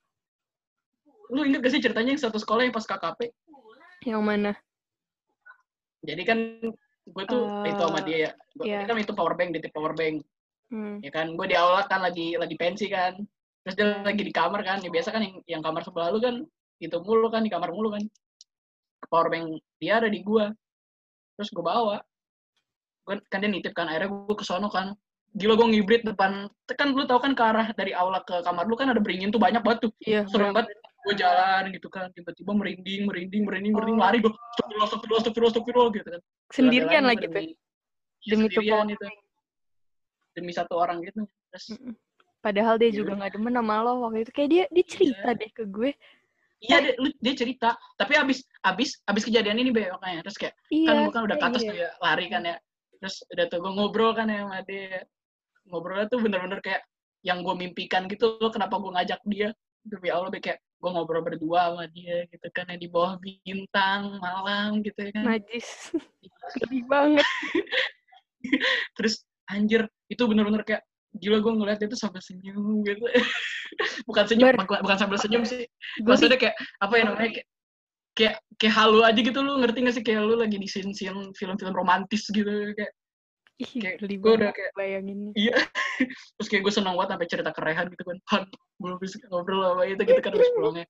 lu 1.32 1.48
inget 1.48 1.64
gak 1.64 1.72
sih 1.72 1.80
ceritanya 1.80 2.12
yang 2.16 2.24
satu 2.24 2.36
sekolah 2.40 2.64
yang 2.64 2.72
pas 2.72 2.88
KKP 2.88 3.28
Yang 4.08 4.24
mana? 4.24 4.56
jadi 6.02 6.22
kan 6.24 6.38
gue 7.08 7.24
tuh 7.26 7.42
Eh, 7.66 7.74
itu 7.74 7.82
sama 7.82 8.00
dia 8.06 8.18
ya. 8.28 8.30
Gue 8.54 8.64
iya. 8.70 8.86
kan 8.86 8.98
itu 8.98 9.12
power 9.14 9.34
bank 9.34 9.50
di 9.54 9.60
power 9.72 9.94
bank. 9.96 10.22
Hmm. 10.72 11.04
ya 11.04 11.12
kan 11.12 11.36
gue 11.36 11.46
di 11.52 11.52
aula 11.52 11.84
kan 11.84 12.00
lagi 12.00 12.38
lagi 12.38 12.56
pensi 12.56 12.88
kan. 12.88 13.18
Terus 13.62 13.74
dia 13.76 13.86
lagi 14.00 14.22
di 14.22 14.32
kamar 14.32 14.62
kan. 14.62 14.78
Ya 14.80 14.90
biasa 14.90 15.12
kan 15.12 15.22
yang, 15.22 15.36
yang 15.44 15.62
kamar 15.62 15.82
sebelah 15.84 16.08
lu 16.14 16.20
kan 16.22 16.46
itu 16.82 16.96
mulu 17.02 17.28
kan 17.28 17.42
di 17.44 17.50
kamar 17.52 17.70
mulu 17.74 17.92
kan. 17.92 18.02
Power 19.10 19.28
bank 19.28 19.60
dia 19.82 20.00
ada 20.00 20.08
di 20.08 20.22
gua. 20.22 20.48
Terus 21.36 21.50
gue 21.50 21.64
bawa. 21.64 22.00
Gue 23.04 23.18
kan 23.28 23.42
dia 23.42 23.50
nitip 23.50 23.74
kan 23.74 23.90
akhirnya 23.90 24.08
gue 24.08 24.36
ke 24.38 24.46
sono 24.46 24.70
kan. 24.70 24.94
Gila 25.32 25.56
gue 25.56 25.68
ngibrit 25.76 26.04
depan 26.04 26.48
kan 26.72 26.88
lu 26.92 27.04
tau 27.04 27.20
kan 27.20 27.32
ke 27.36 27.42
arah 27.42 27.68
dari 27.76 27.92
aula 27.92 28.20
ke 28.24 28.40
kamar 28.44 28.64
lu 28.68 28.76
kan 28.76 28.88
ada 28.88 29.00
beringin 29.00 29.28
tuh 29.28 29.42
banyak 29.42 29.60
banget 29.60 29.88
tuh. 29.88 29.92
Iya. 30.04 30.28
serem 30.30 30.56
banget 30.56 30.72
gue 31.02 31.14
jalan 31.18 31.62
gitu 31.74 31.90
kan 31.90 32.08
tiba-tiba 32.14 32.54
merinding 32.54 33.10
merinding 33.10 33.42
merinding 33.42 33.72
merinding 33.74 33.98
Oh. 33.98 34.04
lari 34.06 34.18
gue 34.22 34.30
astagfirullah 34.30 34.86
astagfirullah 34.86 35.20
astagfirullah 35.20 35.50
astagfirullah 35.50 35.90
gitu 35.98 36.08
kan 36.14 36.22
Sendirian 36.52 37.02
tuh. 37.02 37.10
demi, 37.18 37.42
ya, 37.42 37.54
Demi 38.22 38.46
tuh 38.46 38.62
sendirian 38.62 38.86
itu 38.92 39.06
demi 40.32 40.52
satu 40.54 40.74
orang 40.78 41.02
gitu 41.04 41.26
terus. 41.52 41.66
Padahal 42.40 42.74
dia 42.80 42.90
Iya. 42.90 42.96
juga 43.04 43.12
nggak 43.18 43.32
demen 43.38 43.54
sama 43.54 43.74
lo 43.84 43.92
waktu 44.02 44.26
itu. 44.26 44.32
Kayak 44.34 44.48
dia, 44.50 44.64
dia 44.72 44.84
cerita 44.88 45.28
Iya. 45.30 45.38
deh 45.38 45.50
ke 45.52 45.64
gue. 45.68 45.90
Iya, 46.62 46.76
dia, 46.82 46.92
dia 47.18 47.34
cerita. 47.38 47.68
Tapi 47.98 48.12
abis 48.18 48.38
abis 48.62 48.90
abis 49.04 49.22
kejadian 49.26 49.58
ini 49.62 49.70
be 49.70 49.86
makanya 49.90 50.22
terus 50.26 50.38
kayak 50.38 50.54
Iya. 50.70 50.86
kan 50.88 50.94
gue 51.06 51.12
kan 51.12 51.22
udah 51.26 51.36
ke 51.38 51.44
atas 51.50 51.62
iya. 51.62 51.70
tuh 51.70 51.76
ya 51.78 51.90
lari 52.00 52.26
kan 52.30 52.42
ya. 52.46 52.56
Terus 53.02 53.16
udah 53.28 53.44
tuh 53.50 53.58
gue 53.62 53.72
ngobrol 53.74 54.10
kan 54.14 54.26
ya 54.30 54.38
sama 54.46 54.58
dia. 54.66 55.02
Ngobrolnya 55.70 56.06
tuh 56.10 56.18
bener-bener 56.22 56.58
kayak 56.62 56.82
yang 57.22 57.38
gue 57.46 57.54
mimpikan 57.54 58.10
gitu 58.10 58.38
loh 58.42 58.50
kenapa 58.50 58.74
gue 58.78 58.90
ngajak 58.90 59.20
dia. 59.26 59.50
Demi 59.82 60.08
Allah 60.08 60.30
kayak 60.30 60.62
gue 60.62 60.90
ngobrol 60.90 61.22
berdua 61.22 61.70
sama 61.70 61.84
dia 61.90 62.26
gitu 62.26 62.46
kan 62.50 62.66
ya 62.66 62.74
di 62.74 62.90
bawah 62.90 63.14
bintang 63.22 64.18
malam 64.18 64.82
gitu 64.82 64.98
ya 64.98 65.10
kan. 65.14 65.24
Najis. 65.26 65.94
Sedih 66.58 66.82
banget. 66.90 67.22
Terus 68.98 69.22
anjir 69.46 69.86
itu 70.10 70.22
bener-bener 70.26 70.66
kayak 70.66 70.82
gila 71.14 71.38
gue 71.38 71.52
ngeliat 71.54 71.78
dia 71.78 71.90
tuh 71.90 72.00
sambil 72.00 72.22
senyum 72.24 72.82
gitu. 72.82 73.04
bukan 74.08 74.24
senyum, 74.26 74.50
Ber- 74.50 74.66
bukan, 74.66 74.78
bukan 74.82 74.98
sambil 74.98 75.18
senyum 75.22 75.46
sih. 75.46 75.66
Maksudnya 76.02 76.38
kayak 76.38 76.56
apa 76.82 76.94
ya 76.98 77.02
namanya 77.06 77.30
kayak 77.38 77.46
kayak 78.12 78.36
kayak 78.60 78.74
halu 78.76 79.00
aja 79.00 79.20
gitu 79.24 79.40
lu 79.40 79.56
ngerti 79.64 79.78
gak 79.88 79.94
sih 79.96 80.04
kayak 80.04 80.20
lu 80.28 80.36
lagi 80.36 80.60
di 80.60 80.68
scene 80.68 80.92
scene 80.92 81.32
film-film 81.32 81.72
romantis 81.72 82.28
gitu 82.28 82.76
kayak 82.76 82.92
ih, 83.60 83.70
kayak 83.78 83.96
gue 84.00 84.32
udah 84.32 84.50
kayak 84.54 84.72
bayanginnya. 84.78 85.32
iya. 85.36 85.56
Terus 86.38 86.48
kayak 86.48 86.62
gue 86.64 86.72
seneng 86.72 86.96
banget 86.96 87.16
sampai 87.16 87.28
cerita 87.28 87.50
ke 87.52 87.60
Rehan 87.60 87.86
gitu 87.92 88.02
kan. 88.06 88.18
Han 88.32 88.42
belum 88.80 88.96
bisa 88.98 89.16
ngobrol 89.28 89.62
sama 89.62 89.82
itu 89.86 90.02
gitu 90.02 90.20
kan 90.24 90.32
terus 90.34 90.50
pulangnya. 90.56 90.86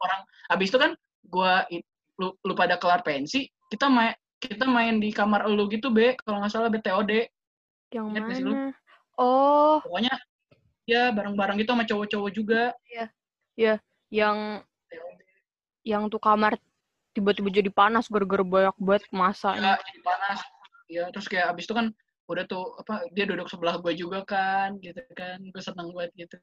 Orang 0.00 0.20
abis 0.52 0.68
itu 0.72 0.78
kan 0.80 0.92
gue 1.26 1.52
lu, 2.22 2.28
lu 2.40 2.54
pada 2.56 2.80
kelar 2.80 3.04
pensi 3.04 3.50
kita 3.68 3.90
main 3.90 4.14
kita 4.40 4.64
main 4.64 5.02
di 5.02 5.10
kamar 5.10 5.44
lu 5.48 5.68
gitu 5.68 5.90
be 5.92 6.16
kalau 6.22 6.40
nggak 6.40 6.52
salah 6.52 6.70
BTOD 6.70 7.28
Yang 7.92 8.06
Ingat 8.12 8.38
lu? 8.40 8.52
mana? 8.54 8.70
Oh, 9.16 9.80
pokoknya 9.80 10.14
ya 10.84 11.08
bareng-bareng 11.10 11.56
gitu 11.60 11.70
sama 11.72 11.84
cowok-cowok 11.88 12.30
juga. 12.32 12.62
Yang 14.12 14.36
yang 15.86 16.02
tuh 16.10 16.20
kamar 16.20 16.58
tiba-tiba 17.16 17.48
jadi 17.48 17.70
panas 17.72 18.10
gara-gara 18.12 18.44
banyak 18.44 18.76
banget 18.76 19.08
masa. 19.08 19.56
ya 19.56 19.80
jadi 19.80 20.00
panas 20.04 20.38
ya 20.86 21.10
terus 21.10 21.26
kayak 21.26 21.54
abis 21.54 21.66
itu 21.66 21.74
kan 21.74 21.86
udah 22.26 22.44
tuh 22.44 22.74
apa 22.82 23.06
dia 23.14 23.22
duduk 23.24 23.46
sebelah 23.46 23.78
gue 23.78 23.94
juga 23.94 24.26
kan 24.26 24.74
gitu 24.78 24.98
kan 25.14 25.38
gue 25.38 25.62
seneng 25.62 25.94
banget 25.94 26.10
gitu. 26.16 26.36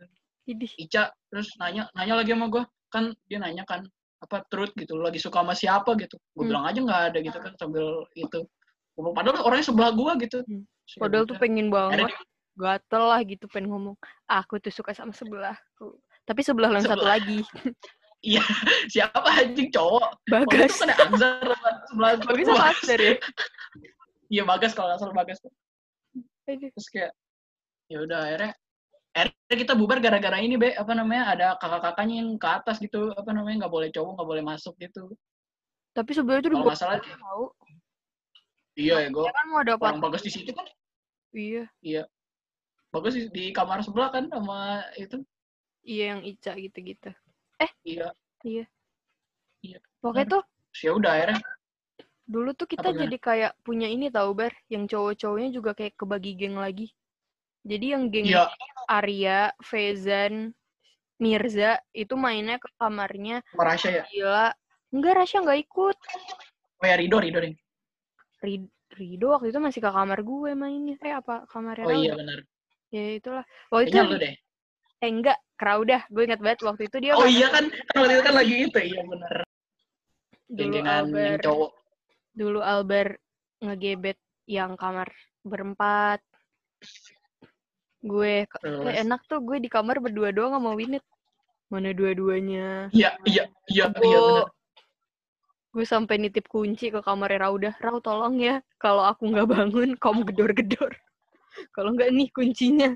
Ica 0.79 1.11
terus 1.27 1.51
nanya 1.59 1.87
nanya 1.91 2.19
lagi 2.19 2.31
sama 2.31 2.47
gue 2.47 2.63
kan 2.87 3.11
dia 3.27 3.39
nanya 3.39 3.63
kan 3.63 3.83
apa 4.19 4.43
truth 4.47 4.71
gitu 4.75 4.95
lagi 4.95 5.19
suka 5.19 5.43
sama 5.43 5.51
siapa 5.51 5.95
gitu 5.99 6.15
gue 6.15 6.43
Hmm. 6.43 6.49
bilang 6.51 6.63
aja 6.63 6.79
nggak 6.79 7.01
ada 7.11 7.19
gitu 7.19 7.37
kan 7.37 7.51
sambil 7.59 7.83
itu 8.15 8.47
padahal 8.95 9.43
orangnya 9.43 9.67
sebelah 9.67 9.91
gue 9.91 10.11
gitu 10.23 10.39
Hmm. 10.43 10.63
Padahal 10.99 11.23
tuh 11.23 11.35
udah. 11.35 11.41
pengen 11.41 11.67
banget. 11.71 12.11
Gatel 12.53 13.03
lah 13.07 13.23
gitu 13.23 13.47
pengen 13.47 13.71
ngomong. 13.71 13.95
Aku 14.27 14.59
tuh 14.59 14.67
suka 14.67 14.91
sama 14.91 15.15
sebelahku. 15.15 15.95
Tapi 16.27 16.43
sebelah 16.43 16.69
yang 16.69 16.83
satu 16.83 16.99
Sebelah. 16.99 17.15
lagi. 17.17 17.39
dia- 18.19 18.43
siapa 18.93 19.23
anjing 19.31 19.71
cowok 19.71 20.11
Waktu 20.27 20.43
Bagas. 20.43 20.75
itu 20.75 20.79
kan 20.79 20.89
ada 20.91 21.03
Anzar 21.07 21.55
sebelah 21.87 22.11
Bagas 22.19 22.45
sama 22.45 22.63
Asdar 22.67 22.99
ya? 22.99 23.13
iya 24.33 24.43
bagas 24.49 24.73
kalau 24.73 24.89
nggak 24.89 25.01
salah 25.05 25.15
bagas. 25.15 25.37
Terus 26.49 26.87
kayak 26.89 27.13
ya 27.85 28.01
udah 28.01 28.19
akhirnya 28.25 28.51
akhirnya 29.13 29.57
kita 29.61 29.73
bubar 29.77 30.01
gara-gara 30.01 30.41
ini 30.41 30.57
be. 30.57 30.73
Apa 30.73 30.97
namanya 30.97 31.23
ada 31.37 31.47
kakak-kakaknya 31.61 32.25
yang 32.25 32.29
ke 32.41 32.47
atas 32.49 32.81
gitu. 32.81 33.13
Apa 33.13 33.29
namanya 33.29 33.65
nggak 33.65 33.73
boleh 33.77 33.89
cowok 33.93 34.11
nggak 34.17 34.29
boleh 34.33 34.43
masuk 34.43 34.73
gitu. 34.81 35.13
Tapi 35.93 36.11
sebenarnya 36.17 36.49
tuh 36.49 36.49
kalau 36.49 36.65
udah 36.65 36.69
nggak 36.73 36.81
salah 36.81 36.97
tahu. 36.97 37.45
iya 38.73 39.05
ya 39.05 39.13
gue 39.13 39.21
kan 39.21 39.47
mau 39.53 39.61
dapat. 39.61 39.85
orang 39.85 40.01
bagas 40.01 40.25
di 40.25 40.33
situ 40.33 40.49
kan? 40.49 40.65
Iya. 41.29 41.69
bagas 42.89 43.13
di, 43.13 43.29
di 43.29 43.45
kamar 43.53 43.85
sebelah 43.85 44.09
kan 44.09 44.25
sama 44.33 44.81
itu? 44.97 45.21
Iya 45.85 46.17
yang 46.17 46.21
Ica 46.25 46.57
gitu-gitu. 46.57 47.13
iya. 49.61 49.77
Pokoknya 50.01 50.41
tuh 50.41 50.43
ya 50.81 50.91
udah 50.97 51.11
akhirnya 51.13 51.39
dulu 52.23 52.55
tuh 52.55 52.67
kita 52.67 52.87
Apa 52.87 52.95
gimana? 52.95 53.03
jadi 53.07 53.17
kayak 53.19 53.51
punya 53.61 53.87
ini 53.91 54.07
tahu 54.07 54.31
bar, 54.33 54.53
yang 54.71 54.87
cowok-cowoknya 54.87 55.49
juga 55.51 55.71
kayak 55.75 55.93
kebagi 55.99 56.31
geng 56.39 56.55
lagi. 56.57 56.89
Jadi 57.63 57.85
yang 57.95 58.03
geng 58.11 58.27
iya 58.27 58.47
Arya, 58.87 59.55
Fezan, 59.63 60.51
Mirza 61.19 61.79
itu 61.95 62.15
mainnya 62.19 62.59
ke 62.59 62.67
kamarnya 62.75 63.39
merasa 63.55 63.87
ya 63.87 64.03
Gila. 64.11 64.51
Enggak, 64.93 65.13
Rasya 65.23 65.37
nggak 65.41 65.59
ikut. 65.65 65.97
oh 66.83 66.85
ya 66.85 66.95
Rido 66.99 67.17
Rido 67.17 67.39
deh 67.41 67.53
Rid- 68.43 68.73
Rido 68.93 69.33
waktu 69.33 69.49
itu 69.49 69.59
masih 69.63 69.79
ke 69.81 69.89
kamar 69.89 70.19
gue 70.21 70.51
mainnya. 70.53 70.99
Eh 71.01 71.15
apa 71.15 71.47
kamarnya 71.47 71.87
oh 71.87 71.91
Raul? 71.95 72.03
iya 72.03 72.13
benar 72.13 72.39
Ya 72.93 73.17
itulah. 73.17 73.45
Waktu 73.73 73.89
itu 73.89 73.95
kayaknya 73.97 74.11
lu 74.13 74.17
deh 74.21 74.35
Eh 75.03 75.11
enggak, 75.11 75.37
Kraudah. 75.59 76.01
Gue 76.07 76.23
ingat 76.29 76.39
banget 76.39 76.59
waktu 76.63 76.87
itu 76.87 76.97
dia 77.03 77.11
Oh 77.19 77.27
iya 77.27 77.47
kan, 77.51 77.67
kan 77.67 77.95
waktu 77.99 78.13
itu 78.15 78.23
kan 78.23 78.35
lagi 78.35 78.55
itu, 78.67 78.79
iya 78.79 79.01
Geng-gengan 80.53 80.85
yang 80.85 81.35
Albert. 81.39 81.43
cowok. 81.43 81.71
Dulu 82.33 82.59
Albert 82.65 83.21
ngegebet 83.61 84.17
yang 84.49 84.73
kamar 84.75 85.09
berempat. 85.45 86.19
Gue 88.03 88.43
eh, 88.43 88.95
enak 88.99 89.23
tuh 89.31 89.39
gue 89.39 89.63
di 89.63 89.69
kamar 89.71 90.03
berdua 90.03 90.35
doang 90.35 90.57
sama 90.57 90.75
Winnet. 90.75 91.05
Mana 91.71 91.95
dua-duanya? 91.95 92.91
Iya, 92.91 93.15
iya, 93.25 93.49
iya, 93.71 93.85
iya. 93.89 94.45
Gue 95.73 95.85
sampai 95.89 96.21
nitip 96.21 96.45
kunci 96.45 96.93
ke 96.93 97.01
kamarnya 97.01 97.49
Raudah. 97.49 97.73
Rau 97.81 97.97
tolong 97.97 98.37
ya, 98.37 98.61
kalau 98.77 99.01
aku 99.09 99.31
nggak 99.33 99.49
bangun, 99.49 99.89
kamu 99.97 100.21
gedor-gedor. 100.29 100.93
kalau 101.75 101.95
nggak 101.97 102.13
nih 102.13 102.29
kuncinya. 102.29 102.93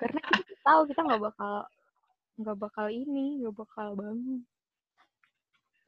Karena 0.00 0.20
kita 0.24 0.54
tahu 0.64 0.80
kita 0.88 1.00
nggak 1.04 1.22
bakal 1.22 1.54
nggak 2.40 2.56
bakal 2.58 2.86
ini, 2.88 3.44
nggak 3.44 3.56
bakal 3.60 3.92
bangun. 3.92 4.40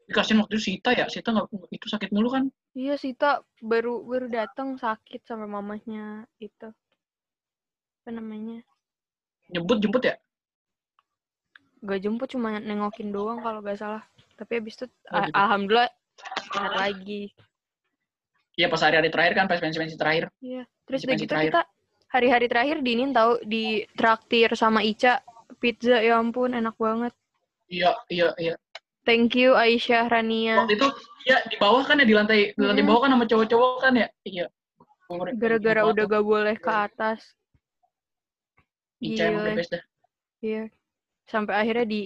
Dikasihin 0.06 0.38
waktu 0.42 0.54
itu 0.54 0.62
Sita 0.70 0.90
ya, 0.94 1.10
Sita 1.10 1.34
nggak 1.34 1.50
itu 1.74 1.86
sakit 1.90 2.10
mulu 2.14 2.30
kan? 2.30 2.44
Iya 2.78 2.94
Sita 2.94 3.42
baru 3.58 4.06
baru 4.06 4.30
datang 4.30 4.78
sakit 4.78 5.26
sama 5.26 5.50
mamahnya 5.50 6.30
itu 6.38 6.70
apa 8.02 8.10
namanya 8.14 8.62
Nyebut 9.50 9.82
jemput 9.82 10.02
ya? 10.06 10.14
gak 11.82 12.02
jemput 12.02 12.26
cuma 12.34 12.58
nengokin 12.58 13.14
doang 13.14 13.38
kalau 13.38 13.62
gak 13.62 13.78
salah 13.78 14.02
tapi 14.34 14.58
habis 14.58 14.74
itu 14.74 14.86
Oh, 15.12 15.22
gitu. 15.22 15.34
alhamdulillah 15.38 15.86
sehat 16.50 16.72
lagi 16.74 17.30
Iya 18.56 18.66
pas 18.72 18.80
hari-hari 18.80 19.12
terakhir 19.12 19.34
kan, 19.36 19.44
pas 19.46 19.60
pensi-pensi 19.60 19.94
terakhir. 19.94 20.32
iya 20.40 20.64
terus 20.88 21.04
udah 21.04 21.14
gitu 21.14 21.28
terakhir. 21.30 21.52
kita 21.52 21.62
hari-hari 22.10 22.46
terakhir 22.48 22.76
diinin 22.82 23.12
tahu 23.14 23.38
di 23.44 23.84
traktir 23.94 24.50
sama 24.58 24.80
Ica 24.82 25.20
pizza 25.62 26.00
ya 26.02 26.18
ampun 26.18 26.56
enak 26.56 26.74
banget 26.74 27.12
Iya, 27.66 27.92
iya, 28.10 28.28
iya. 28.38 28.54
Thank 29.06 29.38
you 29.38 29.54
Aisyah 29.54 30.10
Rania 30.10 30.66
Waktu 30.66 30.76
itu 30.76 30.88
ya 31.26 31.40
di 31.46 31.56
bawah 31.56 31.82
kan 31.86 32.02
ya 32.02 32.06
di 32.06 32.14
lantai 32.14 32.52
di 32.52 32.64
lantai 32.66 32.84
bawah 32.84 33.06
kan 33.06 33.10
sama 33.14 33.24
cowok-cowok 33.24 33.72
kan 33.80 33.92
ya. 33.94 34.08
Iya. 34.26 34.46
gara-gara 35.38 35.86
udah 35.86 36.04
gak 36.10 36.26
boleh 36.26 36.54
ke 36.58 36.70
atas 36.70 37.22
the 39.00 39.54
best 39.54 39.70
dah. 39.72 39.82
Iya. 40.42 40.62
Sampai 41.26 41.54
akhirnya 41.58 41.86
di 41.86 42.00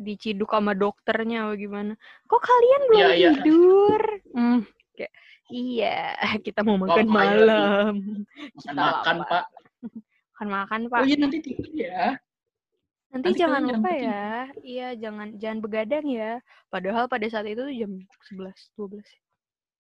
diciduk 0.00 0.48
sama 0.48 0.72
dokternya 0.72 1.44
atau 1.44 1.54
gimana. 1.60 1.92
Kok 2.24 2.40
kalian 2.40 2.82
belum 2.88 3.00
Iya, 3.00 3.08
iya. 3.12 3.30
tidur? 3.36 4.02
Hmm, 4.32 4.58
kayak 4.96 5.12
iya, 5.52 5.98
kita 6.46 6.64
mau 6.64 6.80
makan 6.80 7.04
ya, 7.04 7.12
malam. 7.12 7.94
Kita 8.56 8.72
makan. 8.72 9.16
Pak. 9.28 9.44
Makan 10.40 10.48
makan, 10.56 10.80
Pak. 10.88 11.00
Oh 11.04 11.04
iya 11.04 11.16
nanti 11.20 11.38
tidur 11.44 11.68
ya. 11.76 12.16
Nanti, 13.10 13.26
nanti 13.34 13.40
jangan 13.42 13.62
lupa 13.66 13.90
ya. 13.90 14.46
Iya, 14.62 14.88
jangan 14.94 15.34
jangan 15.34 15.58
begadang 15.58 16.06
ya. 16.06 16.38
Padahal 16.70 17.10
pada 17.10 17.26
saat 17.26 17.46
itu 17.50 17.58
tuh 17.58 17.74
jam 17.74 17.92
11, 18.30 18.54
12. 18.78 19.02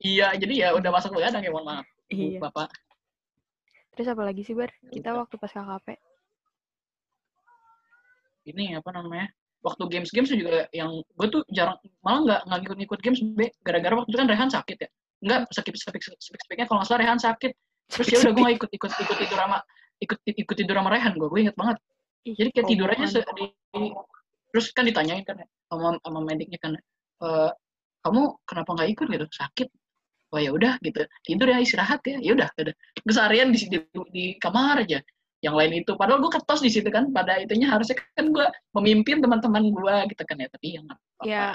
Iya, 0.02 0.34
jadi 0.34 0.54
ya 0.56 0.68
udah 0.74 0.90
masuk 0.90 1.14
begadang 1.14 1.46
ya, 1.46 1.54
mohon 1.54 1.66
maaf. 1.70 1.86
Iya. 2.10 2.42
Bapak. 2.42 2.74
Terus 3.94 4.08
apa 4.10 4.24
lagi 4.26 4.42
sih, 4.42 4.58
Bar? 4.58 4.74
Kita 4.90 5.14
Udah. 5.14 5.28
waktu 5.28 5.36
pas 5.38 5.52
KKP. 5.54 5.88
Ini 8.50 8.82
apa 8.82 8.90
namanya? 8.98 9.30
Waktu 9.60 9.84
games-games 9.92 10.32
juga 10.32 10.66
yang 10.72 11.04
gue 11.04 11.28
tuh 11.28 11.44
jarang 11.52 11.76
malah 12.00 12.24
nggak 12.24 12.42
nggak 12.48 12.60
ngikut-ngikut 12.64 13.00
games 13.04 13.20
be 13.36 13.52
gara-gara 13.60 13.92
waktu 14.00 14.10
itu 14.10 14.18
kan 14.24 14.30
Rehan 14.32 14.50
sakit 14.50 14.78
ya. 14.80 14.90
Enggak, 15.20 15.40
skip 15.52 15.76
skip 15.76 16.00
skip 16.00 16.16
skip 16.16 16.40
skipnya 16.48 16.66
kalau 16.66 16.80
nggak 16.80 16.88
salah 16.88 17.04
Rehan 17.04 17.20
sakit. 17.20 17.52
Terus 17.92 18.08
ya 18.08 18.18
udah 18.24 18.32
gue 18.32 18.42
nggak 18.42 18.56
ikut 18.56 18.70
ikut 18.72 18.92
ikut 19.04 19.18
tidur 19.20 19.38
sama 19.44 19.58
ikut 20.00 20.18
ikut 20.24 20.56
tidur 20.56 20.76
sama 20.80 20.90
Rehan 20.96 21.14
gue, 21.20 21.28
gue 21.28 21.40
inget 21.44 21.58
banget. 21.60 21.78
Jadi 22.26 22.50
kayak 22.52 22.68
tidur 22.68 22.88
aja 22.92 23.06
se- 23.08 23.26
di, 23.36 23.46
terus 24.52 24.66
kan 24.76 24.84
ditanyain 24.88 25.24
kan 25.24 25.40
ya, 25.40 25.48
sama 25.70 25.96
sama 26.02 26.20
mediknya 26.26 26.60
kan 26.60 26.72
"Eh, 27.24 27.52
kamu 28.04 28.22
kenapa 28.48 28.70
nggak 28.76 28.90
ikut? 28.96 29.08
Gitu. 29.12 29.28
Sakit. 29.32 29.68
Oh 30.30 30.38
ya 30.38 30.54
udah 30.54 30.78
gitu. 30.86 31.02
Tidur 31.26 31.48
ya 31.50 31.58
istirahat 31.58 32.06
ya. 32.06 32.22
Ya 32.22 32.32
udah 32.38 32.50
udah 32.54 32.74
Gue 33.02 33.14
seharian 33.14 33.50
di, 33.50 33.60
di 33.66 33.78
di 34.14 34.26
kamar 34.38 34.86
aja. 34.86 35.02
Yang 35.40 35.56
lain 35.56 35.72
itu 35.84 35.92
padahal 35.96 36.20
gue 36.20 36.32
ketos 36.36 36.60
di 36.62 36.70
situ 36.70 36.92
kan 36.92 37.10
pada 37.16 37.40
itunya 37.40 37.72
harusnya 37.72 37.96
kan 38.14 38.30
gue 38.30 38.46
memimpin 38.76 39.24
teman-teman 39.24 39.72
gue 39.72 39.96
gitu 40.14 40.24
kan 40.28 40.38
ya. 40.38 40.48
Tapi 40.52 40.66
ya 40.78 40.80
nggak 40.86 40.98
apa-apa. 41.00 41.24
Ya, 41.26 41.48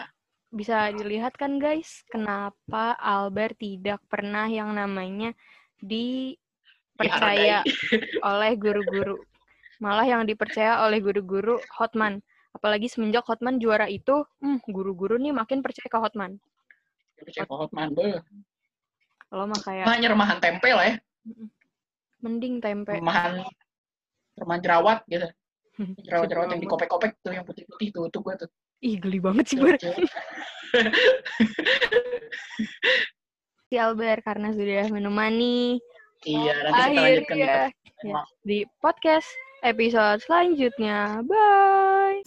bisa 0.51 0.91
dilihat 0.91 1.35
kan 1.39 1.63
guys, 1.63 2.03
kenapa 2.11 2.97
Albert 2.99 3.61
tidak 3.63 4.01
pernah 4.11 4.47
yang 4.51 4.75
namanya 4.75 5.37
dipercaya 5.79 7.63
oleh 8.31 8.53
guru-guru. 8.59 9.21
Malah 9.83 10.07
yang 10.07 10.23
dipercaya 10.27 10.85
oleh 10.87 11.03
guru-guru 11.03 11.59
Hotman. 11.79 12.23
Apalagi 12.55 12.87
semenjak 12.87 13.27
Hotman 13.27 13.59
juara 13.59 13.91
itu, 13.91 14.23
hmm, 14.39 14.63
guru-guru 14.71 15.19
nih 15.19 15.35
makin 15.35 15.63
percaya 15.63 15.91
ke 15.91 15.99
Hotman. 15.99 16.39
percaya 17.15 17.47
ke 17.47 17.55
Hotman 17.55 17.89
be. 17.95 18.21
Kalau 19.31 19.51
mah 19.51 19.61
kayak 19.63 19.87
hanya 19.91 20.09
remahan 20.15 20.39
tempe 20.39 20.71
lah 20.71 20.87
ya. 20.87 20.95
Mending 22.23 22.63
tempe. 22.63 23.01
remahan 23.01 23.43
remahan 24.39 24.61
jerawat 24.63 24.99
gitu. 25.11 25.27
Jerawat 26.07 26.27
jerawat 26.31 26.49
yang 26.55 26.63
dikopek-kopek 26.63 27.19
tuh 27.23 27.35
yang 27.35 27.43
putih-putih 27.43 27.91
tuh 27.91 28.07
tuh 28.15 28.21
gue 28.23 28.35
tuh. 28.47 28.51
Ih, 28.85 29.01
geli 29.01 29.19
banget 29.19 29.45
sih, 29.51 29.59
Bar. 29.59 29.75
Si 33.73 33.81
Albert 33.81 34.23
karena 34.23 34.55
sudah 34.55 34.87
menemani. 34.87 35.83
Iya 36.23 36.55
nanti 36.63 36.95
kita 36.95 37.03
lanjutkan 37.03 37.37
ya, 37.37 37.67
di 38.47 38.59
podcast 38.79 39.27
episode 39.65 40.21
selanjutnya. 40.23 41.25
Bye. 41.25 42.21